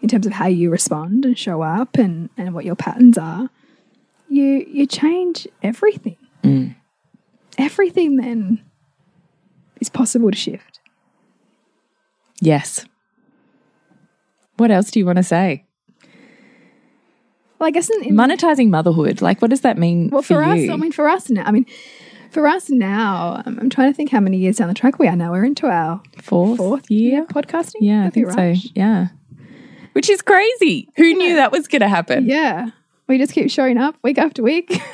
in 0.00 0.08
terms 0.08 0.26
of 0.26 0.32
how 0.32 0.46
you 0.46 0.70
respond 0.70 1.24
and 1.24 1.38
show 1.38 1.62
up 1.62 1.96
and, 1.96 2.28
and 2.36 2.54
what 2.54 2.64
your 2.64 2.76
patterns 2.76 3.16
are, 3.16 3.48
you 4.28 4.64
you 4.68 4.86
change 4.86 5.48
everything. 5.62 6.16
Mm. 6.42 6.74
Everything 7.56 8.16
then 8.16 8.62
is 9.80 9.88
possible 9.88 10.30
to 10.30 10.36
shift. 10.36 10.80
Yes. 12.40 12.84
What 14.56 14.70
else 14.70 14.90
do 14.90 14.98
you 14.98 15.06
want 15.06 15.16
to 15.16 15.22
say? 15.22 15.64
Well, 17.58 17.68
I 17.68 17.70
guess 17.70 17.88
in, 17.88 18.04
in 18.04 18.14
Monetizing 18.14 18.68
motherhood, 18.68 19.22
like 19.22 19.40
what 19.40 19.50
does 19.50 19.62
that 19.62 19.78
mean 19.78 20.10
well 20.10 20.22
for, 20.22 20.34
for, 20.34 20.42
us, 20.42 20.58
you? 20.58 20.72
I 20.72 20.76
mean 20.76 20.92
for 20.92 21.08
us 21.08 21.30
now, 21.30 21.44
I 21.44 21.50
mean 21.50 21.66
for 22.34 22.46
us 22.46 22.68
now, 22.68 23.42
I'm, 23.46 23.58
I'm 23.58 23.70
trying 23.70 23.90
to 23.90 23.96
think 23.96 24.10
how 24.10 24.20
many 24.20 24.36
years 24.36 24.56
down 24.58 24.68
the 24.68 24.74
track 24.74 24.98
we 24.98 25.08
are 25.08 25.16
now. 25.16 25.30
We're 25.32 25.44
into 25.44 25.68
our 25.68 26.02
fourth, 26.20 26.58
fourth 26.58 26.90
year? 26.90 27.24
podcasting. 27.26 27.76
Yeah, 27.80 28.00
I 28.00 28.10
That'd 28.10 28.14
think 28.14 28.26
right. 28.36 28.56
so. 28.56 28.68
Yeah. 28.74 29.08
Which 29.92 30.10
is 30.10 30.20
crazy. 30.20 30.88
Who 30.96 31.14
knew 31.14 31.36
that 31.36 31.52
was 31.52 31.68
going 31.68 31.80
to 31.80 31.88
happen? 31.88 32.26
Yeah. 32.26 32.70
We 33.06 33.18
just 33.18 33.32
keep 33.32 33.50
showing 33.50 33.78
up 33.78 33.96
week 34.02 34.18
after 34.18 34.42
week. 34.42 34.80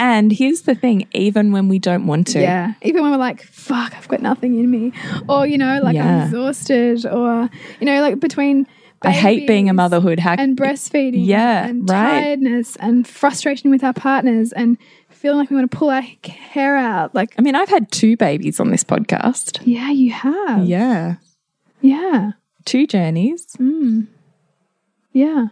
And 0.00 0.30
here's 0.30 0.62
the 0.62 0.76
thing 0.76 1.08
even 1.12 1.50
when 1.50 1.66
we 1.66 1.80
don't 1.80 2.06
want 2.06 2.28
to, 2.28 2.40
yeah. 2.40 2.74
Even 2.82 3.02
when 3.02 3.10
we're 3.10 3.16
like, 3.16 3.42
fuck, 3.42 3.92
I've 3.96 4.06
got 4.06 4.22
nothing 4.22 4.56
in 4.56 4.70
me. 4.70 4.92
Or, 5.28 5.44
you 5.44 5.58
know, 5.58 5.80
like 5.82 5.96
I'm 5.96 6.26
exhausted. 6.26 7.04
Or, 7.04 7.50
you 7.80 7.84
know, 7.84 8.00
like 8.00 8.20
between. 8.20 8.68
I 9.02 9.10
hate 9.10 9.48
being 9.48 9.68
a 9.68 9.72
motherhood 9.72 10.20
hack. 10.20 10.38
And 10.38 10.56
breastfeeding. 10.56 11.26
Yeah, 11.26 11.66
And 11.66 11.90
right. 11.90 12.20
tiredness 12.22 12.76
and 12.76 13.08
frustration 13.08 13.70
with 13.70 13.82
our 13.82 13.92
partners 13.92 14.52
and 14.52 14.78
feeling 15.18 15.38
like 15.38 15.50
we 15.50 15.56
want 15.56 15.70
to 15.70 15.76
pull 15.76 15.90
our 15.90 16.00
hair 16.02 16.76
out. 16.76 17.14
Like, 17.14 17.34
I 17.38 17.42
mean, 17.42 17.54
I've 17.54 17.68
had 17.68 17.90
two 17.90 18.16
babies 18.16 18.60
on 18.60 18.70
this 18.70 18.84
podcast. 18.84 19.60
yeah, 19.64 19.90
you 19.90 20.12
have. 20.12 20.64
Yeah. 20.66 21.16
Yeah. 21.80 22.32
Two 22.64 22.86
journeys. 22.86 23.46
Mm. 23.58 24.06
Yeah. 25.12 25.48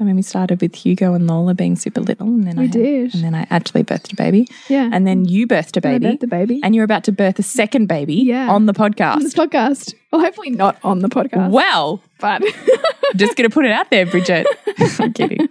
I 0.00 0.04
mean, 0.04 0.16
we 0.16 0.22
started 0.22 0.60
with 0.60 0.74
Hugo 0.74 1.14
and 1.14 1.28
Lola 1.28 1.54
being 1.54 1.76
super 1.76 2.00
little, 2.00 2.26
and 2.26 2.44
then 2.46 2.56
We 2.56 2.64
I 2.64 2.66
had- 2.66 2.72
did. 2.72 3.14
and 3.14 3.22
then 3.22 3.34
I 3.34 3.46
actually 3.50 3.84
birthed 3.84 4.12
a 4.12 4.16
baby, 4.16 4.48
Yeah. 4.68 4.88
and 4.92 5.06
then 5.06 5.26
you 5.26 5.46
birthed 5.46 5.76
a 5.76 5.86
I 5.88 5.98
baby, 5.98 6.06
birthed 6.16 6.22
a 6.24 6.26
baby. 6.26 6.60
and 6.64 6.74
you're 6.74 6.84
about 6.84 7.04
to 7.04 7.12
birth 7.12 7.38
a 7.38 7.42
second 7.42 7.86
baby 7.86 8.14
Yeah. 8.16 8.50
on 8.50 8.66
the 8.66 8.72
podcast. 8.72 9.16
on 9.16 9.22
this 9.22 9.34
podcast. 9.34 9.94
Well, 10.10 10.20
hopefully 10.22 10.50
not 10.50 10.76
on 10.82 11.00
the 11.00 11.08
podcast. 11.08 11.50
Well, 11.50 12.02
But 12.20 12.42
just 13.16 13.36
going 13.36 13.48
to 13.48 13.54
put 13.54 13.64
it 13.64 13.72
out 13.72 13.90
there, 13.90 14.06
Bridget. 14.06 14.46
I'm 14.98 15.12
kidding. 15.12 15.48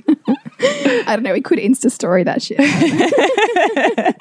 I 0.60 1.04
don't 1.15 1.23
know. 1.23 1.34
We 1.34 1.41
could 1.41 1.60
Insta 1.60 1.89
story 1.91 2.23
that 2.23 2.41
shit. 2.41 2.60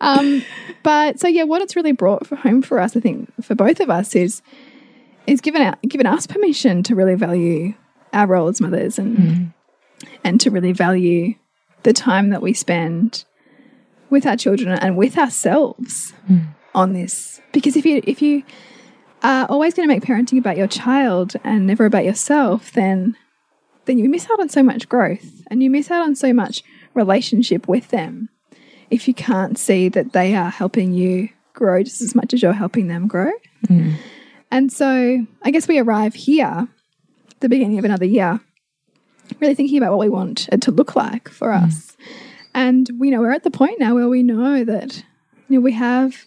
um, 0.00 0.42
but 0.82 1.20
so 1.20 1.28
yeah, 1.28 1.44
what 1.44 1.62
it's 1.62 1.76
really 1.76 1.92
brought 1.92 2.26
for 2.26 2.36
home 2.36 2.62
for 2.62 2.80
us, 2.80 2.96
I 2.96 3.00
think, 3.00 3.30
for 3.42 3.54
both 3.54 3.80
of 3.80 3.90
us 3.90 4.14
is 4.14 4.42
is 5.26 5.40
given 5.40 5.62
out, 5.62 5.80
given 5.82 6.06
us 6.06 6.26
permission 6.26 6.82
to 6.84 6.94
really 6.94 7.14
value 7.14 7.74
our 8.12 8.26
role 8.26 8.48
as 8.48 8.60
mothers 8.60 8.98
and 8.98 9.16
mm. 9.16 9.54
and 10.24 10.40
to 10.40 10.50
really 10.50 10.72
value 10.72 11.34
the 11.82 11.92
time 11.92 12.30
that 12.30 12.42
we 12.42 12.52
spend 12.52 13.24
with 14.10 14.26
our 14.26 14.36
children 14.36 14.68
and 14.68 14.96
with 14.96 15.16
ourselves 15.16 16.12
mm. 16.28 16.46
on 16.74 16.92
this. 16.92 17.40
Because 17.52 17.76
if 17.76 17.86
you 17.86 18.02
if 18.04 18.20
you 18.20 18.42
are 19.22 19.46
always 19.46 19.74
going 19.74 19.88
to 19.88 19.94
make 19.94 20.02
parenting 20.02 20.38
about 20.38 20.56
your 20.56 20.66
child 20.66 21.34
and 21.44 21.66
never 21.66 21.84
about 21.84 22.04
yourself, 22.04 22.72
then 22.72 23.16
then 23.86 23.98
you 23.98 24.08
miss 24.08 24.28
out 24.30 24.40
on 24.40 24.48
so 24.48 24.62
much 24.62 24.88
growth 24.88 25.42
and 25.50 25.62
you 25.62 25.70
miss 25.70 25.90
out 25.90 26.02
on 26.02 26.14
so 26.14 26.32
much 26.32 26.62
relationship 26.94 27.68
with 27.68 27.88
them 27.88 28.28
if 28.90 29.06
you 29.06 29.14
can't 29.14 29.58
see 29.58 29.88
that 29.88 30.12
they 30.12 30.34
are 30.34 30.50
helping 30.50 30.92
you 30.92 31.28
grow 31.52 31.82
just 31.82 32.00
as 32.00 32.14
much 32.14 32.34
as 32.34 32.42
you're 32.42 32.52
helping 32.52 32.88
them 32.88 33.06
grow. 33.06 33.30
Mm. 33.68 33.94
And 34.50 34.72
so 34.72 35.26
I 35.42 35.50
guess 35.50 35.68
we 35.68 35.78
arrive 35.78 36.14
here, 36.14 36.68
the 37.40 37.48
beginning 37.48 37.78
of 37.78 37.84
another 37.84 38.04
year, 38.04 38.40
really 39.40 39.54
thinking 39.54 39.78
about 39.78 39.90
what 39.90 40.00
we 40.00 40.08
want 40.08 40.48
it 40.52 40.62
to 40.62 40.70
look 40.70 40.96
like 40.96 41.28
for 41.28 41.48
mm. 41.48 41.62
us. 41.62 41.96
And 42.54 42.88
we 42.98 43.10
know 43.10 43.20
we're 43.20 43.32
at 43.32 43.44
the 43.44 43.50
point 43.50 43.78
now 43.78 43.94
where 43.94 44.08
we 44.08 44.22
know 44.22 44.64
that 44.64 45.04
you 45.48 45.58
know 45.58 45.60
we 45.60 45.72
have 45.72 46.24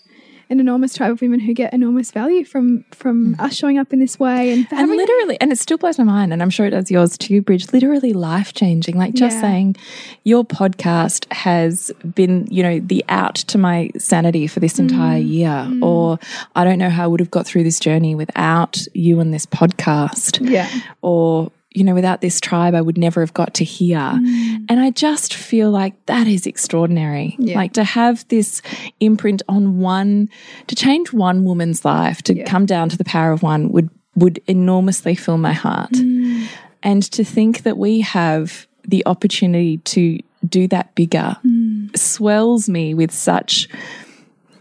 an 0.54 0.60
enormous 0.62 0.94
tribe 0.96 1.12
of 1.12 1.22
women 1.22 1.40
who 1.42 1.54
get 1.54 1.74
enormous 1.74 2.12
value 2.12 2.46
from 2.46 2.86
from 2.92 3.36
us 3.40 3.54
showing 3.56 3.78
up 3.78 3.92
in 3.92 4.00
this 4.00 4.18
way 4.20 4.52
and 4.54 4.68
And 4.72 4.90
literally, 4.90 5.38
and 5.42 5.52
it 5.52 5.58
still 5.58 5.78
blows 5.78 5.98
my 5.98 6.04
mind, 6.06 6.32
and 6.32 6.42
I'm 6.42 6.50
sure 6.50 6.66
it 6.66 6.70
does 6.70 6.90
yours 6.90 7.18
too, 7.18 7.42
Bridge. 7.42 7.74
Literally 7.74 8.14
life 8.14 8.54
changing. 8.54 8.96
Like 8.98 9.14
just 9.14 9.36
Yeah. 9.38 9.42
saying, 9.42 9.76
your 10.24 10.46
podcast 10.46 11.32
has 11.34 11.92
been, 12.16 12.48
you 12.50 12.64
know, 12.64 12.80
the 12.80 13.04
out 13.10 13.36
to 13.36 13.58
my 13.58 13.90
sanity 13.98 14.48
for 14.48 14.60
this 14.62 14.80
entire 14.80 15.20
Mm. 15.22 15.28
year. 15.30 15.80
Or 15.82 16.20
I 16.56 16.64
don't 16.64 16.78
know 16.80 16.90
how 16.90 17.04
I 17.04 17.08
would 17.08 17.20
have 17.20 17.32
got 17.32 17.46
through 17.46 17.64
this 17.64 17.80
journey 17.80 18.16
without 18.16 18.86
you 18.94 19.20
and 19.20 19.34
this 19.34 19.46
podcast. 19.46 20.48
yeah 20.50 20.70
Or, 21.02 21.52
you 21.74 21.84
know, 21.84 21.94
without 21.94 22.22
this 22.22 22.40
tribe, 22.40 22.76
I 22.76 22.82
would 22.82 22.98
never 22.98 23.22
have 23.22 23.34
got 23.34 23.54
to 23.56 23.64
here. 23.64 23.98
Mm. 23.98 24.66
And 24.70 24.80
I 24.80 24.92
just 24.92 25.34
feel 25.34 25.72
like 25.72 25.94
that 26.06 26.28
is 26.28 26.46
extraordinary. 26.46 27.36
Yeah. 27.40 27.56
Like 27.56 27.74
to 27.74 27.84
have 27.84 28.28
this 28.28 28.62
imprint 29.00 29.42
on 29.50 29.80
one, 29.80 30.30
to 30.68 30.76
change 30.76 31.12
one 31.12 31.44
woman's 31.44 31.84
life, 31.84 32.22
to 32.24 32.36
Yeah. 32.36 32.46
come 32.46 32.66
down 32.66 32.90
to 32.90 32.98
the 32.98 33.04
power 33.04 33.32
of 33.32 33.44
one 33.44 33.72
would 33.72 33.90
would 34.16 34.40
enormously 34.46 35.16
fill 35.16 35.40
my 35.40 35.54
heart. 35.54 35.92
Mm. 35.94 36.46
And 36.84 37.02
to 37.14 37.24
think 37.24 37.64
that 37.64 37.78
we 37.80 38.02
have 38.02 38.68
the 38.88 39.04
opportunity 39.08 39.78
to 39.78 40.20
do 40.48 40.68
that 40.68 40.94
bigger 40.94 41.38
mm. 41.44 41.98
swells 41.98 42.70
me 42.70 42.94
with 42.94 43.12
such 43.12 43.68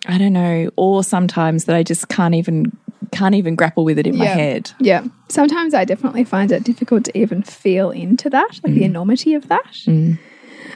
I 0.07 0.19
don't 0.19 0.33
know, 0.33 0.71
awe 0.77 1.03
sometimes 1.03 1.67
that 1.67 1.77
I 1.77 1.83
just 1.83 2.09
can't 2.09 2.35
even 2.35 2.77
can't 3.13 3.35
even 3.35 3.55
grapple 3.55 3.85
with 3.85 3.99
it 3.99 4.07
in 4.07 4.17
my 4.17 4.25
head. 4.25 4.73
Yeah. 4.81 5.05
Sometimes 5.29 5.75
I 5.75 5.85
definitely 5.85 6.25
find 6.25 6.51
it 6.51 6.65
difficult 6.65 7.05
to 7.05 7.19
even 7.19 7.43
feel 7.43 7.91
into 7.91 8.29
that, 8.31 8.61
like 8.65 8.75
the 8.75 8.81
mm. 8.81 8.87
enormity 8.87 9.35
of 9.35 9.49
that. 9.49 9.73
Mm. 9.87 10.19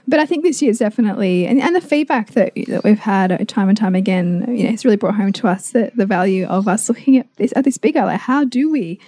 But 0.06 0.20
I 0.20 0.26
think 0.26 0.44
this 0.44 0.62
year's 0.62 0.78
definitely, 0.78 1.46
and, 1.46 1.60
and 1.60 1.74
the 1.74 1.80
feedback 1.80 2.32
that, 2.32 2.52
that 2.68 2.84
we've 2.84 2.98
had 2.98 3.48
time 3.48 3.68
and 3.68 3.76
time 3.76 3.94
again, 3.94 4.44
you 4.48 4.64
know, 4.64 4.70
it's 4.70 4.84
really 4.84 4.96
brought 4.96 5.16
home 5.16 5.32
to 5.32 5.48
us 5.48 5.70
the, 5.70 5.90
the 5.94 6.06
value 6.06 6.46
of 6.46 6.68
us 6.68 6.88
looking 6.88 7.16
at 7.16 7.26
this 7.36 7.52
at 7.56 7.64
this 7.64 7.78
bigger. 7.78 8.04
Like, 8.04 8.20
how 8.20 8.44
do 8.44 8.70
we 8.70 9.00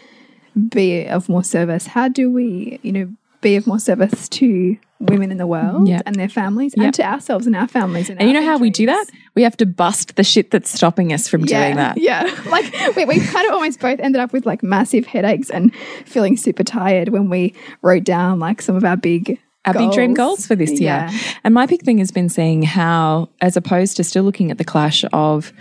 be 0.68 1.06
of 1.06 1.28
more 1.28 1.44
service? 1.44 1.86
How 1.86 2.08
do 2.08 2.32
we, 2.32 2.80
you 2.82 2.92
know, 2.92 3.12
be 3.40 3.54
of 3.54 3.66
more 3.66 3.78
service 3.78 4.28
to 4.30 4.76
women 5.00 5.30
in 5.30 5.38
the 5.38 5.46
world 5.46 5.87
Yeah. 5.88 6.00
and 6.06 6.16
their 6.16 6.28
families, 6.28 6.74
Yeah. 6.76 6.84
and 6.84 6.94
to 6.94 7.04
ourselves 7.04 7.46
and 7.46 7.54
our 7.54 7.68
families? 7.68 8.11
And, 8.11 8.20
And 8.20 8.28
you 8.28 8.34
know 8.34 8.44
how 8.44 8.58
we 8.58 8.70
do 8.70 8.87
that? 8.87 9.06
We 9.34 9.42
have 9.42 9.56
to 9.58 9.66
bust 9.66 10.16
the 10.16 10.24
shit 10.24 10.50
that's 10.50 10.70
stopping 10.70 11.12
us 11.12 11.28
from 11.28 11.44
yeah, 11.44 11.64
doing 11.64 11.76
that. 11.76 11.98
Yeah. 12.00 12.28
Like 12.50 12.72
we, 12.96 13.04
we 13.04 13.20
kind 13.20 13.46
of 13.46 13.54
almost 13.54 13.78
both 13.80 14.00
ended 14.00 14.20
up 14.20 14.32
with 14.32 14.44
like 14.46 14.62
massive 14.62 15.06
headaches 15.06 15.50
and 15.50 15.72
feeling 16.04 16.37
super 16.37 16.64
tired 16.64 17.11
when 17.11 17.30
we 17.30 17.54
wrote 17.82 18.04
down 18.04 18.40
like 18.40 18.61
some 18.61 18.74
of 18.76 18.84
our 18.84 18.96
big 18.96 19.38
Our 19.64 19.74
big 19.74 19.92
dream 19.92 20.14
goals 20.14 20.46
for 20.46 20.56
this 20.56 20.72
year. 20.80 21.06
Yeah. 21.11 21.12
And 21.44 21.54
my 21.54 21.66
big 21.66 21.82
thing 21.82 21.98
has 21.98 22.11
been 22.11 22.28
seeing 22.28 22.62
how, 22.62 23.28
as 23.40 23.56
opposed 23.56 23.96
to 23.98 24.04
still 24.04 24.24
looking 24.24 24.50
at 24.50 24.58
the 24.58 24.64
clash 24.64 25.04
of 25.12 25.52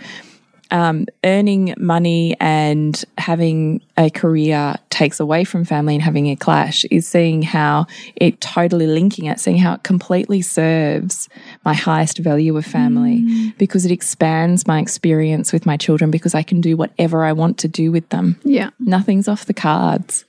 um, 0.70 1.06
earning 1.24 1.74
money 1.78 2.36
and 2.40 3.04
having 3.16 3.80
a 3.96 4.10
career 4.10 4.76
takes 4.90 5.20
away 5.20 5.44
from 5.44 5.64
family 5.64 5.94
and 5.94 6.02
having 6.02 6.28
a 6.28 6.36
clash, 6.36 6.84
is 6.90 7.06
seeing 7.06 7.42
how 7.42 7.86
it 8.16 8.40
totally 8.40 8.86
linking 8.86 9.26
it, 9.26 9.40
seeing 9.40 9.58
how 9.58 9.74
it 9.74 9.82
completely 9.82 10.42
serves 10.42 11.28
my 11.64 11.74
highest 11.74 12.18
value 12.18 12.56
of 12.56 12.64
family 12.64 13.20
mm. 13.20 13.58
because 13.58 13.84
it 13.84 13.92
expands 13.92 14.66
my 14.66 14.78
experience 14.80 15.52
with 15.52 15.66
my 15.66 15.76
children 15.76 16.10
because 16.10 16.34
I 16.34 16.42
can 16.42 16.60
do 16.60 16.76
whatever 16.76 17.24
I 17.24 17.32
want 17.32 17.58
to 17.58 17.68
do 17.68 17.90
with 17.90 18.08
them. 18.10 18.38
Yeah. 18.44 18.70
Nothing's 18.78 19.28
off 19.28 19.46
the 19.46 19.54
cards. 19.54 20.24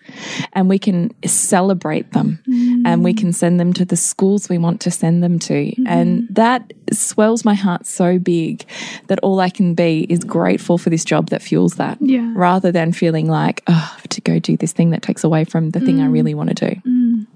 And 0.53 0.69
we 0.69 0.79
can 0.79 1.13
celebrate 1.25 2.13
them 2.13 2.39
mm. 2.47 2.83
and 2.85 3.03
we 3.03 3.13
can 3.13 3.33
send 3.33 3.59
them 3.59 3.73
to 3.73 3.85
the 3.85 3.97
schools 3.97 4.49
we 4.49 4.57
want 4.57 4.81
to 4.81 4.91
send 4.91 5.23
them 5.23 5.39
to. 5.39 5.73
And 5.85 6.23
mm-hmm. 6.23 6.33
that 6.33 6.73
swells 6.91 7.45
my 7.45 7.53
heart 7.53 7.85
so 7.85 8.17
big 8.17 8.65
that 9.07 9.19
all 9.21 9.39
I 9.39 9.49
can 9.49 9.73
be 9.75 10.05
is 10.09 10.23
grateful 10.29 10.77
for 10.77 10.89
this 10.89 11.03
job 11.03 11.29
that 11.29 11.41
fuels 11.41 11.75
that. 11.75 11.97
Yeah. 12.01 12.31
Rather 12.35 12.71
than 12.71 12.93
feeling 12.93 13.27
like, 13.27 13.63
oh, 13.67 13.73
I 13.73 13.95
have 13.97 14.09
to 14.09 14.21
go 14.21 14.39
do 14.39 14.57
this 14.57 14.71
thing 14.71 14.91
that 14.91 15.01
takes 15.01 15.23
away 15.23 15.43
from 15.43 15.71
the 15.71 15.79
thing 15.79 16.01
I 16.01 16.07
mm. 16.07 16.13
really 16.13 16.33
want 16.33 16.57
to 16.57 16.69
do. 16.69 16.81
Mm. 16.81 17.27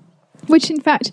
Which 0.47 0.69
in 0.69 0.79
fact, 0.79 1.11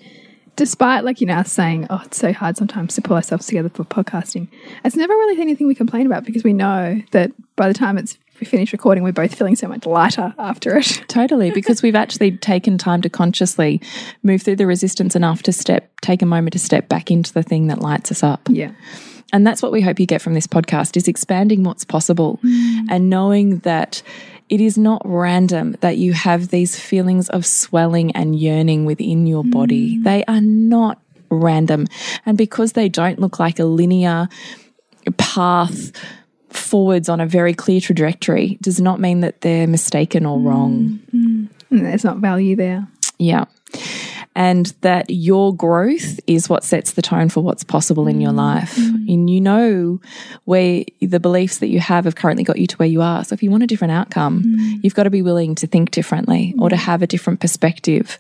despite 0.57 1.05
like 1.05 1.21
you 1.21 1.27
know 1.27 1.35
us 1.35 1.53
saying, 1.53 1.87
oh, 1.91 2.03
it's 2.05 2.19
so 2.19 2.33
hard 2.33 2.57
sometimes 2.57 2.95
to 2.95 3.03
pull 3.03 3.17
ourselves 3.17 3.47
together 3.47 3.69
for 3.69 3.85
podcasting, 3.85 4.49
it's 4.85 4.97
never 4.97 5.13
really 5.13 5.41
anything 5.41 5.67
we 5.67 5.75
complain 5.75 6.07
about 6.07 6.25
because 6.25 6.45
we 6.45 6.53
know 6.53 7.01
that 7.13 7.33
by 7.57 7.69
the 7.69 7.75
time 7.75 7.99
it's 7.99 8.19
we 8.41 8.47
finish 8.47 8.73
recording, 8.73 9.05
we're 9.05 9.13
both 9.13 9.35
feeling 9.35 9.55
so 9.55 9.69
much 9.69 9.87
lighter 9.87 10.35
after 10.39 10.79
it. 10.79 11.05
Totally, 11.09 11.51
because 11.51 11.83
we've 11.83 11.95
actually 11.95 12.37
taken 12.39 12.79
time 12.79 13.03
to 13.03 13.11
consciously 13.11 13.81
move 14.23 14.43
through 14.43 14.57
the 14.57 14.67
resistance 14.67 15.15
enough 15.15 15.43
to 15.43 15.53
step, 15.53 15.91
take 16.01 16.23
a 16.23 16.27
moment 16.27 16.55
to 16.55 16.59
step 16.59 16.89
back 16.89 17.11
into 17.11 17.33
the 17.33 17.43
thing 17.43 17.67
that 17.67 17.81
lights 17.81 18.11
us 18.11 18.23
up. 18.23 18.49
Yeah. 18.51 18.73
And 19.33 19.47
that's 19.47 19.63
what 19.63 19.73
we 19.73 19.81
hope 19.81 20.01
you 20.01 20.07
get 20.07 20.23
from 20.23 20.35
this 20.35 20.47
podcast 20.47 20.97
is 20.97 21.09
expanding 21.09 21.63
what's 21.63 21.85
possible 21.85 22.39
mm. 22.43 22.87
and 22.91 23.09
knowing 23.09 23.59
that 23.61 24.03
it 24.49 24.61
is 24.61 24.77
not 24.77 25.01
random 25.05 25.77
that 25.81 25.97
you 25.97 26.13
have 26.13 26.49
these 26.49 26.79
feelings 26.79 27.29
of 27.29 27.47
swelling 27.47 28.11
and 28.13 28.35
yearning 28.35 28.85
within 28.85 29.27
your 29.27 29.45
body. 29.45 29.99
Mm. 29.99 30.05
They 30.05 30.25
are 30.25 30.41
not 30.41 31.01
random. 31.31 31.87
And 32.27 32.37
because 32.37 32.73
they 32.73 32.89
don't 32.89 33.21
look 33.21 33.39
like 33.39 33.59
a 33.61 33.65
linear 33.65 34.29
path 35.17 35.93
forwards 36.49 37.09
on 37.09 37.21
a 37.21 37.27
very 37.27 37.55
clear 37.55 37.81
trajectory 37.81 38.59
does 38.61 38.81
not 38.81 38.99
mean 39.01 39.21
that 39.21 39.41
they're 39.41 39.69
mistaken 39.69 40.27
or 40.27 40.41
wrong. 40.41 40.99
And 41.71 41.87
there's 41.87 42.05
not 42.05 42.19
value 42.19 42.57
there. 42.57 42.89
Yeah. 43.19 43.45
And 44.37 44.67
that 44.83 45.11
your 45.11 45.55
growth 45.55 46.21
is 46.27 46.49
what 46.49 46.63
sets 46.63 46.93
the 46.93 47.03
tone 47.03 47.29
for 47.29 47.43
what's 47.43 47.65
possible 47.65 48.07
in 48.07 48.21
your 48.21 48.33
mm. 48.33 48.37
life. 48.37 48.77
Mm. 48.77 49.13
And 49.13 49.31
you 49.31 49.41
know 49.41 50.01
where 50.45 50.85
the 51.01 51.19
beliefs 51.19 51.59
that 51.59 51.67
you 51.69 51.81
have 51.81 52.05
have 52.05 52.15
currently 52.15 52.45
got 52.45 52.59
you 52.59 52.69
to 52.69 52.77
where 52.77 52.89
you 52.89 53.03
are. 53.03 53.25
So 53.25 53.35
if 53.35 53.43
you 53.43 53.51
want 53.51 53.65
a 53.65 53.67
different 53.67 53.93
outcome, 53.93 54.45
mm. 54.45 54.81
you've 54.85 54.95
got 54.95 55.03
to 55.03 55.11
be 55.11 55.23
willing 55.23 55.57
to 55.57 55.67
think 55.67 55.91
differently 55.91 56.55
or 56.59 56.69
to 56.69 56.77
have 56.77 57.03
a 57.03 57.09
different 57.09 57.41
perspective 57.41 58.19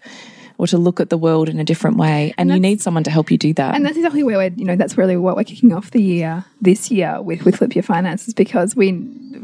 or 0.60 0.66
to 0.66 0.76
look 0.76 1.00
at 1.00 1.08
the 1.08 1.16
world 1.16 1.48
in 1.48 1.58
a 1.58 1.64
different 1.64 1.96
way. 1.96 2.34
And, 2.36 2.50
you 2.50 2.60
need 2.60 2.82
someone 2.82 3.02
to 3.04 3.10
help 3.10 3.30
you 3.30 3.38
do 3.38 3.54
that. 3.54 3.74
And 3.74 3.82
that's 3.82 3.96
exactly 3.96 4.22
where 4.22 4.36
we're, 4.36 4.52
you 4.54 4.66
know, 4.66 4.76
that's 4.76 4.98
really 4.98 5.16
what 5.16 5.34
we're 5.34 5.44
kicking 5.44 5.72
off 5.72 5.90
the 5.90 6.02
year 6.02 6.44
this 6.60 6.90
year 6.90 7.22
with 7.22 7.46
with 7.46 7.56
Flip 7.56 7.74
Your 7.74 7.82
Finances 7.82 8.34
because 8.34 8.76
we 8.76 8.92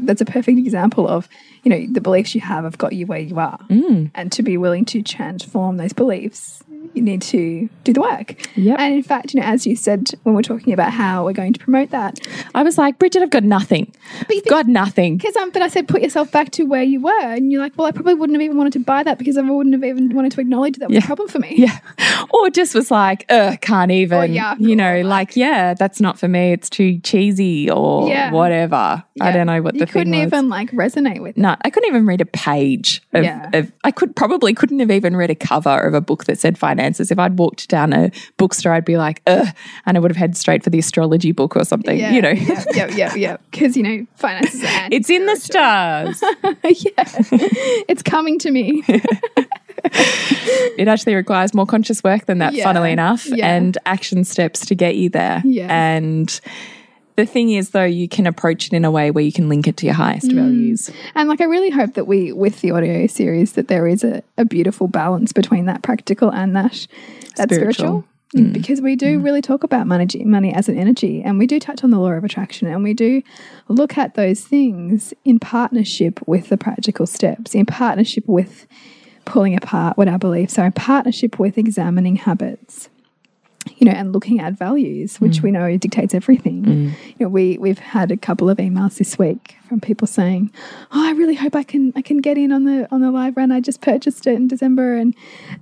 that's 0.05 0.21
a 0.21 0.25
perfect 0.25 0.59
example 0.59 1.07
of, 1.07 1.27
you 1.63 1.71
know, 1.71 1.87
the 1.91 2.01
beliefs 2.01 2.35
you 2.35 2.41
have 2.41 2.65
have 2.65 2.77
got 2.77 2.93
you 2.93 3.07
where 3.07 3.19
you 3.19 3.39
are. 3.39 3.57
Mm. 3.67 4.11
And 4.13 4.31
to 4.33 4.43
be 4.43 4.57
willing 4.57 4.85
to 4.85 5.01
transform 5.01 5.77
those 5.77 5.91
beliefs, 5.91 6.61
you 6.93 7.01
need 7.01 7.21
to 7.21 7.69
do 7.83 7.93
the 7.93 8.01
work. 8.01 8.35
Yep. 8.57 8.79
And 8.79 8.93
in 8.95 9.03
fact, 9.03 9.33
you 9.33 9.39
know, 9.39 9.45
as 9.45 9.67
you 9.67 9.75
said 9.75 10.09
when 10.23 10.33
we're 10.35 10.41
talking 10.41 10.73
about 10.73 10.91
how 10.91 11.25
we're 11.25 11.33
going 11.33 11.53
to 11.53 11.59
promote 11.59 11.91
that, 11.91 12.19
I 12.55 12.63
was 12.63 12.77
like, 12.77 12.97
Bridget, 12.97 13.21
I've 13.21 13.29
got 13.29 13.43
nothing. 13.43 13.93
But 14.21 14.35
you 14.35 14.41
think- 14.41 14.49
got 14.49 14.67
nothing. 14.67 15.17
because 15.17 15.35
um, 15.35 15.51
but 15.51 15.61
I 15.61 15.67
said 15.67 15.87
put 15.87 16.01
yourself 16.01 16.31
back 16.31 16.51
to 16.51 16.63
where 16.63 16.83
you 16.83 17.01
were, 17.01 17.21
and 17.21 17.51
you're 17.51 17.61
like, 17.61 17.73
well, 17.77 17.87
I 17.87 17.91
probably 17.91 18.13
wouldn't 18.15 18.35
have 18.35 18.41
even 18.41 18.57
wanted 18.57 18.73
to 18.73 18.79
buy 18.79 19.03
that 19.03 19.17
because 19.19 19.37
I 19.37 19.41
wouldn't 19.41 19.73
have 19.75 19.83
even 19.83 20.09
wanted 20.15 20.31
to 20.33 20.41
acknowledge 20.41 20.77
that 20.77 20.89
was 20.89 20.95
Yeah. 20.95 21.03
a 21.03 21.05
problem 21.07 21.27
for 21.29 21.39
me. 21.39 21.55
Yeah. 21.57 21.77
Or 22.31 22.49
just 22.49 22.73
was 22.75 22.89
like, 22.91 23.25
ugh, 23.29 23.61
can't 23.61 23.91
even. 23.91 24.17
Or, 24.17 24.25
yeah, 24.25 24.55
you 24.59 24.75
know, 24.75 25.01
like, 25.01 25.35
yeah, 25.35 25.73
that's 25.75 26.01
not 26.01 26.19
for 26.19 26.27
me. 26.27 26.51
It's 26.51 26.69
too 26.69 26.99
cheesy 26.99 27.69
or 27.69 28.09
Yeah. 28.09 28.31
whatever. 28.31 29.03
I 29.21 29.31
don't 29.31 29.45
know 29.47 29.61
what 29.61 29.75
you 29.75 29.81
the 29.81 29.85
couldn't 29.87 30.13
even 30.15 30.49
like 30.49 30.71
resonate 30.71 31.21
with. 31.21 31.37
no, 31.37 31.55
I 31.61 31.69
couldn't 31.69 31.87
even 31.89 32.05
read 32.05 32.19
a 32.21 32.25
page 32.25 33.01
of, 33.13 33.23
Yeah. 33.23 33.49
of 33.53 33.71
I 33.83 33.91
could 33.91 34.15
probably 34.15 34.53
couldn't 34.53 34.79
have 34.79 34.91
even 34.91 35.15
read 35.15 35.29
a 35.29 35.35
cover 35.35 35.69
of 35.79 35.93
a 35.93 36.01
book 36.01 36.25
that 36.25 36.37
said 36.39 36.57
finances. 36.67 37.11
If 37.11 37.19
I'd 37.19 37.37
walked 37.39 37.69
down 37.69 37.93
a 37.93 38.11
bookstore, 38.37 38.73
I'd 38.73 38.83
be 38.85 38.97
like, 38.97 39.21
ugh, 39.27 39.47
and 39.85 39.95
I 39.95 39.99
would 40.01 40.11
have 40.11 40.17
had 40.17 40.35
straight 40.35 40.63
for 40.63 40.69
the 40.69 40.79
astrology 40.79 41.31
book 41.31 41.55
or 41.55 41.63
something, 41.63 41.97
Yeah, 41.97 42.11
you 42.11 42.21
know. 42.21 42.29
yeah, 42.31 42.63
yeah, 42.73 42.87
yeah, 42.95 43.15
yeah. 43.15 43.37
Because 43.51 43.77
you 43.77 43.83
know, 43.83 44.05
finances 44.15 44.63
are 44.63 44.87
It's 44.91 45.09
in 45.09 45.25
the 45.25 45.35
stars. 45.37 46.21
yeah, 46.43 47.03
it's 47.91 48.03
coming 48.03 48.37
to 48.39 48.51
me. 48.51 48.83
it 50.77 50.87
actually 50.87 51.15
requires 51.15 51.53
more 51.53 51.65
conscious 51.65 52.03
work 52.03 52.25
than 52.25 52.39
that, 52.39 52.53
Yeah. 52.53 52.63
funnily 52.65 52.91
enough, 52.91 53.25
Yeah. 53.27 53.47
and 53.55 53.77
action 53.85 54.23
steps 54.23 54.65
to 54.67 54.75
get 54.75 54.95
you 54.95 55.09
there. 55.09 55.41
Yeah. 55.45 55.67
And 55.71 56.39
the 57.17 57.25
thing 57.25 57.49
is, 57.49 57.71
though, 57.71 57.83
you 57.83 58.07
can 58.07 58.27
approach 58.27 58.67
it 58.67 58.73
in 58.73 58.85
a 58.85 58.91
way 58.91 59.09
where 59.09 59.23
you 59.23 59.31
can 59.33 59.49
link 59.49 59.67
it 59.67 59.75
to 59.77 59.87
your 59.87 59.95
highest 59.95 60.27
Mm. 60.27 60.35
values. 60.35 60.91
And 61.15 61.27
like, 61.27 61.41
I 61.41 61.45
really 61.45 61.71
hope 61.71 61.95
that 61.95 62.05
we, 62.05 62.31
with 62.31 62.61
the 62.61 62.69
audio 62.71 63.07
series, 63.07 63.53
that 63.53 63.67
there 63.67 63.87
is 63.87 64.03
a, 64.03 64.21
a 64.37 64.45
beautiful 64.45 64.87
balance 64.87 65.33
between 65.33 65.65
that 65.65 65.81
practical 65.81 66.31
and 66.31 66.55
that 66.55 66.85
that 67.35 67.49
spiritual. 67.49 67.73
Spiritual. 67.73 68.03
Mm. 68.35 68.49
Mm, 68.49 68.53
because 68.53 68.81
we 68.81 68.95
do 68.95 69.19
mm. 69.19 69.23
really 69.23 69.41
talk 69.41 69.63
about 69.63 69.87
money, 69.87 70.05
money 70.25 70.53
as 70.53 70.67
an 70.69 70.77
energy 70.77 71.23
and 71.23 71.39
we 71.39 71.47
do 71.47 71.61
touch 71.61 71.81
on 71.83 71.91
the 71.91 71.97
law 71.97 72.11
of 72.11 72.25
attraction 72.25 72.67
and 72.67 72.83
we 72.83 72.93
do 72.93 73.23
look 73.69 73.97
at 73.97 74.15
those 74.15 74.41
things 74.41 75.13
in 75.23 75.39
partnership 75.39 76.19
with 76.27 76.49
the 76.49 76.57
practical 76.57 77.07
steps, 77.07 77.55
in 77.55 77.65
partnership 77.65 78.25
with 78.27 78.67
pulling 79.23 79.55
apart 79.55 79.97
what 79.97 80.09
our 80.09 80.19
beliefs 80.19 80.59
are, 80.59 80.65
in 80.65 80.73
partnership 80.73 81.39
with 81.39 81.57
examining 81.57 82.17
habits 82.17 82.89
you 83.77 83.85
know, 83.85 83.91
and 83.91 84.13
looking 84.13 84.39
at 84.39 84.53
values, 84.53 85.17
which 85.17 85.39
mm. 85.39 85.43
we 85.43 85.51
know 85.51 85.77
dictates 85.77 86.13
everything. 86.13 86.63
Mm. 86.63 86.83
You 87.07 87.25
know, 87.25 87.29
we 87.29 87.57
we've 87.57 87.79
had 87.79 88.11
a 88.11 88.17
couple 88.17 88.49
of 88.49 88.57
emails 88.57 88.97
this 88.97 89.17
week 89.17 89.55
from 89.67 89.79
people 89.79 90.07
saying, 90.07 90.51
"Oh, 90.91 91.07
I 91.07 91.11
really 91.11 91.35
hope 91.35 91.55
I 91.55 91.63
can 91.63 91.93
I 91.95 92.01
can 92.01 92.17
get 92.17 92.37
in 92.37 92.51
on 92.51 92.65
the 92.65 92.87
on 92.91 93.01
the 93.01 93.11
live 93.11 93.37
run. 93.37 93.51
I 93.51 93.59
just 93.59 93.81
purchased 93.81 94.27
it 94.27 94.35
in 94.35 94.47
December." 94.47 94.95
And 94.95 95.15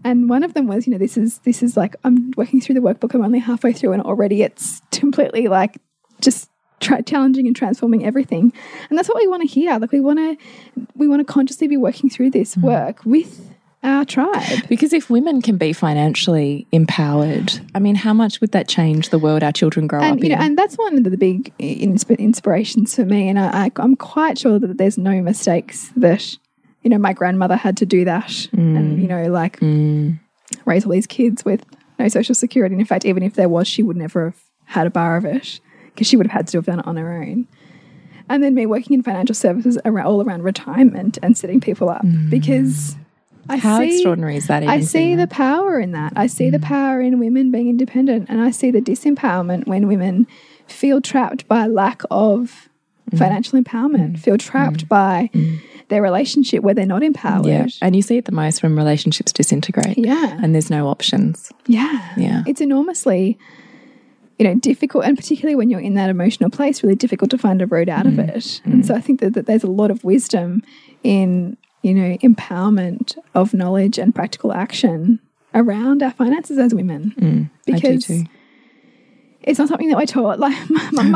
and 0.03 0.29
one 0.29 0.43
of 0.43 0.53
them 0.53 0.67
was, 0.67 0.87
you 0.87 0.93
know, 0.93 0.99
this 0.99 1.17
is 1.17 1.39
this 1.39 1.63
is 1.63 1.75
like 1.75 1.95
I'm 2.03 2.31
working 2.37 2.61
through 2.61 2.75
the 2.75 2.81
workbook. 2.81 3.13
I'm 3.13 3.23
only 3.23 3.39
halfway 3.39 3.73
through, 3.73 3.93
and 3.93 4.01
already 4.01 4.41
it's 4.41 4.81
completely 4.91 5.47
like 5.47 5.77
just 6.21 6.49
challenging 6.79 7.47
and 7.47 7.55
transforming 7.55 8.05
everything. 8.05 8.53
And 8.89 8.97
that's 8.97 9.07
what 9.07 9.17
we 9.17 9.27
want 9.27 9.41
to 9.41 9.47
hear. 9.47 9.77
Like 9.79 9.91
we 9.91 9.99
want 9.99 10.19
to 10.19 10.85
we 10.95 11.07
want 11.07 11.25
to 11.25 11.31
consciously 11.31 11.67
be 11.67 11.77
working 11.77 12.09
through 12.09 12.31
this 12.31 12.55
mm. 12.55 12.63
work 12.63 13.05
with 13.05 13.54
our 13.85 14.03
tribe. 14.05 14.67
Because 14.67 14.93
if 14.93 15.09
women 15.09 15.41
can 15.41 15.57
be 15.57 15.73
financially 15.73 16.67
empowered, 16.71 17.59
I 17.73 17.79
mean, 17.79 17.95
how 17.95 18.13
much 18.13 18.41
would 18.41 18.51
that 18.51 18.67
change 18.67 19.09
the 19.09 19.19
world 19.19 19.43
our 19.43 19.51
children 19.51 19.87
grow 19.87 20.01
and 20.01 20.17
up 20.17 20.23
you 20.23 20.29
know, 20.29 20.35
in? 20.35 20.41
and 20.41 20.57
that's 20.57 20.75
one 20.75 20.97
of 20.97 21.03
the 21.03 21.17
big 21.17 21.53
inspirations 21.59 22.95
for 22.95 23.05
me. 23.05 23.29
And 23.29 23.39
I, 23.39 23.65
I, 23.65 23.71
I'm 23.77 23.95
quite 23.95 24.37
sure 24.37 24.59
that 24.59 24.77
there's 24.77 24.97
no 24.97 25.21
mistakes 25.21 25.91
that 25.95 26.37
you 26.81 26.89
know 26.89 26.97
my 26.97 27.13
grandmother 27.13 27.55
had 27.55 27.77
to 27.77 27.85
do 27.85 28.05
that, 28.05 28.47
and 28.51 28.97
mm. 28.97 29.01
you 29.01 29.07
know, 29.07 29.25
like 29.31 29.59
mm. 29.59 30.19
raise 30.65 30.85
all 30.85 30.91
these 30.91 31.07
kids 31.07 31.45
with 31.45 31.65
no 31.97 32.07
social 32.07 32.35
security. 32.35 32.73
And 32.73 32.81
in 32.81 32.87
fact, 32.87 33.05
even 33.05 33.23
if 33.23 33.35
there 33.35 33.49
was, 33.49 33.67
she 33.67 33.83
would 33.83 33.97
never 33.97 34.25
have 34.25 34.41
had 34.65 34.87
a 34.87 34.91
bar 34.91 35.17
of 35.17 35.25
it 35.25 35.59
because 35.87 36.07
she 36.07 36.17
would 36.17 36.27
have 36.27 36.33
had 36.33 36.47
to 36.49 36.57
have 36.57 36.65
done 36.65 36.79
it 36.79 36.87
on 36.87 36.97
her 36.97 37.13
own. 37.13 37.47
And 38.27 38.43
then 38.43 38.55
me 38.55 38.65
working 38.65 38.95
in 38.95 39.03
financial 39.03 39.35
services 39.35 39.77
around, 39.85 40.07
all 40.07 40.23
around 40.23 40.43
retirement 40.43 41.19
and 41.21 41.37
setting 41.37 41.61
people 41.61 41.89
up 41.89 42.03
mm. 42.03 42.29
because 42.29 42.95
I 43.49 43.57
how 43.57 43.79
see, 43.79 43.93
extraordinary 43.93 44.37
is 44.37 44.47
that? 44.47 44.63
Even 44.63 44.73
I 44.73 44.81
see 44.81 45.15
the 45.15 45.27
power 45.27 45.79
in 45.79 45.91
that. 45.91 46.13
I 46.15 46.27
see 46.27 46.49
the 46.49 46.57
mm. 46.57 46.63
power 46.63 47.01
in 47.01 47.19
women 47.19 47.51
being 47.51 47.69
independent, 47.69 48.29
and 48.29 48.41
I 48.41 48.51
see 48.51 48.71
the 48.71 48.81
disempowerment 48.81 49.67
when 49.67 49.87
women 49.87 50.27
feel 50.67 51.01
trapped 51.01 51.47
by 51.47 51.67
lack 51.67 52.01
of 52.09 52.69
mm. 53.11 53.17
financial 53.17 53.61
empowerment, 53.61 54.13
mm. 54.13 54.19
feel 54.19 54.37
trapped 54.37 54.89
by 54.89 55.29
their 55.89 56.01
relationship 56.01 56.63
where 56.63 56.73
they're 56.73 56.85
not 56.85 57.03
empowered. 57.03 57.45
Yeah, 57.45 57.67
and 57.81 57.95
you 57.95 58.01
see 58.01 58.17
it 58.17 58.25
the 58.25 58.31
most 58.31 58.63
when 58.63 58.75
relationships 58.75 59.31
disintegrate. 59.31 59.97
Yeah. 59.97 60.37
and 60.41 60.53
there's 60.55 60.69
no 60.69 60.87
options. 60.87 61.51
Yeah. 61.67 62.13
Yeah. 62.17 62.43
It's 62.47 62.61
enormously, 62.61 63.37
you 64.39 64.45
know, 64.45 64.55
difficult, 64.55 65.05
and 65.05 65.15
particularly 65.15 65.55
when 65.55 65.69
you're 65.69 65.79
in 65.79 65.93
that 65.95 66.09
emotional 66.09 66.49
place, 66.49 66.81
really 66.81 66.95
difficult 66.95 67.29
to 67.31 67.37
find 67.37 67.61
a 67.61 67.67
road 67.67 67.89
out 67.89 68.07
of 68.07 68.17
it. 68.17 68.61
And 68.65 68.85
so 68.85 68.95
I 68.95 69.01
think 69.01 69.19
that, 69.19 69.33
that 69.33 69.45
there's 69.45 69.63
a 69.63 69.69
lot 69.69 69.91
of 69.91 70.03
wisdom 70.03 70.63
in, 71.03 71.57
you 71.85 71.93
know, 71.93 72.17
empowerment 72.29 73.15
of 73.33 73.53
knowledge 73.53 73.97
and 73.99 74.13
practical 74.13 74.51
action 74.51 75.19
around 75.53 76.01
our 76.03 76.11
finances 76.11 76.57
as 76.57 76.73
women. 76.73 77.13
I 77.17 77.71
do 77.71 77.73
Because 77.73 78.05
too. 78.05 78.23
it's 79.43 79.59
not 79.59 79.67
something 79.67 79.89
that 79.89 79.97
we're 79.97 80.05
taught. 80.07 80.39
Like, 80.45 80.57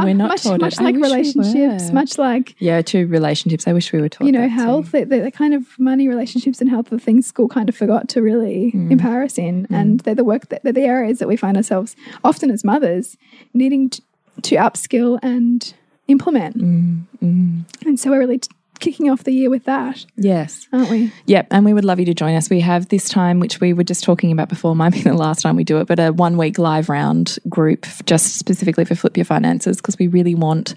we're 0.06 0.14
not 0.14 0.28
much, 0.30 0.44
taught 0.44 0.62
much 0.62 0.80
I 0.80 0.84
like 0.84 0.96
we 0.96 1.02
relationships, 1.02 1.88
were. 1.88 1.94
much 1.94 2.18
like 2.18 2.56
Yeah, 2.60 2.82
to 2.84 3.08
relationships. 3.08 3.68
I 3.68 3.74
wish 3.74 3.92
we 3.92 4.00
were 4.00 4.10
taught. 4.10 4.26
you 4.26 4.32
know, 4.32 4.48
health, 4.48 4.92
the, 4.92 5.06
the, 5.06 5.32
kind 5.32 5.54
of 5.54 5.64
money, 5.80 6.08
relationships, 6.08 6.62
and 6.62 6.70
health, 6.70 6.90
the 6.90 7.00
things 7.00 7.26
school 7.26 7.48
kind 7.48 7.68
of 7.70 7.76
forgot 7.76 8.08
to 8.10 8.22
really 8.22 8.72
Mm. 8.76 8.92
empower 8.92 9.24
us 9.24 9.38
in. 9.40 9.66
And 9.72 10.02
they're 10.02 10.14
the 10.16 10.24
work 10.24 10.50
that 10.50 10.62
they're 10.64 10.74
the 10.82 10.84
areas 10.98 11.18
that 11.20 11.28
we 11.28 11.36
find 11.36 11.58
ourselves 11.58 11.96
often 12.24 12.52
as 12.52 12.64
mothers 12.64 13.18
needing 13.54 13.90
to, 13.90 14.02
to 14.44 14.56
upskill 14.58 15.18
and 15.24 15.74
implement. 16.08 16.58
Mm, 16.58 17.64
And 17.86 18.00
so 18.00 18.12
we're 18.12 18.20
really 18.20 18.42
kicking 18.80 19.10
off 19.10 19.24
the 19.24 19.32
year 19.32 19.50
with 19.50 19.66
that, 19.66 20.06
Yes. 20.16 20.68
aren't 20.72 20.90
we? 20.90 21.12
Yep, 21.26 21.48
and 21.52 21.66
we 21.66 21.74
would 21.74 21.86
love 21.86 22.00
you 22.00 22.06
to 22.06 22.14
join 22.14 22.36
us. 22.36 22.50
We 22.50 22.62
have 22.62 22.90
this 22.90 23.10
time, 23.10 23.40
which 23.40 23.60
we 23.60 23.74
were 23.74 23.84
just 23.84 24.04
talking 24.04 24.32
about 24.32 24.50
before, 24.50 24.76
might 24.76 24.94
be 24.94 25.02
the 25.02 25.14
last 25.14 25.42
time 25.42 25.56
we 25.56 25.64
do 25.64 25.80
it, 25.80 25.88
but 25.88 26.00
a 26.00 26.12
one 26.12 26.38
week 26.38 26.58
live 26.58 26.90
round 26.90 27.38
group 27.48 27.86
just 28.06 28.38
specifically 28.38 28.86
for 28.86 28.96
Flip 28.96 29.16
Your 29.18 29.26
Finances 29.26 29.78
because 29.78 29.98
we 30.00 30.08
really 30.08 30.36
want 30.36 30.76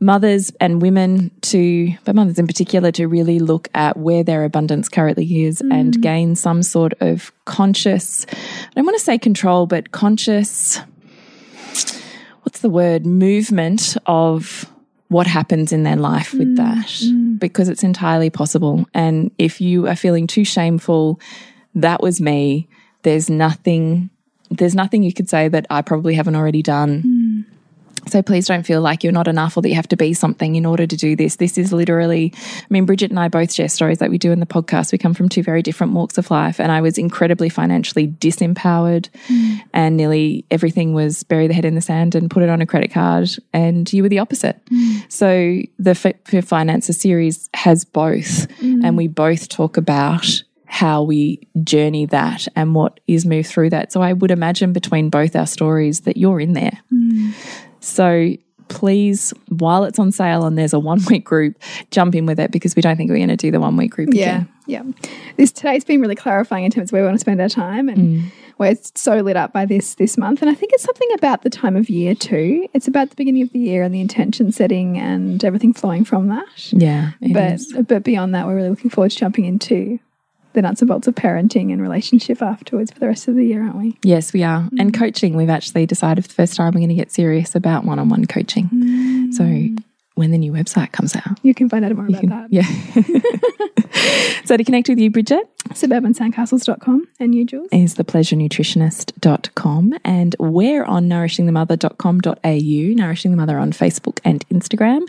mothers 0.00 0.52
and 0.60 0.82
women 0.82 1.30
to, 1.40 1.94
but 2.04 2.14
mothers 2.14 2.38
in 2.38 2.46
particular, 2.46 2.92
to 2.92 3.06
really 3.06 3.38
look 3.38 3.68
at 3.74 3.96
where 3.96 4.22
their 4.22 4.44
abundance 4.44 4.88
currently 4.88 5.44
is 5.44 5.60
and 5.60 5.94
mm. 5.94 6.00
gain 6.00 6.36
some 6.36 6.62
sort 6.62 6.92
of 7.00 7.32
conscious, 7.44 8.26
I 8.30 8.70
don't 8.74 8.84
want 8.84 8.98
to 8.98 9.04
say 9.04 9.18
control, 9.18 9.66
but 9.66 9.92
conscious, 9.92 10.78
what's 12.42 12.60
the 12.60 12.70
word, 12.70 13.06
movement 13.06 13.96
of 14.06 14.70
what 15.08 15.26
happens 15.26 15.72
in 15.72 15.82
their 15.82 15.96
life 15.96 16.32
with 16.32 16.48
mm, 16.48 16.56
that 16.56 16.86
mm. 16.86 17.38
because 17.38 17.68
it's 17.68 17.82
entirely 17.82 18.30
possible. 18.30 18.86
And 18.94 19.30
if 19.38 19.60
you 19.60 19.86
are 19.86 19.96
feeling 19.96 20.26
too 20.26 20.44
shameful, 20.44 21.20
that 21.74 22.02
was 22.02 22.20
me. 22.20 22.68
There's 23.02 23.28
nothing, 23.28 24.10
there's 24.50 24.74
nothing 24.74 25.02
you 25.02 25.12
could 25.12 25.28
say 25.28 25.48
that 25.48 25.66
I 25.70 25.82
probably 25.82 26.14
haven't 26.14 26.36
already 26.36 26.62
done. 26.62 27.02
So 28.08 28.22
please 28.22 28.46
don't 28.46 28.64
feel 28.64 28.80
like 28.80 29.02
you're 29.02 29.12
not 29.12 29.28
enough 29.28 29.56
or 29.56 29.62
that 29.62 29.68
you 29.68 29.74
have 29.74 29.88
to 29.88 29.96
be 29.96 30.14
something 30.14 30.56
in 30.56 30.66
order 30.66 30.86
to 30.86 30.96
do 30.96 31.16
this. 31.16 31.36
This 31.36 31.58
is 31.58 31.72
literally, 31.72 32.32
I 32.36 32.66
mean, 32.70 32.86
Bridget 32.86 33.10
and 33.10 33.18
I 33.18 33.28
both 33.28 33.52
share 33.52 33.68
stories 33.68 33.98
that 33.98 34.10
we 34.10 34.18
do 34.18 34.32
in 34.32 34.40
the 34.40 34.46
podcast. 34.46 34.92
We 34.92 34.98
come 34.98 35.14
from 35.14 35.28
two 35.28 35.42
very 35.42 35.62
different 35.62 35.92
walks 35.92 36.18
of 36.18 36.30
life, 36.30 36.60
and 36.60 36.70
I 36.70 36.80
was 36.80 36.98
incredibly 36.98 37.48
financially 37.48 38.08
disempowered, 38.08 39.08
mm. 39.28 39.60
and 39.72 39.96
nearly 39.96 40.44
everything 40.50 40.94
was 40.94 41.22
bury 41.22 41.46
the 41.46 41.54
head 41.54 41.64
in 41.64 41.74
the 41.74 41.80
sand 41.80 42.14
and 42.14 42.30
put 42.30 42.42
it 42.42 42.48
on 42.48 42.60
a 42.60 42.66
credit 42.66 42.92
card. 42.92 43.30
And 43.52 43.90
you 43.92 44.02
were 44.02 44.08
the 44.08 44.18
opposite. 44.18 44.64
Mm. 44.66 45.12
So 45.12 45.62
the 45.78 45.94
Flip 45.94 46.32
Your 46.32 46.42
Finances 46.42 47.00
series 47.00 47.48
has 47.54 47.84
both, 47.84 48.48
mm. 48.58 48.80
and 48.84 48.96
we 48.96 49.08
both 49.08 49.48
talk 49.48 49.76
about 49.76 50.42
how 50.66 51.04
we 51.04 51.38
journey 51.62 52.04
that 52.06 52.48
and 52.56 52.74
what 52.74 52.98
is 53.06 53.24
moved 53.24 53.48
through 53.48 53.70
that. 53.70 53.92
So 53.92 54.02
I 54.02 54.12
would 54.12 54.32
imagine 54.32 54.72
between 54.72 55.08
both 55.08 55.36
our 55.36 55.46
stories 55.46 56.00
that 56.00 56.16
you're 56.16 56.40
in 56.40 56.52
there. 56.54 56.80
So 57.84 58.36
please, 58.68 59.32
while 59.48 59.84
it's 59.84 59.98
on 59.98 60.10
sale 60.10 60.46
and 60.46 60.56
there's 60.56 60.72
a 60.72 60.78
one 60.78 61.00
week 61.08 61.24
group, 61.24 61.60
jump 61.90 62.14
in 62.14 62.26
with 62.26 62.40
it 62.40 62.50
because 62.50 62.74
we 62.76 62.82
don't 62.82 62.96
think 62.96 63.10
we're 63.10 63.16
going 63.16 63.28
to 63.28 63.36
do 63.36 63.50
the 63.50 63.60
one 63.60 63.76
week 63.76 63.92
group 63.92 64.08
again. 64.10 64.48
Yeah. 64.66 64.82
This 65.36 65.52
today's 65.52 65.84
been 65.84 66.00
really 66.00 66.14
clarifying 66.14 66.64
in 66.64 66.70
terms 66.70 66.88
of 66.88 66.92
where 66.94 67.02
we 67.02 67.06
want 67.06 67.16
to 67.16 67.20
spend 67.20 67.40
our 67.40 67.48
time 67.48 67.88
and 67.88 67.98
mm. 67.98 68.32
we're 68.56 68.74
so 68.94 69.16
lit 69.16 69.36
up 69.36 69.52
by 69.52 69.66
this 69.66 69.96
this 69.96 70.16
month. 70.16 70.40
And 70.40 70.50
I 70.50 70.54
think 70.54 70.72
it's 70.72 70.82
something 70.82 71.08
about 71.14 71.42
the 71.42 71.50
time 71.50 71.76
of 71.76 71.90
year 71.90 72.14
too. 72.14 72.66
It's 72.72 72.88
about 72.88 73.10
the 73.10 73.16
beginning 73.16 73.42
of 73.42 73.52
the 73.52 73.58
year 73.58 73.82
and 73.82 73.94
the 73.94 74.00
intention 74.00 74.52
setting 74.52 74.96
and 74.96 75.44
everything 75.44 75.74
flowing 75.74 76.04
from 76.04 76.28
that. 76.28 76.72
Yeah. 76.72 77.10
but 77.20 77.52
is. 77.52 77.74
but 77.86 78.02
beyond 78.02 78.34
that, 78.34 78.46
we're 78.46 78.56
really 78.56 78.70
looking 78.70 78.90
forward 78.90 79.10
to 79.10 79.18
jumping 79.18 79.44
into 79.44 79.98
the 80.54 80.62
nuts 80.62 80.80
and 80.80 80.88
bolts 80.88 81.06
of 81.06 81.14
parenting 81.14 81.72
and 81.72 81.82
relationship 81.82 82.40
afterwards 82.40 82.90
for 82.90 82.98
the 83.00 83.06
rest 83.06 83.28
of 83.28 83.34
the 83.34 83.44
year, 83.44 83.62
aren't 83.62 83.76
we? 83.76 83.98
Yes, 84.02 84.32
we 84.32 84.42
are. 84.42 84.68
And 84.78 84.92
mm. 84.92 84.98
coaching, 84.98 85.36
we've 85.36 85.50
actually 85.50 85.84
decided 85.86 86.24
for 86.24 86.28
the 86.28 86.34
first 86.34 86.56
time 86.56 86.72
we're 86.72 86.80
going 86.80 86.88
to 86.88 86.94
get 86.94 87.12
serious 87.12 87.54
about 87.54 87.84
one 87.84 87.98
on 87.98 88.08
one 88.08 88.24
coaching. 88.24 88.68
Mm. 88.72 89.34
So 89.34 89.82
when 90.14 90.30
the 90.30 90.38
new 90.38 90.52
website 90.52 90.92
comes 90.92 91.14
out, 91.16 91.40
You 91.42 91.54
can 91.54 91.68
find 91.68 91.84
out 91.84 91.92
more 91.96 92.06
about 92.06 92.22
that. 92.28 92.46
yeah. 92.50 92.62
so 94.44 94.56
to 94.56 94.62
connect 94.62 94.88
with 94.88 94.98
you, 95.00 95.10
Bridget, 95.10 95.42
Suburbansandcastles.com 95.70 97.08
and 97.18 97.34
you, 97.34 97.44
Jules. 97.44 97.68
is 97.72 97.96
thepleasurenutritionist.com 97.96 99.94
and 100.04 100.36
we're 100.38 100.84
on 100.84 101.08
nourishingthemother.com.au, 101.08 102.94
Nourishing 102.94 103.30
the 103.32 103.36
Mother 103.36 103.58
on 103.58 103.72
Facebook 103.72 104.20
and 104.24 104.48
Instagram. 104.50 105.02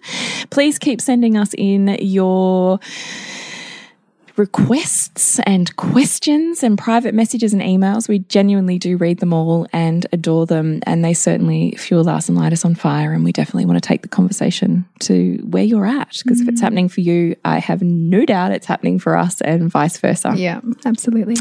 Please 0.49 0.79
keep 0.79 0.99
sending 0.99 1.37
us 1.37 1.53
in 1.55 1.97
your 2.01 2.79
requests 4.37 5.39
and 5.39 5.75
questions 5.75 6.63
and 6.63 6.77
private 6.77 7.13
messages 7.13 7.53
and 7.53 7.61
emails. 7.61 8.09
We 8.09 8.19
genuinely 8.19 8.77
do 8.77 8.97
read 8.97 9.19
them 9.19 9.33
all 9.33 9.67
and 9.71 10.05
adore 10.11 10.45
them, 10.45 10.81
and 10.85 11.03
they 11.03 11.13
certainly 11.13 11.71
fuel 11.77 12.09
us 12.09 12.27
and 12.27 12.37
light 12.37 12.53
us 12.53 12.65
on 12.65 12.75
fire. 12.75 13.13
And 13.13 13.23
we 13.23 13.31
definitely 13.31 13.65
want 13.65 13.81
to 13.81 13.87
take 13.87 14.01
the 14.01 14.07
conversation 14.07 14.85
to 15.01 15.37
where 15.49 15.63
you're 15.63 15.85
at 15.85 16.19
because 16.23 16.41
if 16.41 16.47
it's 16.47 16.59
mm. 16.59 16.63
happening 16.63 16.89
for 16.89 17.01
you, 17.01 17.35
I 17.45 17.59
have 17.59 17.81
no 17.81 18.25
doubt 18.25 18.51
it's 18.51 18.65
happening 18.65 18.99
for 18.99 19.15
us 19.15 19.41
and 19.41 19.69
vice 19.69 19.97
versa. 19.97 20.33
Yeah, 20.35 20.61
absolutely. 20.85 21.37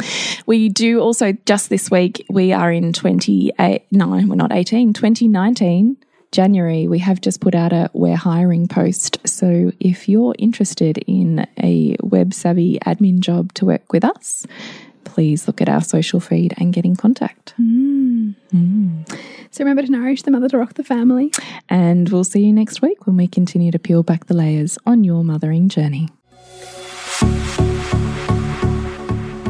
We 0.46 0.68
do 0.68 1.00
also 1.00 1.32
just 1.46 1.70
this 1.70 1.90
week, 1.90 2.24
we 2.28 2.52
are 2.52 2.70
in 2.70 2.92
28, 2.92 3.86
no, 3.90 4.10
we're 4.10 4.34
not 4.34 4.52
18, 4.52 4.92
2019. 4.92 5.96
January, 6.34 6.88
we 6.88 6.98
have 6.98 7.20
just 7.20 7.40
put 7.40 7.54
out 7.54 7.72
a 7.72 7.88
We're 7.92 8.16
Hiring 8.16 8.66
post. 8.66 9.18
So 9.24 9.70
if 9.78 10.08
you're 10.08 10.34
interested 10.36 10.98
in 11.06 11.46
a 11.62 11.94
web 12.02 12.34
savvy 12.34 12.80
admin 12.80 13.20
job 13.20 13.54
to 13.54 13.64
work 13.64 13.92
with 13.92 14.04
us, 14.04 14.44
please 15.04 15.46
look 15.46 15.60
at 15.60 15.68
our 15.68 15.80
social 15.80 16.18
feed 16.18 16.52
and 16.56 16.72
get 16.72 16.84
in 16.84 16.96
contact. 16.96 17.54
Mm. 17.56 18.34
Mm. 18.52 19.08
So 19.52 19.62
remember 19.62 19.82
to 19.82 19.92
nourish 19.92 20.22
the 20.22 20.32
mother 20.32 20.48
to 20.48 20.58
rock 20.58 20.74
the 20.74 20.82
family. 20.82 21.32
And 21.68 22.08
we'll 22.08 22.24
see 22.24 22.40
you 22.40 22.52
next 22.52 22.82
week 22.82 23.06
when 23.06 23.16
we 23.16 23.28
continue 23.28 23.70
to 23.70 23.78
peel 23.78 24.02
back 24.02 24.26
the 24.26 24.34
layers 24.34 24.76
on 24.84 25.04
your 25.04 25.22
mothering 25.22 25.68
journey. 25.68 26.08